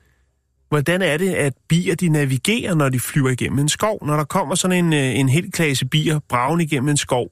hvordan 0.68 1.02
er 1.02 1.16
det, 1.16 1.30
at 1.34 1.52
bier, 1.68 1.94
de 1.94 2.08
navigerer, 2.08 2.74
når 2.74 2.88
de 2.88 3.00
flyver 3.00 3.30
igennem 3.30 3.58
en 3.58 3.68
skov? 3.68 4.06
Når 4.06 4.16
der 4.16 4.24
kommer 4.24 4.54
sådan 4.54 4.84
en, 4.84 4.92
øh, 4.92 5.18
en 5.18 5.28
hel 5.28 5.52
klasse 5.52 5.86
bier 5.86 6.20
bragen 6.28 6.60
igennem 6.60 6.88
en 6.88 6.96
skov, 6.96 7.30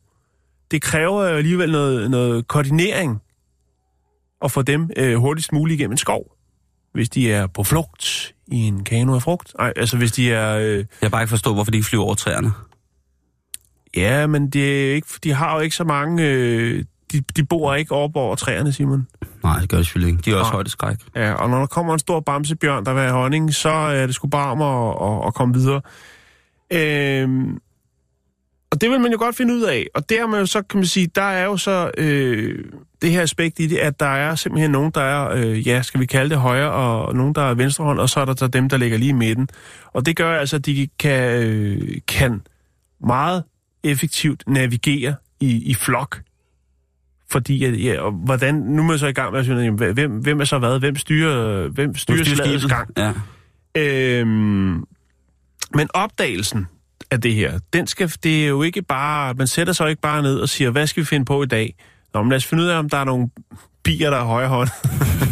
det 0.70 0.82
kræver 0.82 1.24
alligevel 1.24 1.72
noget, 1.72 2.10
noget 2.10 2.48
koordinering 2.48 3.22
at 4.44 4.50
få 4.50 4.62
dem 4.62 4.90
øh, 4.96 5.16
hurtigst 5.16 5.52
muligt 5.52 5.80
igennem 5.80 5.92
en 5.92 5.98
skov 5.98 6.34
hvis 6.94 7.08
de 7.08 7.32
er 7.32 7.46
på 7.46 7.64
flugt 7.64 8.34
i 8.46 8.56
en 8.56 8.84
kano 8.84 9.14
af 9.14 9.22
frugt. 9.22 9.52
Nej, 9.58 9.72
altså 9.76 9.96
hvis 9.96 10.12
de 10.12 10.32
er... 10.32 10.58
Øh, 10.58 10.76
Jeg 10.76 10.86
kan 11.02 11.10
bare 11.10 11.22
ikke 11.22 11.30
forstå, 11.30 11.54
hvorfor 11.54 11.70
de 11.70 11.76
ikke 11.76 11.88
flyver 11.88 12.04
over 12.04 12.14
træerne. 12.14 12.52
ja, 13.96 14.26
men 14.26 14.50
det 14.50 14.90
er 14.90 14.94
ikke, 14.94 15.08
de 15.24 15.32
har 15.32 15.54
jo 15.54 15.60
ikke 15.60 15.76
så 15.76 15.84
mange... 15.84 16.24
Øh, 16.24 16.84
de, 17.12 17.20
de 17.20 17.44
bor 17.44 17.74
ikke 17.74 17.92
op 17.94 18.16
over 18.16 18.34
træerne, 18.36 18.72
Simon. 18.72 19.06
Nej, 19.42 19.58
det 19.60 19.68
gør 19.68 19.76
de 19.78 19.84
selvfølgelig 19.84 20.12
ikke. 20.12 20.22
De 20.22 20.30
er 20.30 20.34
også 20.36 20.50
Nej. 20.50 20.52
højdeskræk. 20.56 20.96
Ja, 21.16 21.32
og 21.32 21.50
når 21.50 21.58
der 21.58 21.66
kommer 21.66 21.92
en 21.92 21.98
stor 21.98 22.20
bamsebjørn, 22.20 22.84
der 22.84 22.92
vil 22.92 23.02
have 23.02 23.12
honning, 23.14 23.54
så 23.54 23.68
er 23.70 24.06
det 24.06 24.14
sgu 24.14 24.28
bare 24.28 24.50
om 24.50 24.62
at, 24.62 25.18
at, 25.20 25.26
at 25.26 25.34
komme 25.34 25.54
videre. 25.54 25.80
Øhm, 26.72 27.58
og 28.78 28.82
det 28.82 28.90
vil 28.90 29.00
man 29.00 29.12
jo 29.12 29.18
godt 29.18 29.36
finde 29.36 29.54
ud 29.54 29.62
af. 29.62 29.86
Og 29.94 30.08
der, 30.08 30.26
man 30.26 30.40
jo 30.40 30.46
så, 30.46 30.62
kan 30.62 30.78
man 30.78 30.86
sige, 30.86 31.06
der 31.14 31.22
er 31.22 31.44
jo 31.44 31.56
så 31.56 31.90
øh, 31.98 32.64
det 33.02 33.10
her 33.10 33.22
aspekt 33.22 33.58
i 33.60 33.66
det, 33.66 33.76
at 33.76 34.00
der 34.00 34.06
er 34.06 34.34
simpelthen 34.34 34.70
nogen, 34.70 34.90
der 34.94 35.00
er, 35.00 35.30
øh, 35.34 35.68
ja, 35.68 35.82
skal 35.82 36.00
vi 36.00 36.06
kalde 36.06 36.30
det 36.30 36.38
højre, 36.38 36.70
og 36.72 37.14
nogen, 37.14 37.34
der 37.34 37.42
er 37.42 37.54
venstre 37.54 37.84
hånd, 37.84 37.98
og 37.98 38.08
så 38.08 38.20
er 38.20 38.24
der 38.24 38.34
så 38.36 38.46
dem, 38.46 38.68
der 38.68 38.76
ligger 38.76 38.98
lige 38.98 39.08
i 39.08 39.12
midten. 39.12 39.48
Og 39.92 40.06
det 40.06 40.16
gør 40.16 40.38
altså, 40.38 40.56
at 40.56 40.66
de 40.66 40.88
kan, 40.98 41.42
øh, 41.42 41.96
kan 42.08 42.42
meget 43.06 43.44
effektivt 43.84 44.42
navigere 44.46 45.14
i, 45.40 45.70
i 45.70 45.74
flok. 45.74 46.20
Fordi, 47.30 47.64
at, 47.64 47.84
ja, 47.84 48.00
og 48.00 48.12
hvordan, 48.12 48.54
nu 48.54 48.82
er 48.82 48.86
man 48.86 48.98
så 48.98 49.06
i 49.06 49.12
gang 49.12 49.32
med 49.32 49.40
at 49.40 49.46
sige, 49.46 49.58
jamen, 49.58 49.92
hvem, 49.92 50.10
hvem 50.10 50.40
er 50.40 50.44
så 50.44 50.58
hvad? 50.58 50.78
Hvem 50.78 50.96
styrer, 50.96 51.68
hvem 51.68 51.96
styrer, 51.96 52.24
styrer 52.24 52.36
slagets 52.36 52.66
gang? 52.66 52.90
Ja. 52.96 53.12
Øhm, 53.74 54.84
men 55.74 55.88
opdagelsen 55.94 56.66
af 57.10 57.20
det 57.20 57.34
her, 57.34 57.58
den 57.72 57.86
skal, 57.86 58.12
det 58.22 58.44
er 58.44 58.48
jo 58.48 58.62
ikke 58.62 58.82
bare, 58.82 59.34
man 59.34 59.46
sætter 59.46 59.72
sig 59.72 59.90
ikke 59.90 60.02
bare 60.02 60.22
ned 60.22 60.38
og 60.38 60.48
siger, 60.48 60.70
hvad 60.70 60.86
skal 60.86 61.00
vi 61.00 61.06
finde 61.06 61.24
på 61.24 61.42
i 61.42 61.46
dag? 61.46 61.74
Nå, 62.14 62.22
men 62.22 62.30
lad 62.30 62.36
os 62.36 62.46
finde 62.46 62.62
ud 62.62 62.68
af, 62.68 62.78
om 62.78 62.90
der 62.90 62.96
er 62.96 63.04
nogle 63.04 63.30
bier, 63.84 64.10
der 64.10 64.16
er 64.16 64.24
højre 64.24 64.48
hånd. 64.48 64.68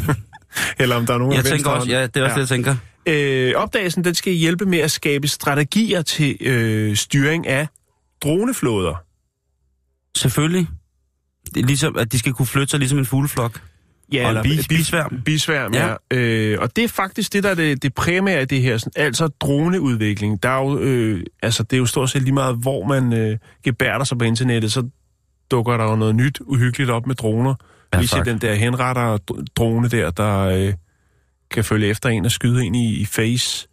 Eller 0.80 0.96
om 0.96 1.06
der 1.06 1.14
er 1.14 1.18
nogen 1.18 1.32
Jeg 1.32 1.38
af 1.38 1.44
tænker 1.44 1.70
også, 1.70 1.88
ja, 1.90 2.06
det 2.06 2.16
er 2.16 2.24
også 2.24 2.34
ja. 2.34 2.34
det, 2.34 2.40
jeg 2.40 2.48
tænker. 2.48 2.76
Øh, 3.06 3.52
opdagelsen, 3.56 4.04
den 4.04 4.14
skal 4.14 4.32
hjælpe 4.32 4.66
med 4.66 4.78
at 4.78 4.90
skabe 4.90 5.28
strategier 5.28 6.02
til 6.02 6.36
øh, 6.40 6.96
styring 6.96 7.46
af 7.46 7.68
droneflåder. 8.22 8.94
Selvfølgelig. 10.16 10.68
Det 11.54 11.62
er 11.62 11.66
ligesom, 11.66 11.96
at 11.96 12.12
de 12.12 12.18
skal 12.18 12.32
kunne 12.32 12.46
flytte 12.46 12.70
sig 12.70 12.78
ligesom 12.78 12.98
en 12.98 13.06
fugleflok. 13.06 13.60
Ja, 14.12 14.26
Og 14.28 14.36
en 14.36 14.42
bi- 14.42 14.66
bisværm. 14.68 15.20
Bisværm, 15.24 15.74
ja. 15.74 15.94
Ja. 16.12 16.16
Øh, 16.16 16.58
og 16.60 16.76
det 16.76 16.84
er 16.84 16.88
faktisk 16.88 17.32
det, 17.32 17.42
der 17.42 17.50
er 17.50 17.54
det, 17.54 17.82
det 17.82 17.94
primære 17.94 18.38
af 18.38 18.48
det 18.48 18.62
her, 18.62 18.78
sådan, 18.78 18.92
altså 18.96 19.26
droneudvikling. 19.28 20.42
Der 20.42 20.48
er 20.48 20.62
jo, 20.64 20.78
øh, 20.78 21.22
altså, 21.42 21.62
det 21.62 21.72
er 21.72 21.78
jo 21.78 21.86
stort 21.86 22.10
set 22.10 22.22
lige 22.22 22.34
meget, 22.34 22.56
hvor 22.56 22.86
man 22.86 23.12
øh, 23.12 23.38
gebærder 23.64 24.04
sig 24.04 24.18
på 24.18 24.24
internettet, 24.24 24.72
så 24.72 24.88
dukker 25.50 25.76
der 25.76 25.84
jo 25.84 25.96
noget 25.96 26.14
nyt 26.14 26.38
uhyggeligt 26.40 26.90
op 26.90 27.06
med 27.06 27.14
droner. 27.14 27.54
Ja, 27.94 28.02
ser 28.02 28.16
tak. 28.16 28.26
den 28.26 28.38
der 28.38 28.54
henretter 28.54 29.16
drone 29.56 29.88
der, 29.88 30.10
der 30.10 30.38
øh, 30.40 30.72
kan 31.50 31.64
følge 31.64 31.86
efter 31.88 32.08
en 32.08 32.24
og 32.24 32.30
skyde 32.30 32.66
ind 32.66 32.76
i, 32.76 33.00
i 33.00 33.04
face. 33.04 33.68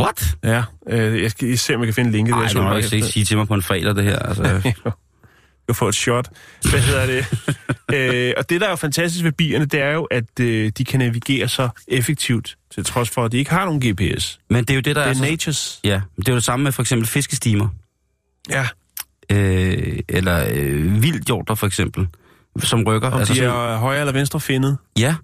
What? 0.00 0.36
Ja, 0.44 0.62
øh, 0.88 1.22
jeg 1.22 1.30
skal 1.30 1.58
se, 1.58 1.74
om 1.74 1.80
jeg 1.80 1.86
kan 1.86 1.94
finde 1.94 2.10
linket. 2.12 2.30
Nej, 2.34 2.46
der, 2.52 2.62
må 2.62 2.70
du 2.70 2.76
ikke 2.76 2.88
sige, 2.88 3.02
sige 3.04 3.24
til 3.24 3.36
mig 3.36 3.48
på 3.48 3.54
en 3.54 3.62
fredag, 3.62 3.94
det 3.94 4.04
her. 4.04 4.18
Altså, 4.18 4.72
Du 5.68 5.72
får 5.74 5.88
et 5.88 5.94
shot. 5.94 6.28
Hvad 6.70 6.80
hedder 6.80 7.06
det? 7.06 7.26
øh, 7.94 8.34
og 8.36 8.50
det, 8.50 8.60
der 8.60 8.66
er 8.66 8.70
jo 8.70 8.76
fantastisk 8.76 9.24
ved 9.24 9.32
bierne, 9.32 9.64
det 9.64 9.80
er 9.80 9.92
jo, 9.92 10.04
at 10.04 10.40
øh, 10.40 10.72
de 10.78 10.84
kan 10.84 10.98
navigere 11.00 11.48
så 11.48 11.68
effektivt, 11.88 12.56
til 12.74 12.84
trods 12.84 13.10
for, 13.10 13.24
at 13.24 13.32
de 13.32 13.38
ikke 13.38 13.50
har 13.50 13.64
nogen 13.64 13.80
GPS. 13.80 14.38
men 14.50 14.64
det 14.64 14.70
er 14.70 14.74
jo 14.74 14.80
det, 14.80 14.96
der 14.96 15.08
Det 15.08 15.18
er... 15.20 15.24
er 15.24 15.30
natures. 15.30 15.80
Ja, 15.84 16.00
det 16.16 16.28
er 16.28 16.32
jo 16.32 16.36
det 16.36 16.44
samme 16.44 16.62
med 16.64 16.72
for 16.72 16.82
eksempel 16.82 17.08
fiskestimer. 17.08 17.68
Ja, 18.50 18.68
Øh, 19.30 19.98
eller 20.08 20.46
øh, 20.54 21.02
vildhjorter 21.02 21.54
for 21.54 21.66
eksempel, 21.66 22.08
som 22.62 22.84
rykker. 22.84 23.10
om 23.10 23.18
altså 23.18 23.34
de 23.34 23.38
sådan, 23.38 23.50
er 23.54 23.76
højre 23.76 24.00
eller 24.00 24.12
venstre 24.12 24.40
findet. 24.40 24.78
Ja, 24.98 25.14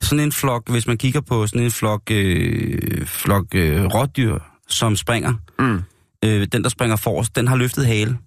sådan 0.00 0.20
en 0.24 0.32
flok, 0.32 0.70
hvis 0.70 0.86
man 0.86 0.96
kigger 0.98 1.20
på 1.20 1.46
sådan 1.46 1.62
en 1.62 1.70
flok, 1.70 2.02
øh, 2.10 3.06
flok 3.06 3.44
øh, 3.54 3.84
rådyr, 3.84 4.38
som 4.68 4.96
springer. 4.96 5.34
Mm. 5.58 5.82
Øh, 6.24 6.46
den, 6.52 6.62
der 6.62 6.68
springer 6.68 6.96
forrest, 6.96 7.36
den 7.36 7.48
har 7.48 7.56
løftet 7.56 7.86
hale. 7.86 8.18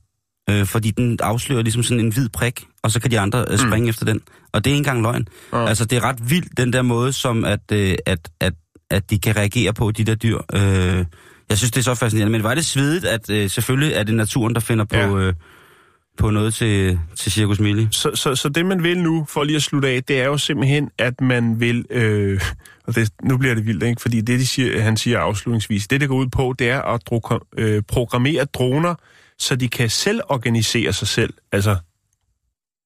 Øh, 0.51 0.65
fordi 0.65 0.91
den 0.91 1.19
afslører 1.23 1.61
ligesom 1.61 1.83
sådan 1.83 2.05
en 2.05 2.11
hvid 2.13 2.29
prik, 2.29 2.63
og 2.83 2.91
så 2.91 2.99
kan 3.01 3.11
de 3.11 3.19
andre 3.19 3.45
øh, 3.49 3.57
springe 3.57 3.81
mm. 3.81 3.89
efter 3.89 4.05
den. 4.05 4.21
Og 4.51 4.65
det 4.65 4.71
er 4.71 4.75
ikke 4.75 4.77
engang 4.77 5.01
løgn. 5.01 5.27
Ja. 5.53 5.67
Altså, 5.67 5.85
det 5.85 5.95
er 5.95 6.03
ret 6.03 6.29
vildt, 6.29 6.57
den 6.57 6.73
der 6.73 6.81
måde, 6.81 7.13
som 7.13 7.45
at, 7.45 7.59
øh, 7.71 7.95
at, 8.05 8.19
at, 8.39 8.53
at 8.89 9.09
de 9.09 9.19
kan 9.19 9.35
reagere 9.35 9.73
på, 9.73 9.91
de 9.91 10.03
der 10.03 10.15
dyr. 10.15 10.37
Øh, 10.53 11.05
jeg 11.49 11.57
synes, 11.57 11.71
det 11.71 11.79
er 11.79 11.83
så 11.83 11.95
fascinerende. 11.95 12.31
Men 12.31 12.43
var 12.43 12.55
det 12.55 12.65
svedigt, 12.65 13.05
at 13.05 13.29
øh, 13.29 13.49
selvfølgelig 13.49 13.93
er 13.93 14.03
det 14.03 14.15
naturen, 14.15 14.53
der 14.53 14.59
finder 14.59 14.85
på, 14.85 14.95
Ja. 14.95 15.15
øh, 15.15 15.33
på 16.17 16.29
noget 16.29 16.53
til, 16.53 16.99
til 17.15 17.31
Circus 17.31 17.59
Mili? 17.59 17.87
Så, 17.91 18.11
så, 18.15 18.35
så 18.35 18.49
det, 18.49 18.65
man 18.65 18.83
vil 18.83 18.99
nu, 18.99 19.25
for 19.29 19.43
lige 19.43 19.55
at 19.55 19.61
slutte 19.61 19.87
af, 19.87 20.03
det 20.03 20.19
er 20.21 20.25
jo 20.25 20.37
simpelthen, 20.37 20.89
at 20.97 21.21
man 21.21 21.59
vil... 21.59 21.85
Øh, 21.89 22.41
og 22.87 22.95
det, 22.95 23.09
nu 23.23 23.37
bliver 23.37 23.55
det 23.55 23.65
vildt, 23.65 23.83
ikke? 23.83 24.01
Fordi 24.01 24.21
det, 24.21 24.39
de 24.39 24.47
siger, 24.47 24.81
han 24.81 24.97
siger 24.97 25.19
afslutningsvis, 25.19 25.87
det, 25.87 26.01
det 26.01 26.09
går 26.09 26.15
ud 26.15 26.27
på, 26.27 26.55
det 26.59 26.69
er 26.69 26.81
at 26.81 27.01
dro, 27.05 27.21
øh, 27.57 27.83
programmere 27.87 28.45
droner, 28.45 28.95
så 29.41 29.55
de 29.55 29.67
kan 29.69 29.89
selv 29.89 30.21
organisere 30.29 30.93
sig 30.93 31.07
selv. 31.07 31.33
Altså, 31.51 31.77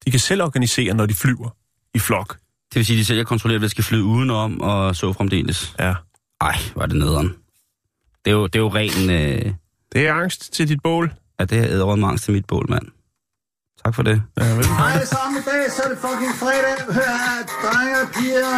de 0.04 0.10
kan 0.10 0.20
selv 0.20 0.42
organisere, 0.42 0.94
når 0.94 1.06
de 1.06 1.14
flyver 1.14 1.50
i 1.94 1.98
flok. 1.98 2.38
Det 2.68 2.76
vil 2.76 2.86
sige, 2.86 2.96
at 2.96 2.98
de 2.98 3.04
selv 3.04 3.24
kontrollerer, 3.24 3.58
at 3.58 3.62
det 3.62 3.70
skal 3.70 3.84
flyde 3.84 4.04
udenom, 4.04 4.60
og 4.60 4.96
så 4.96 5.12
fremdeles. 5.12 5.74
Ja. 5.78 5.94
Ej, 6.40 6.56
var 6.76 6.86
det 6.86 6.96
nederen. 6.96 7.34
Det 8.24 8.30
er 8.30 8.34
jo, 8.34 8.46
det 8.46 8.54
er 8.56 8.60
jo 8.60 8.68
ren... 8.68 9.10
Øh, 9.10 9.52
Det 9.92 10.08
er 10.08 10.14
angst 10.14 10.52
til 10.52 10.68
dit 10.68 10.82
bål. 10.82 11.12
at 11.38 11.50
det 11.50 11.58
her 11.58 11.68
æderrød 11.68 11.96
mangs 11.96 12.22
til 12.22 12.34
mit 12.34 12.44
bål, 12.46 12.66
mand. 12.70 12.86
Tak 13.86 13.94
for 13.94 14.02
det. 14.02 14.22
Ja? 14.36 14.44
Hej 14.80 14.92
alle 14.94 15.06
sammen 15.06 15.36
i 15.42 15.44
dag, 15.50 15.62
så 15.74 15.80
er 15.84 15.88
det 15.92 15.98
fucking 16.06 16.34
fredag. 16.42 16.76
Hør 16.96 17.12
her, 17.26 17.38
drenge 17.64 17.94
og 18.02 18.08
piger, 18.16 18.56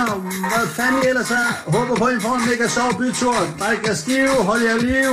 hvad 0.51 0.67
fanden 0.77 1.03
I 1.03 1.07
ellers 1.11 1.31
er. 1.31 1.49
Håber 1.75 1.95
på, 2.01 2.05
at 2.05 2.17
I 2.17 2.21
får 2.27 2.35
en 2.41 2.45
mega 2.51 2.67
sjov 2.77 2.91
bytur. 2.99 3.37
Drik 3.61 3.81
jer 3.87 3.95
stiv, 3.95 4.29
hold 4.49 4.63
jer 4.69 4.79
liv. 4.91 5.13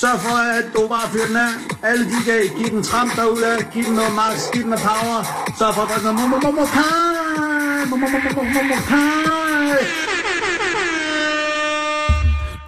Sørg 0.00 0.18
for, 0.24 0.36
at 0.58 0.66
du 0.74 0.80
bare 0.94 1.06
fyrer 1.12 1.26
den 1.26 1.36
af. 1.46 1.52
Alle 1.88 2.04
de 2.12 2.18
kan 2.26 2.38
give 2.58 2.70
den 2.76 2.82
tramp 2.90 3.10
derude, 3.16 3.66
giv 3.72 3.84
den 3.84 3.94
noget 4.00 4.14
max, 4.20 4.36
giv 4.52 4.62
den 4.62 4.70
noget 4.70 4.84
power. 4.90 5.18
Sørg 5.58 5.72
for 5.74 5.82
at 5.82 5.88
drikke 5.90 6.04
noget 6.06 6.18
momo 6.20 6.36
momo 6.44 6.64
pie. 6.76 7.80
Momo 7.90 8.06
momo 8.14 8.30
momo 8.36 8.76
pie. 8.90 10.15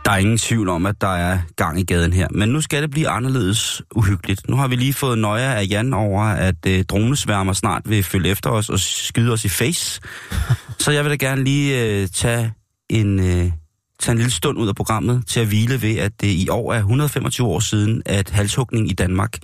Der 0.08 0.14
er 0.14 0.18
ingen 0.18 0.38
tvivl 0.38 0.68
om, 0.68 0.86
at 0.86 1.00
der 1.00 1.16
er 1.16 1.38
gang 1.56 1.80
i 1.80 1.84
gaden 1.84 2.12
her. 2.12 2.28
Men 2.30 2.48
nu 2.48 2.60
skal 2.60 2.82
det 2.82 2.90
blive 2.90 3.08
anderledes 3.08 3.82
uhyggeligt. 3.96 4.48
Nu 4.48 4.56
har 4.56 4.68
vi 4.68 4.76
lige 4.76 4.92
fået 4.92 5.18
nøje 5.18 5.54
af 5.54 5.66
Jan 5.70 5.94
over, 5.94 6.22
at 6.22 6.66
øh, 6.66 6.84
dronesværmer 6.84 7.52
snart 7.52 7.82
vil 7.84 8.02
følge 8.02 8.30
efter 8.30 8.50
os 8.50 8.68
og 8.68 8.80
skyde 8.80 9.32
os 9.32 9.44
i 9.44 9.48
face. 9.48 10.00
Så 10.84 10.90
jeg 10.90 11.04
vil 11.04 11.10
da 11.10 11.16
gerne 11.16 11.44
lige 11.44 11.84
øh, 11.84 12.08
tage, 12.08 12.52
en, 12.90 13.18
øh, 13.18 13.50
tage 14.00 14.12
en 14.12 14.16
lille 14.16 14.30
stund 14.30 14.58
ud 14.58 14.68
af 14.68 14.74
programmet 14.74 15.26
til 15.26 15.40
at 15.40 15.46
hvile 15.46 15.82
ved, 15.82 15.96
at 15.96 16.12
det 16.20 16.28
i 16.28 16.48
år 16.48 16.72
er 16.72 16.78
125 16.78 17.46
år 17.46 17.60
siden, 17.60 18.02
at 18.06 18.30
halshugning 18.30 18.90
i 18.90 18.94
Danmark 18.94 19.38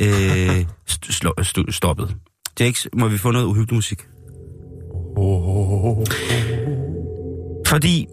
øh, 0.00 0.60
st- 0.90 1.12
slå, 1.12 1.34
st- 1.40 1.70
stoppet. 1.70 2.16
Jakes, 2.60 2.88
må 2.96 3.08
vi 3.08 3.18
få 3.18 3.30
noget 3.30 3.46
uhyggelig 3.46 3.74
musik? 3.74 4.06
Fordi 7.66 8.06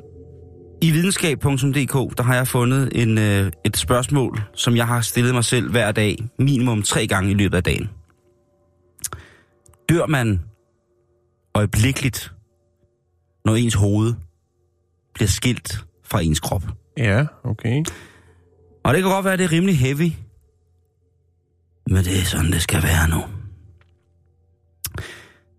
i 0.82 0.91
videnskab.dk, 0.91 2.17
der 2.17 2.23
har 2.23 2.36
jeg 2.36 2.47
fundet 2.47 2.89
en, 3.01 3.17
øh, 3.17 3.51
et 3.65 3.77
spørgsmål, 3.77 4.41
som 4.55 4.75
jeg 4.75 4.88
har 4.88 5.01
stillet 5.01 5.34
mig 5.34 5.45
selv 5.45 5.71
hver 5.71 5.91
dag, 5.91 6.17
minimum 6.39 6.84
tre 6.84 7.07
gange 7.07 7.32
i 7.32 7.34
løbet 7.34 7.57
af 7.57 7.63
dagen. 7.63 7.89
Dør 9.89 10.05
man 10.05 10.39
øjeblikkeligt, 11.55 12.34
når 13.45 13.55
ens 13.55 13.73
hoved 13.73 14.13
bliver 15.13 15.27
skilt 15.27 15.86
fra 16.03 16.21
ens 16.21 16.39
krop. 16.39 16.63
Ja, 16.97 17.25
okay. 17.43 17.84
Og 18.84 18.93
det 18.93 19.03
kan 19.03 19.11
godt 19.11 19.25
være, 19.25 19.34
at 19.34 19.39
det 19.39 19.45
er 19.45 19.51
rimelig 19.51 19.79
heavy. 19.79 20.11
Men 21.88 21.97
det 21.97 22.19
er 22.19 22.25
sådan, 22.25 22.51
det 22.51 22.61
skal 22.61 22.84
være 22.84 23.09
nu. 23.09 23.23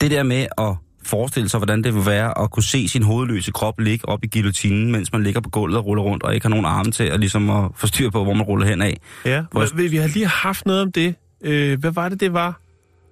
Det 0.01 0.11
der 0.11 0.23
med 0.23 0.47
at 0.59 0.77
forestille 1.13 1.49
sig, 1.49 1.59
hvordan 1.59 1.85
det 1.85 1.95
vil 1.95 2.07
være 2.07 2.43
at 2.43 2.51
kunne 2.51 2.63
se 2.63 2.89
sin 2.89 3.03
hovedløse 3.03 3.51
krop 3.51 3.81
ligge 3.81 4.09
op 4.09 4.25
i 4.25 4.29
guillotinen, 4.33 4.93
mens 4.93 5.13
man 5.13 5.23
ligger 5.23 5.41
på 5.41 5.51
gulvet 5.51 5.79
og 5.79 5.87
ruller 5.87 6.03
rundt, 6.03 6.23
og 6.23 6.35
ikke 6.35 6.45
har 6.45 6.51
nogen 6.51 6.67
arme 6.67 6.91
til 6.93 7.05
at, 7.05 7.21
ligesom 7.21 7.51
at 7.51 7.65
få 7.75 7.87
styr 7.87 8.11
på, 8.11 8.25
hvor 8.25 8.35
man 8.35 8.43
ruller 8.43 8.67
hen 8.67 8.83
af. 8.83 9.01
Ja, 9.25 9.43
Hvor- 9.53 9.89
vi, 9.89 9.97
har 9.97 10.09
lige 10.09 10.27
haft 10.27 10.67
noget 10.67 10.83
om 10.83 10.93
det. 10.93 11.15
Øh, 11.45 11.79
hvad 11.81 11.91
var 11.91 12.09
det, 12.09 12.21
det 12.21 12.33
var? 12.33 12.61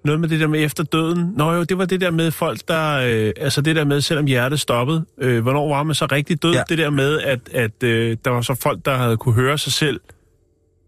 Noget 0.05 0.21
med 0.21 0.29
det 0.29 0.41
der 0.41 0.47
med 0.47 0.65
efter 0.65 0.85
døden. 0.85 1.33
Nå 1.37 1.53
jo, 1.53 1.63
det 1.63 1.79
var 1.79 1.85
det 1.85 2.01
der 2.01 2.11
med 2.11 2.31
folk, 2.31 2.61
der... 2.69 2.93
Øh, 2.97 3.33
altså 3.37 3.61
det 3.61 3.77
der 3.77 3.85
med, 3.85 4.01
selvom 4.01 4.27
hjertet 4.27 4.61
stoppede. 4.61 5.05
Øh, 5.19 5.43
hvornår 5.43 5.69
var 5.69 5.83
man 5.83 5.95
så 5.95 6.07
rigtig 6.13 6.43
død? 6.43 6.53
Ja. 6.55 6.63
Det 6.69 6.79
der 6.79 6.91
med, 6.91 7.21
at, 7.21 7.41
at 7.55 7.83
øh, 7.83 8.17
der 8.25 8.31
var 8.31 8.41
så 8.41 8.55
folk, 8.55 8.85
der 8.85 8.97
havde 8.97 9.17
kunne 9.17 9.35
høre 9.35 9.59
sig 9.59 9.73
selv 9.73 10.01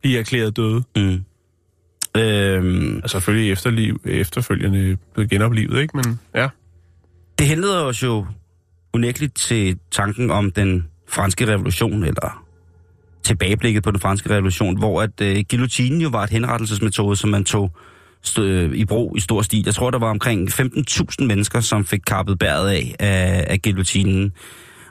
blive 0.02 0.18
erklæret 0.18 0.56
døde. 0.56 0.82
Mm. 0.96 1.24
Øhm, 2.16 2.96
Altså 2.96 3.08
selvfølgelig 3.08 3.52
efterliv, 3.52 4.00
efterfølgende 4.04 4.96
blevet 5.14 5.30
genoplevet, 5.30 5.80
ikke? 5.82 5.96
Men 5.96 6.20
ja 6.34 6.48
det 7.38 7.46
henleder 7.46 7.80
os 7.80 8.02
jo 8.02 8.26
unægteligt 8.92 9.36
til 9.36 9.78
tanken 9.90 10.30
om 10.30 10.50
den 10.50 10.86
franske 11.08 11.46
revolution, 11.46 12.04
eller 12.04 12.44
tilbageblikket 13.24 13.82
på 13.82 13.90
den 13.90 14.00
franske 14.00 14.30
revolution, 14.30 14.78
hvor 14.78 15.02
at 15.02 15.20
øh, 15.20 15.44
guillotinen 15.50 16.00
jo 16.00 16.08
var 16.08 16.22
et 16.24 16.30
henrettelsesmetode, 16.30 17.16
som 17.16 17.30
man 17.30 17.44
tog 17.44 17.70
stø, 18.22 18.42
øh, 18.42 18.72
i 18.74 18.84
brug 18.84 19.16
i 19.16 19.20
stor 19.20 19.42
stil. 19.42 19.62
Jeg 19.64 19.74
tror, 19.74 19.90
der 19.90 19.98
var 19.98 20.10
omkring 20.10 20.50
15.000 20.50 21.24
mennesker, 21.24 21.60
som 21.60 21.84
fik 21.84 22.00
kappet 22.06 22.38
bæret 22.38 22.68
af, 22.70 22.94
af, 22.98 23.44
af 23.48 23.62
guillotinen. 23.62 24.32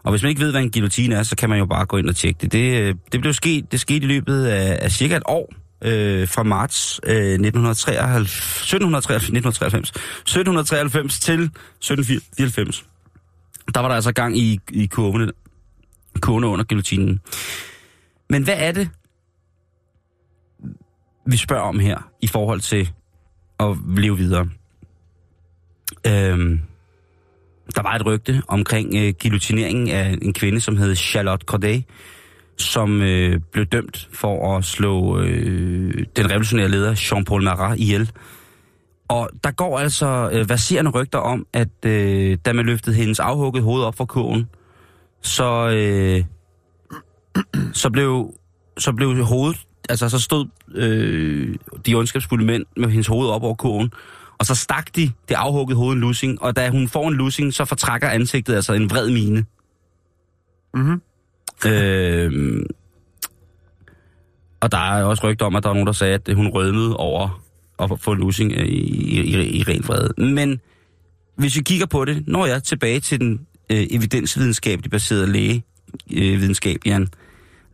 Og 0.04 0.12
hvis 0.12 0.22
man 0.24 0.30
ikke 0.30 0.42
ved, 0.42 0.52
hvad 0.52 0.62
en 0.62 0.72
guillotine 0.72 1.16
er, 1.16 1.24
så 1.24 1.36
kan 1.36 1.50
man 1.50 1.60
jo 1.60 1.66
bare 1.66 1.86
gå 1.86 1.98
ind 1.98 2.10
og 2.10 2.16
tjekke 2.16 2.38
det. 2.42 2.52
Det, 2.52 2.82
øh, 2.82 2.96
det 3.12 3.22
blev 3.22 3.34
sket, 3.34 3.72
det 3.72 3.80
skete 3.80 4.04
i 4.04 4.08
løbet 4.08 4.46
af, 4.46 4.80
af 4.82 4.92
cirka 4.92 5.16
et 5.16 5.24
år, 5.26 5.54
øh, 5.82 6.28
fra 6.28 6.44
marts 6.44 7.00
øh, 7.04 7.16
1993, 7.16 8.32
1793, 8.32 9.24
1993, 9.24 9.90
1793 9.90 11.20
til 11.20 11.42
1794. 11.44 12.86
Der 13.74 13.80
var 13.80 13.88
der 13.88 13.96
altså 13.96 14.12
gang 14.12 14.38
i, 14.38 14.60
i 14.70 14.86
kurvene, 14.86 15.32
kurvene 16.20 16.48
under 16.48 16.66
guillotinen. 16.66 17.20
Men 18.30 18.44
hvad 18.44 18.56
er 18.58 18.72
det, 18.72 18.90
vi 21.26 21.38
spørger 21.38 21.64
om 21.64 21.80
her, 21.80 22.10
i 22.22 22.28
forhold 22.28 22.60
til 22.60 22.90
at 23.60 23.78
leve 23.98 24.18
videre? 24.18 24.50
Øhm, 26.08 26.62
der 27.76 27.82
var 27.82 27.96
et 27.96 28.06
rygte 28.06 28.42
omkring 28.48 28.96
øh, 28.96 29.14
guillotineringen 29.22 29.90
af 29.90 30.18
en 30.22 30.34
kvinde, 30.34 30.62
som 30.62 30.78
hed 30.78 30.96
Charlotte 30.96 31.46
Corday, 31.46 31.82
som 32.58 33.02
øh, 33.02 33.40
blev 33.52 33.66
dømt 33.66 34.10
for 34.14 34.58
at 34.58 34.66
slå 34.66 35.20
øh, 35.20 36.06
den 36.16 36.30
revolutionære 36.30 36.70
leder 36.70 36.96
Jean-Paul 36.96 37.42
Marat 37.42 37.80
ihjel. 37.80 38.12
Og 39.08 39.30
der 39.44 39.52
går 39.52 39.80
altså 39.80 40.30
øh, 40.34 40.50
verserende 40.50 40.92
rygter 40.92 41.20
om, 41.20 41.46
at 41.54 41.86
øh, 41.86 42.38
da 42.46 42.54
man 42.54 42.66
løftede 42.66 42.96
hendes 42.96 43.20
afhuggede 43.20 43.64
hoved 43.64 43.84
op 43.84 43.96
fra 43.96 44.06
kurven, 44.06 44.50
så, 45.22 45.70
øh, 45.70 46.24
så, 47.74 47.90
blev, 47.90 48.34
så 48.78 48.94
blev 48.94 49.24
hovedet, 49.24 49.60
altså 49.90 50.10
så 50.10 50.20
stod 50.20 50.46
øh, 50.76 51.56
de 51.86 51.96
ondskabsfulde 51.96 52.46
mænd 52.46 52.66
med 52.78 52.90
hendes 52.90 53.08
hoved 53.08 53.30
op 53.30 53.44
over 53.44 53.56
kurven, 53.56 53.92
og 54.40 54.46
så 54.46 54.56
stak 54.56 54.96
de 54.96 55.12
det 55.30 55.36
afhuggede 55.36 55.78
hoved 55.78 55.94
en 55.94 56.00
lussing, 56.00 56.42
og 56.42 56.56
da 56.56 56.70
hun 56.70 56.88
får 56.88 57.08
en 57.08 57.14
lussing, 57.14 57.54
så 57.54 57.66
fortrækker 57.66 58.10
ansigtet 58.10 58.56
altså 58.56 58.74
en 58.74 58.90
vred 58.90 59.10
mine. 59.10 59.46
Mhm. 60.74 61.02
Øh, 61.66 62.62
og 64.62 64.72
der 64.72 64.78
er 64.78 65.04
også 65.04 65.28
rygter 65.28 65.46
om, 65.46 65.56
at 65.56 65.64
der 65.64 65.70
var 65.70 65.74
nogen, 65.74 65.88
der 65.88 65.94
sagde, 65.94 66.14
at 66.14 66.36
hun 66.36 66.48
rødmede 66.48 66.98
over 66.98 67.44
at 67.80 67.92
få 68.00 68.14
lussing 68.14 68.52
i, 68.52 68.64
i, 69.20 69.60
i, 69.60 69.64
ren 69.64 69.88
vrede. 69.88 70.34
Men 70.34 70.60
hvis 71.36 71.56
vi 71.56 71.62
kigger 71.62 71.86
på 71.86 72.06
det, 72.06 72.24
når 72.28 72.46
jeg 72.46 72.56
er 72.56 72.60
tilbage 72.60 73.00
til 73.00 73.20
den 73.20 73.48
øh, 73.72 73.88
evidensvidenskabeligt 73.90 74.92
baserede 74.92 75.62
lægevidenskab, 76.10 76.80
øh, 76.86 76.90
Jan. 76.90 77.08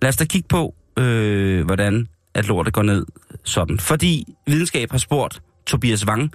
Lad 0.01 0.09
os 0.09 0.15
da 0.15 0.25
kigge 0.25 0.47
på, 0.47 0.75
øh, 0.97 1.65
hvordan 1.65 2.07
at 2.33 2.47
lortet 2.47 2.73
går 2.73 2.83
ned 2.83 3.05
sådan. 3.43 3.79
Fordi 3.79 4.25
videnskab 4.47 4.91
har 4.91 4.97
spurgt 4.97 5.41
Tobias 5.65 6.07
Wang, 6.07 6.31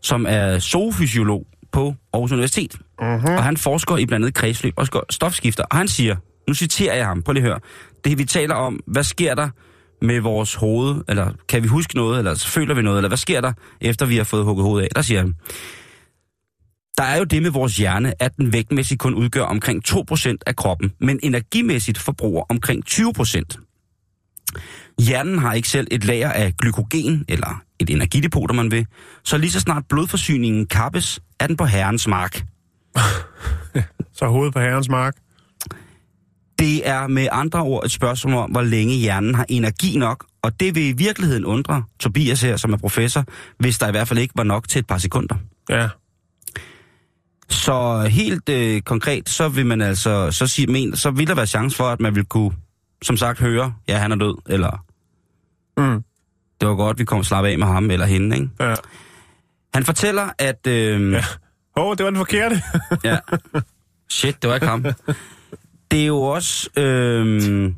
som 0.00 0.26
er 0.28 0.58
zoofysiolog 0.58 1.46
på 1.72 1.94
Aarhus 2.12 2.32
Universitet. 2.32 2.74
Uh-huh. 2.74 3.30
Og 3.30 3.44
han 3.44 3.56
forsker 3.56 3.96
i 3.96 4.06
blandt 4.06 4.24
andet 4.24 4.34
kredsløb 4.34 4.74
og 4.76 4.86
stofskifter. 5.10 5.64
Og 5.64 5.76
han 5.76 5.88
siger, 5.88 6.16
nu 6.48 6.54
citerer 6.54 6.94
jeg 6.94 7.06
ham, 7.06 7.22
prøv 7.22 7.32
lige 7.32 7.42
at 7.42 7.48
høre. 7.48 7.60
Det 8.04 8.18
vi 8.18 8.24
taler 8.24 8.54
om, 8.54 8.80
hvad 8.86 9.02
sker 9.02 9.34
der 9.34 9.48
med 10.02 10.20
vores 10.20 10.54
hoved, 10.54 11.02
eller 11.08 11.32
kan 11.48 11.62
vi 11.62 11.68
huske 11.68 11.96
noget, 11.96 12.18
eller 12.18 12.34
føler 12.34 12.74
vi 12.74 12.82
noget, 12.82 12.98
eller 12.98 13.08
hvad 13.08 13.18
sker 13.18 13.40
der, 13.40 13.52
efter 13.80 14.06
vi 14.06 14.16
har 14.16 14.24
fået 14.24 14.44
hugget 14.44 14.64
hovedet 14.64 14.84
af? 14.84 14.90
Der 14.94 15.02
siger 15.02 15.20
han, 15.20 15.34
der 16.98 17.04
er 17.04 17.18
jo 17.18 17.24
det 17.24 17.42
med 17.42 17.50
vores 17.50 17.76
hjerne, 17.76 18.22
at 18.22 18.36
den 18.36 18.52
vægtmæssigt 18.52 19.00
kun 19.00 19.14
udgør 19.14 19.42
omkring 19.42 19.88
2% 19.88 20.36
af 20.46 20.56
kroppen, 20.56 20.92
men 21.00 21.20
energimæssigt 21.22 21.98
forbruger 21.98 22.44
omkring 22.48 22.84
20%. 22.90 23.42
Hjernen 25.00 25.38
har 25.38 25.52
ikke 25.52 25.68
selv 25.68 25.86
et 25.90 26.04
lager 26.04 26.30
af 26.30 26.56
glykogen, 26.56 27.24
eller 27.28 27.62
et 27.78 27.90
energidepot, 27.90 28.50
om 28.50 28.56
man 28.56 28.70
vil, 28.70 28.86
så 29.24 29.38
lige 29.38 29.50
så 29.50 29.60
snart 29.60 29.84
blodforsyningen 29.88 30.66
kappes, 30.66 31.20
er 31.40 31.46
den 31.46 31.56
på 31.56 31.64
herrens 31.64 32.08
mark. 32.08 32.44
Så 34.18 34.26
hovedet 34.26 34.54
på 34.54 34.60
herrens 34.60 34.88
mark. 34.88 35.16
Det 36.58 36.88
er 36.88 37.06
med 37.06 37.28
andre 37.32 37.60
ord 37.60 37.84
et 37.84 37.90
spørgsmål 37.92 38.34
om, 38.34 38.50
hvor 38.50 38.62
længe 38.62 38.94
hjernen 38.94 39.34
har 39.34 39.46
energi 39.48 39.98
nok, 39.98 40.24
og 40.42 40.60
det 40.60 40.74
vil 40.74 40.82
i 40.82 40.92
virkeligheden 40.92 41.44
undre 41.44 41.82
Tobias 42.00 42.42
her, 42.42 42.56
som 42.56 42.72
er 42.72 42.76
professor, 42.76 43.24
hvis 43.58 43.78
der 43.78 43.88
i 43.88 43.90
hvert 43.90 44.08
fald 44.08 44.18
ikke 44.18 44.32
var 44.36 44.42
nok 44.44 44.68
til 44.68 44.78
et 44.78 44.86
par 44.86 44.98
sekunder. 44.98 45.34
Ja. 45.70 45.88
Så 47.48 48.00
helt 48.10 48.48
øh, 48.48 48.80
konkret, 48.82 49.28
så 49.28 49.48
vil 49.48 49.66
man 49.66 49.80
altså, 49.80 50.30
så, 50.30 50.46
sige, 50.46 50.66
men, 50.66 50.96
så 50.96 51.10
vil 51.10 51.26
der 51.26 51.34
være 51.34 51.46
chance 51.46 51.76
for, 51.76 51.84
at 51.84 52.00
man 52.00 52.14
vil 52.14 52.24
kunne, 52.24 52.50
som 53.02 53.16
sagt, 53.16 53.38
høre, 53.40 53.74
ja, 53.88 53.96
han 53.98 54.12
er 54.12 54.16
død, 54.16 54.34
eller 54.48 54.82
Mm. 55.78 56.02
det 56.60 56.68
var 56.68 56.74
godt, 56.74 56.98
vi 56.98 57.04
kom 57.04 57.24
slappe 57.24 57.50
af 57.50 57.58
med 57.58 57.66
ham 57.66 57.90
eller 57.90 58.06
hende, 58.06 58.36
ikke? 58.36 58.48
Ja. 58.60 58.74
Han 59.74 59.84
fortæller, 59.84 60.28
at... 60.38 60.66
Øh, 60.66 61.12
Ja. 61.12 61.18
Åh, 61.76 61.86
oh, 61.86 61.96
det 61.96 62.04
var 62.04 62.10
den 62.10 62.16
forkerte. 62.18 62.62
Ja. 63.04 63.18
Shit, 64.10 64.42
det 64.42 64.48
var 64.48 64.54
ikke 64.54 64.66
ham. 64.66 64.84
Det 65.90 66.02
er 66.02 66.06
jo 66.06 66.20
også... 66.22 66.70
Øhm, 66.76 67.74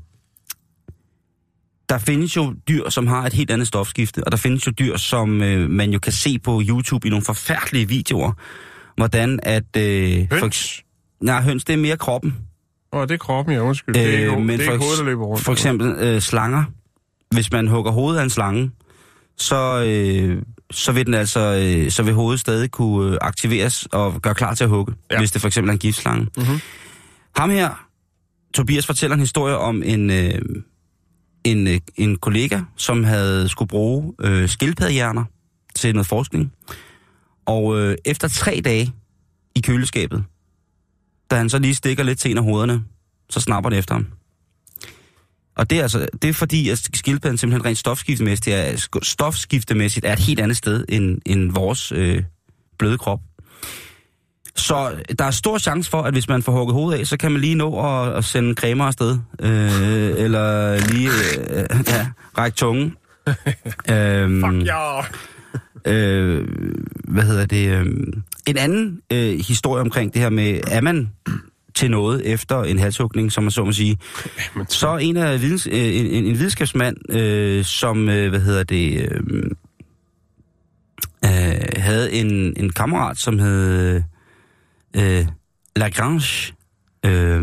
der 1.89 1.99
findes 1.99 2.37
jo 2.37 2.55
dyr, 2.69 2.89
som 2.89 3.07
har 3.07 3.27
et 3.27 3.33
helt 3.33 3.51
andet 3.51 3.67
stofskifte, 3.69 4.25
og 4.25 4.33
der 4.33 4.39
findes 4.39 4.67
jo 4.67 4.73
dyr, 4.79 4.97
som 4.97 5.43
øh, 5.43 5.71
man 5.71 5.91
jo 5.91 5.99
kan 5.99 6.13
se 6.13 6.39
på 6.39 6.63
YouTube 6.69 7.07
i 7.07 7.11
nogle 7.11 7.25
forfærdelige 7.25 7.89
videoer, 7.89 8.33
hvordan 8.97 9.41
at... 9.43 9.77
Øh, 9.77 10.27
Høns. 10.33 10.83
nej, 11.21 11.43
høns, 11.43 11.65
det 11.65 11.73
er 11.73 11.77
mere 11.77 11.97
kroppen. 11.97 12.37
Åh, 12.93 13.01
oh, 13.01 13.07
det 13.09 13.15
er 13.15 13.19
kroppen, 13.19 13.55
ja, 13.55 13.61
undskyld. 13.61 13.95
det 13.95 14.03
er 14.03 14.19
ikke, 14.19 14.33
Øh, 14.33 14.39
men 14.41 14.49
det 14.49 14.61
er 14.61 14.65
for, 14.65 14.73
ikke 14.73 14.85
hovedet, 14.85 14.99
der 14.99 15.05
løber 15.05 15.25
rundt. 15.25 15.45
for 15.45 15.53
eksempel 15.53 15.89
øh, 15.99 16.21
slanger. 16.21 16.65
Hvis 17.31 17.53
man 17.53 17.69
hugger 17.69 17.93
hovedet 17.93 18.19
af 18.21 18.25
en 18.25 18.31
slange, 18.31 18.71
så, 19.37 19.85
øh, 19.87 20.43
så 20.71 20.93
vil 20.93 21.07
den 21.07 21.15
altså, 21.15 21.41
øh, 21.41 21.91
så 21.91 22.03
vil 22.03 22.15
hovedet 22.15 22.41
stadig 22.41 22.71
kunne 22.71 23.13
øh, 23.13 23.19
aktiveres 23.21 23.89
og 23.93 24.23
gøre 24.23 24.35
klar 24.35 24.55
til 24.55 24.65
at 24.65 24.71
hugge, 24.71 24.95
Ja. 25.11 25.19
hvis 25.19 25.31
det 25.31 25.41
for 25.41 25.49
eksempel 25.49 25.69
er 25.69 25.73
en 25.73 25.79
giftslange. 25.79 26.27
Mhm. 26.37 26.61
Ham 27.37 27.51
her, 27.51 27.88
Tobias 28.55 28.87
fortæller 28.87 29.15
en 29.15 29.21
historie 29.21 29.57
om 29.57 29.83
en, 29.83 30.11
øh, 30.11 30.41
en, 31.45 31.67
øh, 31.67 31.81
en 31.97 32.17
kollega, 32.17 32.61
som 32.77 33.05
havde 33.05 33.49
skulle 33.49 33.69
bruge 33.69 34.15
øh, 34.21 34.49
skildpaddehjerner 34.49 35.25
til 35.75 35.95
noget 35.95 36.07
forskning. 36.07 36.53
Og 37.47 37.81
øh, 37.81 37.97
efter 38.05 38.29
tre 38.29 38.61
dage 38.65 38.93
i 39.55 39.61
køleskabet, 39.61 40.25
da 41.31 41.37
han 41.37 41.51
så 41.51 41.59
lige 41.59 41.75
stikker 41.75 42.03
lidt 42.03 42.19
til 42.19 42.31
en 42.31 42.39
af 42.39 42.45
hovederne, 42.45 42.85
så 43.31 43.41
snapper 43.41 43.71
det 43.71 43.79
efter 43.79 43.95
ham. 43.95 44.07
Og 45.57 45.71
det 45.71 45.79
er, 45.79 45.83
altså, 45.83 46.07
det 46.23 46.31
er 46.31 46.35
fordi, 46.35 46.69
at 46.69 46.79
skildpadden 46.79 47.39
simpelthen 47.39 47.65
rent 47.65 47.79
stofskiftemæssigt 47.79 48.57
er, 48.57 48.89
stofskiftemæssigt 49.03 50.07
er 50.07 50.13
et 50.13 50.19
helt 50.19 50.41
andet 50.41 50.57
sted 50.57 50.85
end, 50.89 51.21
end 51.27 51.53
vores 51.53 51.93
øh, 51.93 52.23
bløde 52.79 52.99
krop. 52.99 53.21
Så 54.59 54.93
der 55.19 55.25
er 55.25 55.31
stor 55.31 55.59
chance 55.59 55.91
for, 55.91 56.03
at 56.03 56.13
hvis 56.15 56.29
man 56.29 56.43
får 56.43 56.53
hugget 56.53 56.75
hovedet 56.75 56.99
af, 57.01 57.07
så 57.07 57.17
kan 57.17 57.33
man 57.33 57.41
lige 57.41 57.55
nå 57.55 57.81
at, 57.87 58.17
at 58.17 58.25
sende 58.25 58.55
cremer 58.55 58.85
afsted. 58.85 59.19
Øh, 59.41 60.25
eller 60.25 60.77
lige 60.93 61.09
øh, 61.51 61.67
ja, 61.89 62.07
række 62.39 62.57
tungen. 62.57 62.95
øhm, 63.91 64.61
Ja. 64.61 65.01
øh, 65.87 66.49
hvad 67.05 67.23
hedder 67.23 67.47
det? 67.47 67.69
Øh, 67.69 67.87
en 68.47 68.57
anden 68.59 69.01
øh, 69.13 69.39
historie 69.49 69.81
omkring 69.81 70.15
det 70.15 70.23
her 70.23 70.31
med, 70.31 70.61
er 70.71 70.81
man 70.81 71.09
til 71.75 71.91
noget 71.91 72.33
efter 72.33 72.63
en 72.63 72.79
halshugning, 72.79 73.33
som 73.33 73.45
man 73.45 73.51
så 73.51 73.65
må 73.65 73.73
sige. 73.73 73.99
Så 74.69 74.97
en 74.97 75.17
af 75.17 75.41
videns, 75.43 75.67
øh, 75.67 75.79
en, 75.79 76.07
en, 76.07 76.25
en 76.25 76.39
videnskabsmand, 76.39 76.97
øh, 77.15 77.65
som, 77.65 78.09
øh, 78.09 78.29
hvad 78.31 78.41
hedder 78.41 78.63
det, 78.65 79.01
øh, 79.11 79.21
øh, 81.25 81.61
havde 81.77 82.13
en, 82.13 82.55
en 82.57 82.71
kammerat, 82.71 83.19
som 83.19 83.39
hed 83.39 83.95
øh, 83.95 84.03
Lagrange. 85.77 86.55
Øh, 87.07 87.43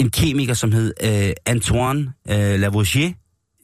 en 0.00 0.10
kemiker, 0.10 0.54
som 0.54 0.72
hed 0.72 0.92
øh, 1.04 1.32
Antoine 1.46 2.12
øh, 2.30 2.60
Lavoisier, 2.60 3.12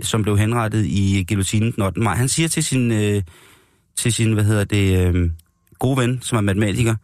som 0.00 0.22
blev 0.22 0.38
henrettet 0.38 0.84
i 0.86 1.24
guillotinen 1.28 1.72
den 1.72 1.82
8. 1.82 2.00
maj. 2.00 2.14
Han 2.14 2.28
siger 2.28 2.48
til 2.48 2.64
sin, 2.64 2.92
øh, 2.92 3.22
til 3.96 4.12
sin 4.12 4.32
hvad 4.32 4.44
hedder 4.44 4.64
det, 4.64 5.14
øh, 5.14 5.30
gode 5.78 5.96
ven, 5.96 6.22
som 6.22 6.36
er 6.38 6.40
matematiker, 6.42 6.94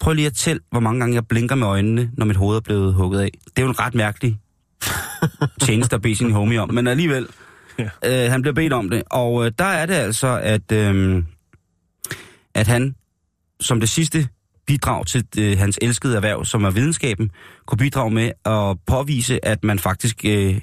prøv 0.00 0.12
lige 0.14 0.26
at 0.26 0.34
tælle, 0.34 0.62
hvor 0.70 0.80
mange 0.80 1.00
gange 1.00 1.14
jeg 1.14 1.26
blinker 1.28 1.54
med 1.54 1.66
øjnene, 1.66 2.10
når 2.16 2.26
mit 2.26 2.36
hoved 2.36 2.56
er 2.56 2.60
blevet 2.60 2.94
hugget 2.94 3.20
af. 3.20 3.30
Det 3.46 3.58
er 3.58 3.62
jo 3.62 3.68
en 3.68 3.78
ret 3.80 3.94
mærkelig 3.94 4.38
tjeneste 5.66 5.96
at 5.96 6.02
bede 6.02 6.16
sin 6.16 6.30
homie 6.32 6.60
om, 6.60 6.74
men 6.74 6.86
alligevel, 6.86 7.26
Ja. 7.78 8.24
øh, 8.24 8.30
han 8.30 8.42
bliver 8.42 8.54
bedt 8.54 8.72
om 8.72 8.90
det. 8.90 9.02
Og 9.10 9.46
øh, 9.46 9.52
der 9.58 9.64
er 9.64 9.86
det 9.86 9.94
altså, 9.94 10.38
at, 10.42 10.72
øh, 10.72 11.22
at 12.54 12.66
han 12.66 12.94
som 13.62 13.80
det 13.80 13.88
sidste 13.88 14.28
bidrag 14.66 15.06
til 15.06 15.24
øh, 15.38 15.58
hans 15.58 15.78
elskede 15.82 16.16
erhverv, 16.16 16.44
som 16.44 16.64
er 16.64 16.70
videnskaben, 16.70 17.30
kunne 17.66 17.78
bidrage 17.78 18.10
med 18.10 18.30
at 18.44 18.76
påvise, 18.86 19.44
at 19.44 19.64
man 19.64 19.78
faktisk 19.78 20.24
øh, 20.24 20.60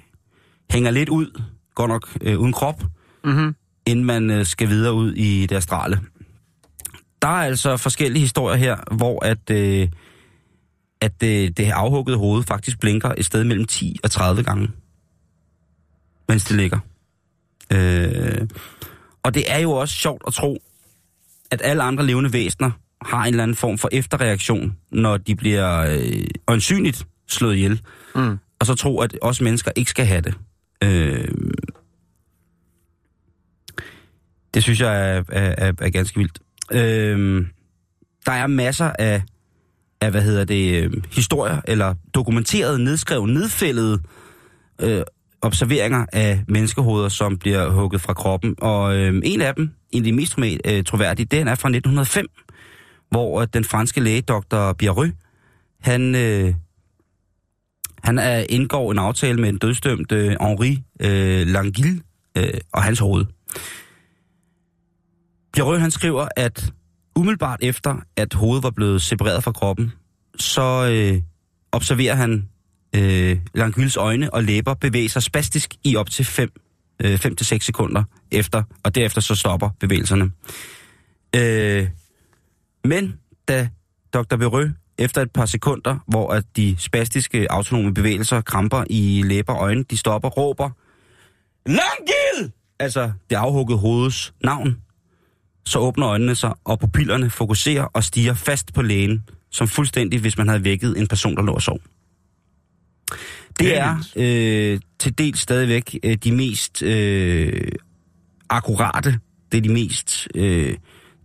hænger 0.72 0.92
lidt 0.92 1.10
ud, 1.10 1.42
godt 1.76 1.90
nok 1.90 2.18
øh, 2.22 2.40
uden 2.40 2.54
krop, 2.54 2.84
Mm-hmm. 3.24 3.56
inden 3.86 4.06
man 4.06 4.30
øh, 4.30 4.46
skal 4.46 4.70
videre 4.70 4.94
ud 4.94 5.14
i 5.14 5.46
det 5.46 5.56
astrale. 5.56 6.00
Der 7.22 7.28
er 7.28 7.32
altså 7.46 7.78
forskellige 7.78 8.22
historier 8.22 8.56
her, 8.58 8.96
hvor 8.96 9.26
at, 9.26 9.50
øh, 9.52 9.88
at 11.02 11.24
øh, 11.24 11.50
det 11.58 11.72
afhuggede 11.72 12.18
hoved 12.18 12.44
faktisk 12.44 12.80
blinker 12.80 13.12
et 13.18 13.26
sted 13.26 13.44
mellem 13.44 13.66
10 13.66 14.00
og 14.04 14.12
30 14.12 14.44
gange, 14.44 14.70
mens 16.28 16.44
det 16.44 16.58
ligger. 16.58 16.80
Øh, 17.74 18.48
og 19.24 19.34
det 19.34 19.52
er 19.52 19.60
jo 19.60 19.72
også 19.72 19.96
sjovt 19.96 20.24
at 20.28 20.34
tro, 20.34 20.58
at 21.52 21.62
alle 21.64 21.84
andre 21.84 22.06
levende 22.06 22.34
væsener 22.34 22.72
har 23.02 23.24
en 23.24 23.28
eller 23.28 23.44
anden 23.44 23.58
form 23.58 23.78
for 23.78 23.90
efterreaktion, 23.92 24.78
når 24.92 25.18
de 25.18 25.36
bliver 25.36 25.80
øh, 25.80 26.24
øjensynligt 26.48 27.08
slået 27.28 27.56
ihjel. 27.56 27.82
Mm. 28.16 28.38
Og 28.60 28.66
så 28.66 28.76
tro, 28.76 29.00
at 29.00 29.18
os 29.22 29.42
mennesker 29.42 29.72
ikke 29.76 29.92
skal 29.92 30.06
have 30.06 30.22
det. 30.22 30.34
Øh, 30.84 31.28
det 34.54 34.64
synes 34.64 34.82
jeg 34.82 35.10
er, 35.18 35.24
er, 35.30 35.56
er, 35.58 35.74
er 35.82 35.90
ganske 35.90 36.18
vildt. 36.18 36.40
Øh, 36.72 37.46
der 38.26 38.32
er 38.32 38.48
masser 38.48 38.92
af, 39.00 39.24
af 40.02 40.12
hvad 40.12 40.22
hedder 40.22 40.44
det, 40.44 40.84
øh, 40.84 41.04
historier, 41.12 41.62
eller 41.68 41.96
dokumenteret, 42.14 42.82
nedskrevet, 42.82 43.30
nedfældede 43.30 44.00
øh, 44.82 45.02
observeringer 45.42 46.06
af 46.14 46.44
menneskehoveder, 46.48 47.10
som 47.10 47.38
bliver 47.38 47.70
hugget 47.70 48.02
fra 48.02 48.14
kroppen. 48.14 48.56
Og 48.58 48.96
øh, 48.96 49.22
en 49.24 49.42
af 49.42 49.56
dem, 49.56 49.72
en 49.92 50.02
af 50.02 50.04
de 50.04 50.14
mest 50.14 50.40
øh, 50.66 50.84
troværdige, 50.84 51.26
den 51.26 51.48
er 51.48 51.56
fra 51.56 51.70
1905, 51.70 52.28
hvor 53.12 53.42
øh, 53.42 53.48
den 53.54 53.64
franske 53.64 54.02
læge, 54.02 54.22
dr. 54.22 54.74
Biarry, 54.74 55.12
han, 55.82 56.16
øh, 56.16 56.54
han 58.04 58.20
er, 58.20 58.46
indgår 58.50 58.92
en 58.92 59.00
aftale 59.00 59.42
med 59.42 59.50
en 59.50 59.58
dødsdømt 59.58 60.12
øh, 60.12 60.36
Henri 60.42 60.84
øh, 61.00 61.48
Langille 61.48 62.02
øh, 62.38 62.54
og 62.74 62.84
hans 62.84 63.00
hoved. 63.00 63.26
Biarry, 65.54 65.78
han 65.78 65.92
skriver, 65.92 66.28
at 66.36 66.74
umiddelbart 67.16 67.60
efter, 67.62 67.96
at 68.16 68.34
hovedet 68.34 68.64
var 68.64 68.70
blevet 68.70 69.02
separeret 69.02 69.44
fra 69.44 69.52
kroppen, 69.52 69.92
så 70.40 70.90
øh, 70.92 71.22
observerer 71.72 72.16
han 72.16 72.50
øh, 72.96 73.38
Langilles 73.54 73.98
øjne 73.98 74.34
og 74.34 74.44
læber 74.44 74.74
bevæge 74.74 75.10
sig 75.10 75.24
spastisk 75.24 75.76
i 75.84 75.96
op 75.96 76.10
til 76.10 76.26
5 76.26 76.50
øh, 77.00 77.14
5-6 77.14 77.60
sekunder 77.60 78.04
efter, 78.32 78.64
og 78.84 78.96
derefter 78.96 79.22
så 79.22 79.36
stopper 79.36 79.70
bevægelserne. 79.80 80.32
Øh, 81.36 81.90
men 82.86 83.20
da 83.48 83.70
Dr. 84.14 84.36
Berø 84.36 84.70
efter 84.98 85.22
et 85.22 85.32
par 85.32 85.46
sekunder, 85.46 86.04
hvor 86.08 86.34
at 86.34 86.44
de 86.56 86.76
spastiske 86.78 87.52
autonome 87.52 87.94
bevægelser, 87.94 88.42
kramper 88.42 88.84
i 88.90 89.24
læber 89.26 89.54
og 89.54 89.62
øjne, 89.64 89.84
de 89.84 89.98
stopper, 89.98 90.30
råber, 90.30 90.70
Langil! 91.66 92.52
Altså 92.80 93.12
det 93.30 93.36
afhuggede 93.36 93.80
hovedets 93.80 94.34
navn. 94.44 94.78
Så 95.66 95.80
åbner 95.80 96.10
øjnene 96.10 96.36
sig, 96.36 96.54
og 96.64 96.80
pupillerne 96.80 97.30
fokuserer 97.30 97.84
og 97.84 98.04
stiger 98.04 98.34
fast 98.34 98.74
på 98.74 98.82
lægen, 98.82 99.24
som 99.52 99.68
fuldstændig, 99.68 100.20
hvis 100.20 100.38
man 100.38 100.48
havde 100.48 100.64
vækket 100.64 100.98
en 100.98 101.08
person, 101.08 101.36
der 101.36 101.42
lå 101.44 101.54
og 101.54 101.62
sov. 101.62 101.80
Det 103.60 103.78
er 103.78 103.98
øh, 104.16 104.80
til 105.00 105.18
dels 105.18 105.40
stadigvæk 105.40 106.00
øh, 106.04 106.16
de 106.16 106.32
mest 106.32 106.84
øh, 106.84 107.72
akkurate, 108.50 109.20
det 109.52 109.58
er 109.58 109.62
de 109.62 109.74
mest, 109.74 110.28
øh, 110.36 110.78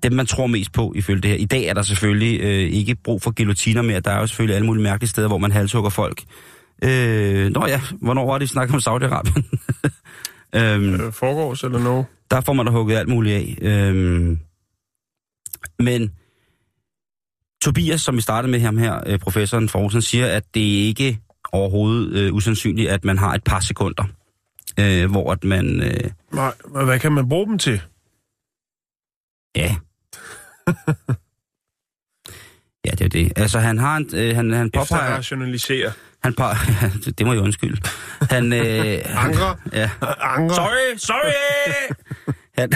dem 0.05 0.13
man 0.13 0.27
tror 0.27 0.47
mest 0.47 0.73
på 0.73 0.93
ifølge 0.97 1.21
det 1.23 1.31
her. 1.31 1.37
I 1.37 1.45
dag 1.45 1.65
er 1.65 1.75
der 1.75 1.83
selvfølgelig 1.83 2.41
øh, 2.41 2.71
ikke 2.71 2.95
brug 2.95 3.23
for 3.23 3.31
guillotiner 3.37 3.83
mere, 3.83 4.01
der 4.01 4.11
er 4.11 4.21
jo 4.21 4.27
selvfølgelig 4.27 4.55
alle 4.57 4.67
mulige 4.67 4.83
mærkelige 4.83 5.11
steder, 5.11 5.29
hvor 5.29 5.39
man 5.39 5.53
halshugger 5.53 5.91
folk. 5.91 6.23
Øh, 6.85 7.51
nå 7.51 7.67
ja, 7.67 7.81
hvornår 8.01 8.27
var 8.27 8.33
det, 8.33 8.41
vi 8.41 8.47
snakkede 8.47 8.75
om 8.75 8.81
Saudi-Arabien? 8.81 9.43
øhm, 10.61 10.95
Øh, 10.95 11.13
foregårs 11.13 11.63
eller 11.65 11.79
noget? 11.79 12.07
der 12.31 12.41
får 12.41 12.53
man 12.53 12.67
da 12.67 12.73
hugget 12.73 12.97
alt 12.97 13.09
muligt 13.09 13.35
af. 13.37 13.59
Øhm, 13.63 14.39
men 15.79 16.13
Tobias, 17.63 18.01
som 18.01 18.17
vi 18.17 18.21
startede 18.21 18.51
med 18.51 18.61
ham 18.61 18.79
her, 18.79 19.01
øh, 19.07 19.19
professoren 19.19 19.69
Forsen, 19.69 20.03
siger, 20.03 20.27
at 20.27 20.45
det 20.55 20.61
ikke 20.61 21.19
overhovedet 21.53 22.13
øh, 22.19 22.35
usandsynligt, 22.35 22.91
at 22.91 23.05
man 23.05 23.19
har 23.19 23.35
et 23.35 23.45
par 23.45 23.61
sekunder, 23.61 24.05
øh, 24.81 25.11
hvor 25.11 25.33
at 25.33 25.45
man... 25.45 25.83
Øh, 25.83 26.11
Nej, 26.33 26.53
hvad 26.85 26.99
kan 26.99 27.13
man 27.13 27.29
bruge 27.29 27.47
dem 27.47 27.59
til? 27.59 27.81
ja. 29.57 29.77
Ja, 32.87 32.91
det 32.91 33.01
er 33.01 33.09
det. 33.09 33.33
Altså, 33.37 33.59
han 33.59 33.79
har 33.79 33.97
en, 33.97 34.11
øh, 34.15 34.37
han, 34.37 34.51
han 34.53 34.67
Efter 34.67 34.81
påpeger... 34.81 35.03
at 35.03 35.17
rationalisere. 35.19 35.93
Han 36.23 36.35
par, 36.35 36.71
det 37.19 37.27
må 37.27 37.33
jeg 37.33 37.43
undskylde. 37.43 37.81
Han, 38.31 38.53
øh, 38.53 38.99
Angre? 39.25 39.57
ja. 39.73 39.91
Angre? 40.21 40.55
Sorry, 40.55 40.97
sorry! 40.97 41.33
han, 42.59 42.71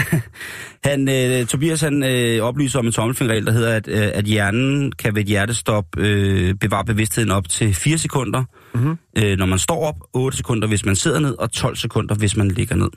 han, 0.83 1.09
øh, 1.41 1.45
Tobias 1.47 1.81
han 1.81 2.03
øh, 2.03 2.41
oplyser 2.43 2.79
om 2.79 2.85
en 2.85 2.91
tommelfingerregel, 2.91 3.45
der 3.45 3.51
hedder, 3.51 3.75
at, 3.75 3.87
øh, 3.87 4.09
at 4.13 4.25
hjernen 4.25 4.91
kan 4.91 5.15
ved 5.15 5.21
et 5.21 5.27
hjertestop 5.27 5.85
øh, 5.97 6.55
bevare 6.55 6.85
bevidstheden 6.85 7.31
op 7.31 7.49
til 7.49 7.73
4 7.75 7.97
sekunder, 7.97 8.43
Mhm. 8.73 8.97
øh, 9.17 9.37
når 9.37 9.45
man 9.45 9.59
står 9.59 9.85
op, 9.85 9.95
8 10.13 10.37
sekunder, 10.37 10.67
hvis 10.67 10.85
man 10.85 10.95
sidder 10.95 11.19
ned, 11.19 11.35
og 11.39 11.51
12 11.51 11.75
sekunder, 11.75 12.15
hvis 12.15 12.35
man 12.37 12.47
ligger 12.47 12.75
ned. 12.75 12.89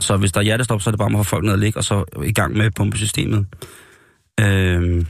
Så 0.00 0.16
hvis 0.16 0.32
der 0.32 0.40
er 0.40 0.44
hjertestop, 0.44 0.80
så 0.80 0.90
er 0.90 0.92
det 0.92 0.98
bare 0.98 1.10
med 1.10 1.20
at 1.20 1.26
få 1.26 1.30
folk 1.30 1.44
ned 1.44 1.52
og 1.52 1.58
ligge, 1.58 1.78
og 1.78 1.84
så 1.84 2.04
i 2.24 2.32
gang 2.32 2.56
med 2.56 2.70
pumpesystemet. 2.70 3.46
Øh, 4.40 5.04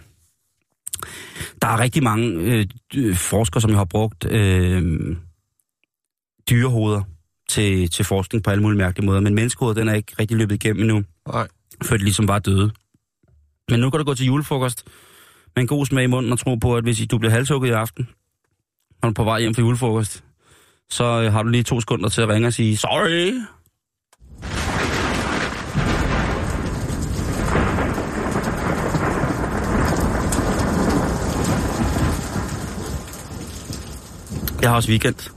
der 1.62 1.68
er 1.68 1.78
rigtig 1.78 2.02
mange 2.02 2.26
øh, 2.94 3.16
forskere, 3.16 3.60
som 3.60 3.70
jo 3.70 3.76
har 3.76 3.84
brugt 3.84 4.24
øh, 4.30 5.16
dyrehoveder 6.50 7.02
til, 7.48 7.90
til 7.90 8.04
forskning 8.04 8.44
på 8.44 8.50
alle 8.50 8.62
mulige 8.62 8.78
mærkelige 8.78 9.06
måder, 9.06 9.20
men 9.20 9.34
menneskehovedet, 9.34 9.76
den 9.76 9.88
er 9.88 9.94
ikke 9.94 10.12
rigtig 10.18 10.36
løbet 10.36 10.54
igennem 10.54 10.82
endnu, 10.82 11.04
Nej. 11.28 11.48
før 11.84 11.96
det 11.96 12.04
ligesom 12.04 12.28
var 12.28 12.38
døde. 12.38 12.70
Men 13.70 13.80
nu 13.80 13.90
kan 13.90 13.98
du 13.98 14.04
gå 14.04 14.14
til 14.14 14.26
julefrokost 14.26 14.84
med 15.56 15.62
en 15.62 15.66
god 15.66 15.86
smag 15.86 16.04
i 16.04 16.06
munden 16.06 16.32
og 16.32 16.38
tro 16.38 16.54
på, 16.54 16.76
at 16.76 16.84
hvis 16.84 17.06
du 17.10 17.18
bliver 17.18 17.32
halshugget 17.32 17.68
i 17.68 17.72
aften, 17.72 18.08
når 19.02 19.08
du 19.08 19.10
er 19.10 19.14
på 19.14 19.24
vej 19.24 19.40
hjem 19.40 19.54
fra 19.54 19.62
julefrokost, 19.62 20.24
så 20.90 21.04
øh, 21.04 21.32
har 21.32 21.42
du 21.42 21.48
lige 21.48 21.62
to 21.62 21.80
sekunder 21.80 22.08
til 22.08 22.22
at 22.22 22.28
ringe 22.28 22.48
og 22.48 22.52
sige, 22.52 22.76
sorry. 22.76 23.32
Jeg 34.62 34.70
har 34.70 34.76
også 34.76 34.88
weekend. 34.90 35.30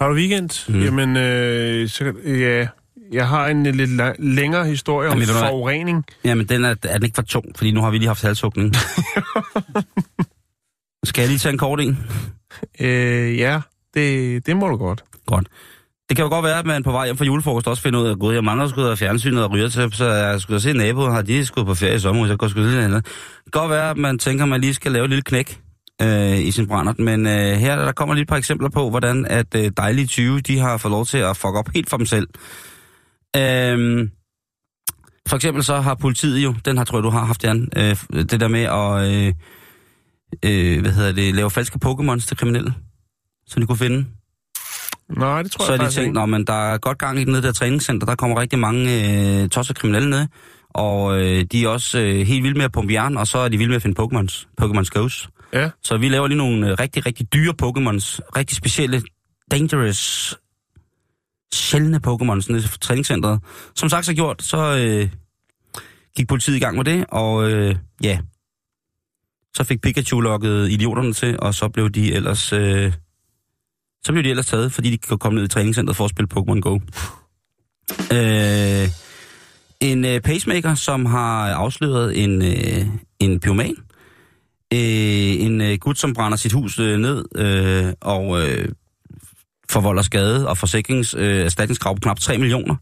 Har 0.00 0.08
du 0.08 0.14
weekend? 0.14 0.72
Mm. 0.74 0.82
Jamen, 0.82 1.16
øh, 1.16 1.88
så, 1.88 2.12
ja, 2.26 2.66
jeg 3.12 3.28
har 3.28 3.46
en 3.46 3.66
øh, 3.66 3.74
lidt 3.74 4.00
la- 4.00 4.14
længere 4.18 4.66
historie 4.66 5.08
om 5.08 5.18
Jamen, 5.18 5.34
forurening. 5.34 6.04
Jamen, 6.24 6.46
den 6.48 6.64
er, 6.64 6.74
er 6.82 6.94
den 6.94 7.02
ikke 7.04 7.14
for 7.14 7.22
tung, 7.22 7.44
fordi 7.56 7.70
nu 7.70 7.80
har 7.80 7.90
vi 7.90 7.98
lige 7.98 8.06
haft 8.06 8.22
halshugning. 8.22 8.74
Skal 11.04 11.22
jeg 11.22 11.28
lige 11.28 11.38
tage 11.38 11.52
en 11.52 11.58
kort 11.58 11.80
en? 11.80 11.98
Øh, 12.80 13.38
ja, 13.38 13.60
det, 13.94 14.46
det 14.46 14.56
må 14.56 14.68
du 14.68 14.76
godt. 14.76 15.04
Godt. 15.26 15.46
Det 16.08 16.16
kan 16.16 16.22
jo 16.24 16.28
godt 16.28 16.44
være, 16.44 16.58
at 16.58 16.66
man 16.66 16.82
på 16.82 16.92
vej 16.92 17.04
hjem 17.04 17.16
fra 17.16 17.24
julefrokost 17.24 17.68
også 17.68 17.82
finder 17.82 18.00
ud 18.00 18.06
af, 18.06 18.10
at 18.10 18.18
gud, 18.18 18.34
jeg 18.34 18.44
mangler 18.44 18.68
sgu 18.68 18.88
da 18.88 18.94
fjernsynet 18.94 19.44
og 19.44 19.50
ryger 19.50 19.68
til, 19.68 19.92
så 19.92 20.06
jeg 20.12 20.40
skulle 20.40 20.60
se 20.60 20.72
naboen, 20.72 21.12
har 21.12 21.22
de 21.22 21.46
skulle 21.46 21.66
på 21.66 21.74
ferie 21.74 21.94
i 21.94 21.98
sommer, 21.98 22.24
så 22.24 22.30
jeg 22.32 22.38
går 22.38 22.48
sgu 22.48 22.60
lidt 22.60 22.74
andet. 22.78 23.04
Det 23.44 23.52
kan 23.52 23.60
godt 23.60 23.70
være, 23.70 23.90
at 23.90 23.96
man 23.96 24.18
tænker, 24.18 24.44
at 24.44 24.48
man 24.48 24.60
lige 24.60 24.74
skal 24.74 24.92
lave 24.92 25.04
et 25.04 25.10
lille 25.10 25.22
knæk 25.22 25.60
øh, 26.02 26.38
i 26.38 26.50
sin 26.50 26.66
brændert, 26.66 26.98
men 26.98 27.26
øh, 27.26 27.52
her 27.56 27.76
der 27.76 27.92
kommer 27.92 28.14
lige 28.14 28.22
et 28.22 28.28
par 28.28 28.36
eksempler 28.36 28.68
på, 28.68 28.90
hvordan 28.90 29.26
at 29.26 29.54
øh, 29.56 29.70
dejlige 29.76 30.06
20, 30.06 30.40
de 30.40 30.58
har 30.58 30.76
fået 30.76 30.90
lov 30.90 31.06
til 31.06 31.18
at 31.18 31.36
fuck 31.36 31.54
op 31.54 31.68
helt 31.74 31.90
for 31.90 31.96
dem 31.96 32.06
selv. 32.06 32.28
Øh, 33.36 34.08
for 35.28 35.36
eksempel 35.36 35.64
så 35.64 35.80
har 35.80 35.94
politiet 35.94 36.44
jo, 36.44 36.54
den 36.64 36.76
har 36.76 36.84
tror 36.84 36.98
jeg, 36.98 37.04
du 37.04 37.10
har 37.10 37.24
haft, 37.24 37.44
Jan, 37.44 37.68
øh, 37.76 37.96
det 38.10 38.40
der 38.40 38.48
med 38.48 38.62
at 38.62 39.10
øh, 39.10 39.34
øh, 40.42 40.80
hvad 40.80 40.92
hedder 40.92 41.12
det, 41.12 41.34
lave 41.34 41.50
falske 41.50 41.78
Pokémons 41.84 42.26
til 42.26 42.36
kriminelle, 42.36 42.74
som 43.46 43.62
de 43.62 43.66
kunne 43.66 43.78
finde. 43.78 44.06
Nej, 45.08 45.42
det 45.42 45.52
tror 45.52 45.64
Så 45.64 45.72
jeg 45.72 45.80
har 45.80 45.88
de 45.88 45.94
tænkt, 45.94 46.18
ikke. 46.18 46.26
Men 46.26 46.44
der 46.46 46.72
er 46.72 46.78
godt 46.78 46.98
gang 46.98 47.20
i 47.20 47.24
nede 47.24 47.42
der 47.42 47.52
træningscenter, 47.52 48.06
der 48.06 48.14
kommer 48.14 48.40
rigtig 48.40 48.58
mange 48.58 48.82
øh, 49.42 49.48
tosser 49.48 49.74
kriminelle 49.74 50.10
ned, 50.10 50.26
og 50.70 51.20
øh, 51.20 51.44
de 51.52 51.64
er 51.64 51.68
også 51.68 51.98
øh, 51.98 52.26
helt 52.26 52.42
vilde 52.42 52.56
med 52.56 52.64
at 52.64 52.72
pumpe 52.72 52.92
jern, 52.92 53.16
og 53.16 53.26
så 53.26 53.38
er 53.38 53.48
de 53.48 53.56
vilde 53.56 53.68
med 53.68 53.76
at 53.76 53.82
finde 53.82 54.02
Pokémons, 54.02 54.46
Pokémons 54.60 54.88
Goes. 54.88 55.28
Ja. 55.54 55.70
Så 55.82 55.96
vi 55.96 56.08
laver 56.08 56.26
lige 56.26 56.38
nogle 56.38 56.70
øh, 56.70 56.76
rigtig, 56.80 57.06
rigtig 57.06 57.32
dyre 57.32 57.54
Pokémons. 57.62 58.18
Rigtig 58.36 58.56
specielle, 58.56 59.02
dangerous, 59.50 60.34
sjældne 61.54 62.00
Pokémons 62.06 62.52
nede 62.52 62.58
i 62.58 62.78
træningscenteret. 62.80 63.40
Som 63.76 63.88
sagt 63.88 64.06
så 64.06 64.14
gjort, 64.14 64.42
så 64.42 64.76
øh, 64.76 65.10
gik 66.16 66.28
politiet 66.28 66.56
i 66.56 66.58
gang 66.58 66.76
med 66.76 66.84
det, 66.84 67.06
og 67.08 67.50
øh, 67.50 67.76
ja, 68.02 68.18
så 69.56 69.64
fik 69.64 69.80
Pikachu 69.80 70.20
lukket 70.20 70.70
idioterne 70.70 71.12
til, 71.12 71.40
og 71.40 71.54
så 71.54 71.68
blev 71.68 71.90
de 71.90 72.12
ellers... 72.12 72.52
Øh, 72.52 72.92
så 74.04 74.12
blev 74.12 74.24
de 74.24 74.30
ellers 74.30 74.46
taget, 74.46 74.72
fordi 74.72 74.90
de 74.90 74.98
kunne 74.98 75.18
komme 75.18 75.36
ned 75.36 75.44
i 75.44 75.48
træningscenteret 75.48 75.96
for 75.96 76.04
at 76.04 76.10
spille 76.10 76.28
Pokémon 76.34 76.60
Go. 76.60 76.78
Øh, 78.12 78.88
en 79.80 80.04
øh, 80.04 80.20
pacemaker, 80.20 80.74
som 80.74 81.06
har 81.06 81.52
afsløret 81.52 82.24
en, 82.24 82.42
øh, 82.42 82.86
en 83.20 83.40
pyroman. 83.40 83.76
Øh, 84.72 85.43
gut, 85.84 85.98
som 85.98 86.14
brænder 86.14 86.36
sit 86.36 86.52
hus 86.52 86.78
øh, 86.78 86.98
ned 86.98 87.24
øh, 87.36 87.92
og 88.00 88.42
øh, 88.42 88.68
forvolder 89.70 90.02
skade 90.02 90.48
og 90.48 90.58
forsikrings 90.58 91.14
øh, 91.18 91.50
på 91.86 91.94
knap 92.02 92.18
3 92.18 92.38
millioner. 92.38 92.76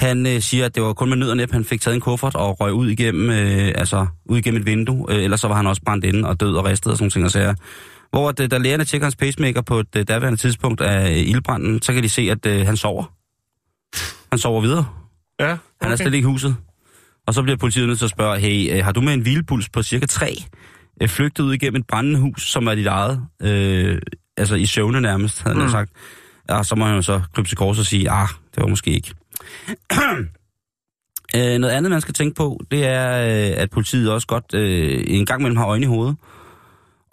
Han 0.00 0.26
øh, 0.26 0.40
siger, 0.40 0.64
at 0.64 0.74
det 0.74 0.82
var 0.82 0.92
kun 0.92 1.08
med 1.08 1.16
nød 1.16 1.30
og 1.30 1.36
næb, 1.36 1.52
han 1.52 1.64
fik 1.64 1.80
taget 1.80 1.94
en 1.94 2.00
kuffert 2.00 2.34
og 2.34 2.60
røg 2.60 2.72
ud 2.72 2.88
igennem, 2.88 3.30
øh, 3.30 3.72
altså, 3.74 4.06
ud 4.24 4.38
igennem 4.38 4.60
et 4.60 4.66
vindue. 4.66 5.06
Øh, 5.12 5.24
ellers 5.24 5.40
så 5.40 5.48
var 5.48 5.54
han 5.54 5.66
også 5.66 5.82
brændt 5.82 6.04
inde 6.04 6.28
og 6.28 6.40
død 6.40 6.54
og 6.54 6.64
ristet 6.64 6.92
og 6.92 6.98
sådan 6.98 7.04
nogle 7.04 7.10
ting 7.10 7.24
og 7.24 7.30
sager. 7.30 7.54
Hvor 8.10 8.28
at, 8.28 8.40
øh, 8.40 8.50
da 8.50 8.58
lægerne 8.58 8.84
tjekker 8.84 9.06
hans 9.06 9.16
pacemaker 9.16 9.60
på 9.60 9.78
et 9.78 9.96
øh, 9.96 10.08
daværende 10.08 10.38
tidspunkt 10.38 10.80
af 10.80 11.10
øh, 11.10 11.16
ildbranden, 11.16 11.82
så 11.82 11.92
kan 11.92 12.02
de 12.02 12.08
se, 12.08 12.22
at 12.22 12.46
øh, 12.46 12.66
han 12.66 12.76
sover. 12.76 13.04
Han 14.30 14.38
sover 14.38 14.60
videre. 14.60 14.86
Ja, 15.40 15.46
Han 15.46 15.58
er 15.80 15.86
okay. 15.86 15.96
slet 15.96 16.14
ikke 16.14 16.26
i 16.28 16.30
huset. 16.30 16.56
Og 17.26 17.34
så 17.34 17.42
bliver 17.42 17.56
politiet 17.56 17.86
nødt 17.86 17.98
til 17.98 18.06
at 18.06 18.10
spørge, 18.10 18.38
hey, 18.38 18.76
øh, 18.76 18.84
har 18.84 18.92
du 18.92 19.00
med 19.00 19.14
en 19.14 19.20
hvilepuls 19.20 19.68
på 19.68 19.82
cirka 19.82 20.06
3 20.06 20.44
øh, 21.02 21.08
flygtet 21.08 21.44
ud 21.44 21.54
igennem 21.54 21.80
et 21.80 21.86
brændende 21.86 22.20
hus, 22.20 22.50
som 22.50 22.66
er 22.66 22.74
dit 22.74 22.86
eget, 22.86 23.22
øh, 23.42 23.98
altså 24.36 24.54
i 24.54 24.66
søvne 24.66 25.00
nærmest, 25.00 25.42
havde 25.42 25.54
han 25.54 25.60
Mm. 25.62 25.66
mm. 25.66 25.70
sagt. 25.72 25.90
Ja, 26.50 26.62
så 26.62 26.74
må 26.74 26.84
han 26.84 26.94
jo 26.94 27.02
så 27.02 27.22
krybe 27.34 27.48
til 27.48 27.56
kors 27.56 27.78
og 27.78 27.86
sige, 27.86 28.10
ah, 28.10 28.28
det 28.54 28.62
var 28.62 28.68
måske 28.68 28.90
ikke. 28.90 29.14
øh, 31.36 31.58
noget 31.58 31.74
andet, 31.74 31.90
man 31.90 32.00
skal 32.00 32.14
tænke 32.14 32.34
på, 32.34 32.60
det 32.70 32.86
er, 32.86 33.10
øh, 33.22 33.62
at 33.62 33.70
politiet 33.70 34.12
også 34.12 34.26
godt 34.26 34.54
øh, 34.54 35.04
en 35.06 35.26
gang 35.26 35.40
imellem 35.40 35.56
har 35.56 35.66
øjne 35.66 35.84
i 35.84 35.88
hovedet. 35.88 36.16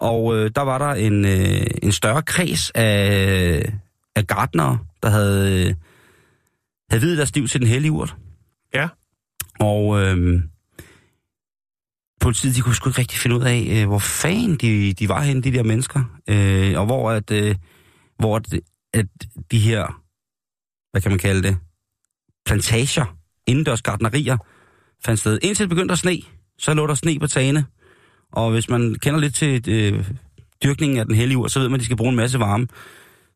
Og 0.00 0.36
øh, 0.36 0.50
der 0.54 0.62
var 0.62 0.78
der 0.78 0.88
en, 0.94 1.24
øh, 1.24 1.66
en 1.82 1.92
større 1.92 2.22
kreds 2.22 2.70
af, 2.74 3.72
af 4.16 4.26
gardnere, 4.26 4.78
der 5.02 5.08
havde, 5.10 5.66
øh, 5.68 5.74
havde 6.90 7.02
videt 7.02 7.18
deres 7.18 7.34
liv 7.34 7.48
til 7.48 7.60
den 7.60 7.68
hellige 7.68 7.92
urt. 7.92 8.16
Ja. 8.74 8.88
Og 9.60 10.02
øh, 10.02 10.42
politiet, 12.20 12.56
de 12.56 12.60
kunne 12.60 12.74
sgu 12.74 12.90
ikke 12.90 13.00
rigtig 13.00 13.18
finde 13.18 13.36
ud 13.36 13.42
af, 13.42 13.66
øh, 13.70 13.86
hvor 13.86 13.98
fanden 13.98 14.56
de, 14.56 14.92
de 14.92 15.08
var 15.08 15.22
henne, 15.22 15.42
de 15.42 15.52
der 15.52 15.62
mennesker. 15.62 16.04
Øh, 16.28 16.80
og 16.80 16.86
hvor 16.86 17.10
at, 17.10 17.30
øh, 17.30 17.54
hvor 18.18 18.36
at, 18.36 18.46
at 18.94 19.06
de 19.50 19.58
her, 19.58 20.02
hvad 20.90 21.02
kan 21.02 21.10
man 21.10 21.18
kalde 21.18 21.42
det, 21.42 21.56
plantager, 22.46 23.16
indendørs 23.46 23.82
gardnerier, 23.82 24.36
fandt 25.04 25.20
sted. 25.20 25.38
Indtil 25.42 25.62
det 25.62 25.68
begyndte 25.68 25.92
at 25.92 25.98
sne, 25.98 26.18
så 26.58 26.74
lå 26.74 26.86
der 26.86 26.94
sne 26.94 27.18
på 27.18 27.26
tagene. 27.26 27.64
Og 28.32 28.50
hvis 28.50 28.68
man 28.68 28.94
kender 28.94 29.20
lidt 29.20 29.34
til 29.34 29.68
øh, 29.68 30.10
dyrkningen 30.64 30.98
af 30.98 31.06
den 31.06 31.14
hellige 31.14 31.38
ur, 31.38 31.48
så 31.48 31.60
ved 31.60 31.68
man, 31.68 31.74
at 31.74 31.80
de 31.80 31.84
skal 31.84 31.96
bruge 31.96 32.10
en 32.10 32.16
masse 32.16 32.38
varme. 32.38 32.66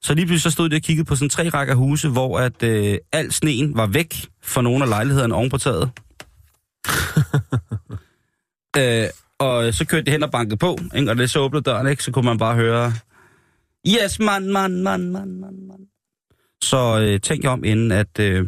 Så 0.03 0.15
lige 0.15 0.27
pludselig 0.27 0.43
så 0.43 0.51
stod 0.51 0.69
de 0.69 0.77
og 0.77 0.83
kiggede 0.83 1.07
på 1.07 1.17
sådan 1.17 1.29
tre 1.31 1.49
rækker 1.49 1.75
huse, 1.75 2.09
hvor 2.09 2.39
at 2.39 2.63
øh, 2.63 2.99
al 3.13 3.33
sneen 3.33 3.77
var 3.77 3.87
væk 3.87 4.15
fra 4.43 4.63
nogle 4.63 4.85
af 4.85 4.89
lejlighederne 4.89 5.35
oven 5.35 5.51
på 5.51 5.59
taget. 5.59 5.91
øh, 8.77 9.07
og 9.39 9.75
så 9.75 9.87
kørte 9.87 10.07
de 10.07 10.11
hen 10.11 10.23
og 10.23 10.31
bankede 10.31 10.57
på, 10.57 10.79
ikke? 10.97 11.11
og 11.11 11.17
det 11.17 11.31
så 11.31 11.39
åbnede 11.39 11.63
døren, 11.63 11.87
ikke? 11.87 12.03
så 12.03 12.13
kunne 12.13 12.25
man 12.25 12.39
bare 12.39 12.55
høre, 12.55 12.93
yes, 13.89 14.19
mand, 14.19 14.47
mand, 14.47 14.75
mand, 14.75 15.11
mand, 15.11 15.31
mand, 15.31 15.57
mand. 15.69 15.81
Så 16.65 17.01
øh, 17.01 17.21
tænk 17.21 17.45
jer 17.45 17.51
om, 17.51 17.65
inden 17.65 17.93
at, 17.93 18.19
øh, 18.21 18.47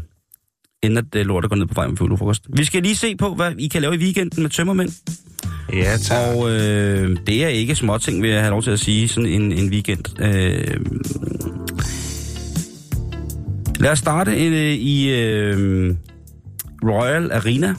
inden 0.83 0.99
at 0.99 1.15
øh, 1.17 1.27
lortet 1.27 1.51
går 1.51 1.57
ned 1.57 1.67
på 1.67 1.75
vej 1.75 1.87
med 1.87 1.97
fuglefrokost. 1.97 2.47
Vi 2.57 2.65
skal 2.65 2.83
lige 2.83 2.97
se 2.97 3.17
på, 3.17 3.35
hvad 3.35 3.53
I 3.59 3.69
kan 3.69 3.83
lave 3.83 3.95
i 3.95 3.99
weekenden 3.99 4.43
med 4.43 4.51
tømmermænd. 4.51 4.91
Ja, 5.73 5.97
tak. 5.97 6.37
Og 6.37 6.51
øh, 6.51 7.17
det 7.27 7.45
er 7.45 7.49
ikke 7.49 7.75
småting, 7.75 8.23
vil 8.23 8.31
jeg 8.31 8.41
have 8.41 8.51
lov 8.51 8.63
til 8.63 8.71
at 8.71 8.81
sige, 8.81 9.09
sådan 9.09 9.31
en, 9.31 9.53
en 9.53 9.71
weekend. 9.71 10.21
Øh, 10.21 10.81
lad 13.81 13.91
os 13.91 13.99
starte 13.99 14.31
øh, 14.31 14.75
i 14.75 15.11
øh, 15.11 15.95
Royal 16.85 17.33
Arena, 17.33 17.75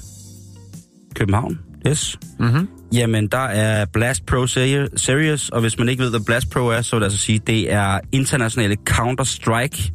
København. 1.16 1.60
Yes. 1.88 2.20
Mm-hmm. 2.40 2.68
Jamen, 2.94 3.28
der 3.28 3.38
er 3.38 3.86
Blast 3.94 4.26
Pro 4.26 4.44
Seri- 4.46 4.98
Series, 4.98 5.50
og 5.50 5.62
hvis 5.62 5.80
man 5.80 5.90
ikke 5.90 6.04
ved, 6.04 6.10
hvad 6.10 6.20
Blast 6.26 6.50
Pro 6.50 6.60
er, 6.68 6.82
så 6.82 6.96
vil 6.96 7.02
jeg 7.02 7.06
altså 7.06 7.18
sige, 7.18 7.40
det 7.48 7.74
er 7.74 8.00
internationale 8.12 8.78
Counter-Strike 8.90 9.92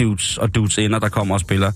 dudes 0.00 0.38
og 0.38 0.54
dudes 0.54 0.78
inder, 0.78 0.98
der 0.98 1.08
kommer 1.08 1.34
og 1.34 1.40
spiller. 1.40 1.72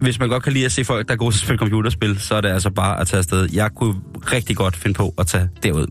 Hvis 0.00 0.18
man 0.20 0.28
godt 0.28 0.42
kan 0.42 0.52
lide 0.52 0.64
at 0.64 0.72
se 0.72 0.84
folk, 0.84 1.08
der 1.08 1.14
er 1.14 1.18
gode 1.18 1.34
til 1.34 1.38
at 1.38 1.42
spille 1.44 1.58
computerspil, 1.58 2.20
så 2.20 2.34
er 2.34 2.40
det 2.40 2.48
altså 2.48 2.70
bare 2.70 3.00
at 3.00 3.06
tage 3.06 3.18
afsted. 3.18 3.48
Jeg 3.52 3.70
kunne 3.76 3.94
rigtig 4.32 4.56
godt 4.56 4.76
finde 4.76 4.94
på 4.94 5.14
at 5.18 5.26
tage 5.26 5.48
derud. 5.62 5.86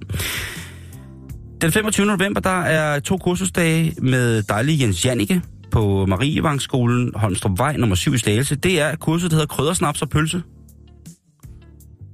Den 1.62 1.72
25. 1.72 2.06
november, 2.06 2.42
der 2.42 2.62
er 2.62 3.00
to 3.00 3.18
kursusdage 3.18 3.96
med 4.02 4.44
dejlige 4.44 4.84
Jens 4.84 5.06
Jannike 5.06 5.42
på 5.72 6.06
Marievangsskolen, 6.06 7.12
Holmstrup 7.16 7.58
Vej, 7.60 7.78
nummer 7.78 7.96
7 7.96 8.14
i 8.14 8.18
Slagelse. 8.18 8.56
Det 8.56 8.82
er 8.82 8.96
kurset, 8.96 9.32
der 9.32 9.36
hedder 9.36 9.48
Kryddersnaps 9.48 10.02
og 10.02 10.10
Pølse. 10.10 10.42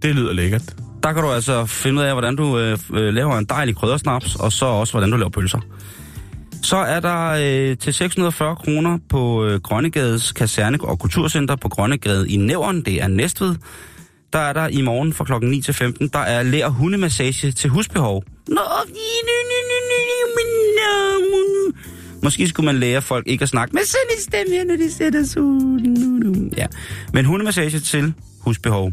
Det 0.01 0.15
lyder 0.15 0.33
lækkert. 0.33 0.75
Der 1.03 1.13
kan 1.13 1.23
du 1.23 1.29
altså 1.29 1.65
finde 1.65 2.01
ud 2.01 2.05
af, 2.05 2.13
hvordan 2.13 2.35
du 2.35 2.59
øh, 2.59 2.77
laver 2.93 3.37
en 3.37 3.45
dejlig 3.45 3.75
kryddersnaps, 3.75 4.35
og 4.35 4.51
så 4.51 4.65
også, 4.65 4.93
hvordan 4.93 5.11
du 5.11 5.17
laver 5.17 5.29
pølser. 5.29 5.59
Så 6.63 6.77
er 6.77 6.99
der 6.99 7.29
øh, 7.29 7.77
til 7.77 7.93
640 7.93 8.55
kroner 8.55 8.97
på 9.09 9.45
øh, 9.45 9.61
Grønnegades 9.61 10.31
Kaserne 10.31 10.77
og 10.81 10.99
Kulturcenter 10.99 11.55
på 11.55 11.69
Grønnegade 11.69 12.29
i 12.29 12.37
Nævren, 12.37 12.81
det 12.81 13.01
er 13.01 13.07
Næstved. 13.07 13.55
Der 14.33 14.39
er 14.39 14.53
der 14.53 14.67
i 14.67 14.81
morgen 14.81 15.13
fra 15.13 15.25
klokken 15.25 15.49
9 15.49 15.61
til 15.61 15.73
15, 15.73 16.07
der 16.07 16.19
er 16.19 16.43
lær 16.43 16.67
hundemassage 16.67 17.51
til 17.51 17.69
husbehov. 17.69 18.23
Nå, 18.47 18.61
Måske 22.23 22.47
skulle 22.47 22.65
man 22.65 22.75
lære 22.75 23.01
folk 23.01 23.27
ikke 23.27 23.43
at 23.43 23.49
snakke 23.49 23.73
med 23.73 23.81
sådan 23.85 24.17
en 24.17 24.21
stemme 24.21 24.55
her, 24.55 24.65
når 24.65 24.75
de 24.75 24.91
sætter 24.91 25.23
sig 25.23 25.41
ud. 25.41 26.49
Ja. 26.57 26.65
Men 27.13 27.25
hundemassage 27.25 27.79
til 27.79 28.13
husbehov. 28.39 28.91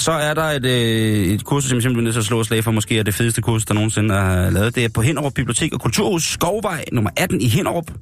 Så 0.00 0.12
er 0.12 0.34
der 0.34 0.42
et, 0.42 0.64
øh, 0.64 1.34
et 1.34 1.44
kursus, 1.44 1.68
som 1.68 1.76
jeg 1.76 1.82
simpelthen 1.82 2.00
er 2.00 2.04
nødt 2.04 2.14
til 2.14 2.20
at 2.20 2.26
slå 2.26 2.44
slag 2.44 2.64
for, 2.64 2.70
måske 2.70 2.98
er 2.98 3.02
det 3.02 3.14
fedeste 3.14 3.42
kursus, 3.42 3.64
der 3.64 3.74
nogensinde 3.74 4.14
er 4.14 4.50
lavet. 4.50 4.74
Det 4.74 4.84
er 4.84 4.88
på 4.88 5.00
Hinderup 5.00 5.34
Bibliotek 5.34 5.74
og 5.74 5.80
Kulturhus 5.80 6.24
Skovvej 6.24 6.84
nummer 6.92 7.10
18 7.16 7.40
i 7.40 7.48
Hinderup. 7.48 7.92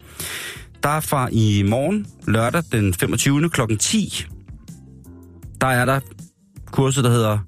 Der 0.82 0.88
er 0.88 1.00
fra 1.00 1.28
i 1.32 1.64
morgen, 1.68 2.06
lørdag 2.26 2.62
den 2.72 2.94
25. 2.94 3.50
kl. 3.50 3.60
10, 3.78 4.26
der 5.60 5.66
er 5.66 5.84
der 5.84 6.00
kurset, 6.66 7.04
der 7.04 7.10
hedder 7.10 7.38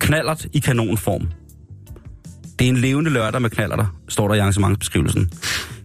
Knallert 0.00 0.46
i 0.52 0.58
kanonform. 0.58 1.28
Det 2.58 2.64
er 2.64 2.68
en 2.68 2.76
levende 2.76 3.10
lørdag 3.10 3.42
med 3.42 3.50
knallerter, 3.50 3.86
står 4.08 4.28
der 4.28 4.34
i 4.34 4.38
arrangementsbeskrivelsen. 4.38 5.30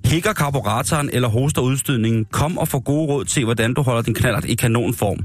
Hikker 0.05 0.33
karburatoren 0.33 1.09
eller 1.13 1.27
hoster 1.27 1.61
udstødningen, 1.61 2.25
kom 2.25 2.57
og 2.57 2.67
få 2.67 2.79
gode 2.79 3.07
råd 3.07 3.25
til, 3.25 3.45
hvordan 3.45 3.73
du 3.73 3.81
holder 3.81 4.01
din 4.01 4.13
knallert 4.13 4.45
i 4.45 4.55
kanonform. 4.55 5.19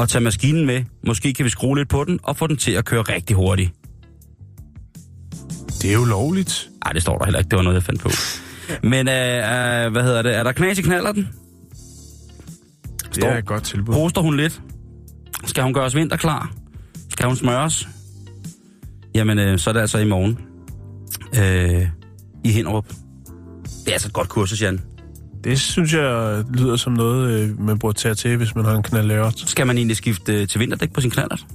Og 0.00 0.08
tag 0.08 0.22
maskinen 0.22 0.66
med. 0.66 0.84
Måske 1.06 1.32
kan 1.34 1.44
vi 1.44 1.50
skrue 1.50 1.78
lidt 1.78 1.88
på 1.88 2.04
den 2.04 2.20
og 2.22 2.36
få 2.36 2.46
den 2.46 2.56
til 2.56 2.72
at 2.72 2.84
køre 2.84 3.02
rigtig 3.02 3.36
hurtigt. 3.36 3.72
Det 5.82 5.90
er 5.90 5.94
jo 5.94 6.04
lovligt. 6.04 6.68
Ej, 6.86 6.92
det 6.92 7.02
står 7.02 7.18
der 7.18 7.24
heller 7.24 7.38
ikke. 7.38 7.48
Det 7.48 7.56
var 7.56 7.62
noget, 7.62 7.74
jeg 7.74 7.82
fandt 7.82 8.00
på. 8.00 8.10
Men 8.82 9.08
øh, 9.08 9.14
øh, 9.14 9.92
hvad 9.92 10.02
hedder 10.02 10.22
det? 10.22 10.36
Er 10.36 10.42
der 10.42 10.52
knas 10.52 10.78
i 10.78 10.82
knallerten? 10.82 11.28
Det 13.14 13.24
er 13.24 13.36
et 13.36 13.46
godt 13.46 13.64
tilbud. 13.64 13.94
Hoster 13.94 14.20
hun 14.20 14.36
lidt? 14.36 14.62
Skal 15.44 15.62
hun 15.62 15.74
gøres 15.74 15.94
vinterklar? 15.94 16.52
Skal 17.10 17.26
hun 17.26 17.36
smøres? 17.36 17.88
Jamen, 19.14 19.38
øh, 19.38 19.58
så 19.58 19.70
er 19.70 19.72
det 19.72 19.80
altså 19.80 19.98
i 19.98 20.04
morgen. 20.04 20.38
Øh, 21.36 21.88
I 22.44 22.52
Hinderup. 22.52 22.88
Det 23.84 23.88
er 23.88 23.92
altså 23.92 24.08
et 24.08 24.14
godt 24.14 24.28
kursus, 24.28 24.62
Jan. 24.62 24.80
Det 25.44 25.60
synes 25.60 25.94
jeg 25.94 26.44
lyder 26.54 26.76
som 26.76 26.92
noget, 26.92 27.40
øh, 27.40 27.60
man 27.60 27.78
burde 27.78 27.98
tage 27.98 28.14
til, 28.14 28.36
hvis 28.36 28.54
man 28.54 28.64
har 28.64 28.74
en 28.74 28.82
knald 28.82 29.32
Skal 29.46 29.66
man 29.66 29.76
egentlig 29.76 29.96
skifte 29.96 30.34
øh, 30.34 30.48
til 30.48 30.60
vinterdæk 30.60 30.92
på 30.92 31.00
sin 31.00 31.10
knallert? 31.10 31.46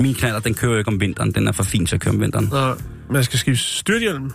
Min 0.00 0.14
knallert, 0.14 0.44
den 0.44 0.54
kører 0.54 0.72
jo 0.72 0.78
ikke 0.78 0.88
om 0.88 1.00
vinteren. 1.00 1.32
Den 1.32 1.48
er 1.48 1.52
for 1.52 1.62
fin 1.62 1.86
til 1.86 1.94
at 1.94 2.00
køre 2.00 2.14
om 2.14 2.20
vinteren. 2.20 2.48
Nå, 2.52 2.74
man 3.10 3.24
skal 3.24 3.38
skifte 3.38 3.64
styrthjelm. 3.64 4.30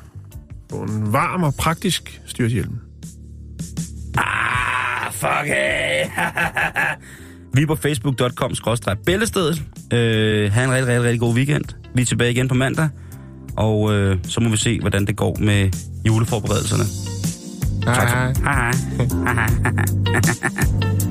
På 0.69 0.75
en 0.75 1.13
varm 1.13 1.43
og 1.43 1.55
praktisk 1.55 2.21
styrthjelm. 2.25 2.75
Ah, 4.17 5.13
fuck 5.13 5.45
hey. 5.45 6.05
Vi 7.53 7.61
er 7.61 7.67
på 7.67 7.75
facebook.com 7.75 8.51
bæltestedet. 9.05 9.61
Øh, 9.93 10.51
ha' 10.51 10.63
en 10.63 10.71
rigtig, 10.71 10.87
rigtig, 10.87 11.03
rigtig 11.03 11.19
god 11.19 11.35
weekend. 11.35 11.65
Vi 11.95 12.01
er 12.01 12.05
tilbage 12.05 12.31
igen 12.31 12.47
på 12.47 12.55
mandag. 12.55 12.89
Og 13.57 13.93
øh, 13.93 14.17
så 14.23 14.39
må 14.39 14.49
vi 14.49 14.57
se, 14.57 14.79
hvordan 14.79 15.05
det 15.05 15.15
går 15.15 15.37
med 15.39 15.69
juleforberedelserne. 16.05 17.10
Tak. 17.85 18.33
Hej 18.43 18.55
hej. 18.55 18.73
Du 20.99 21.10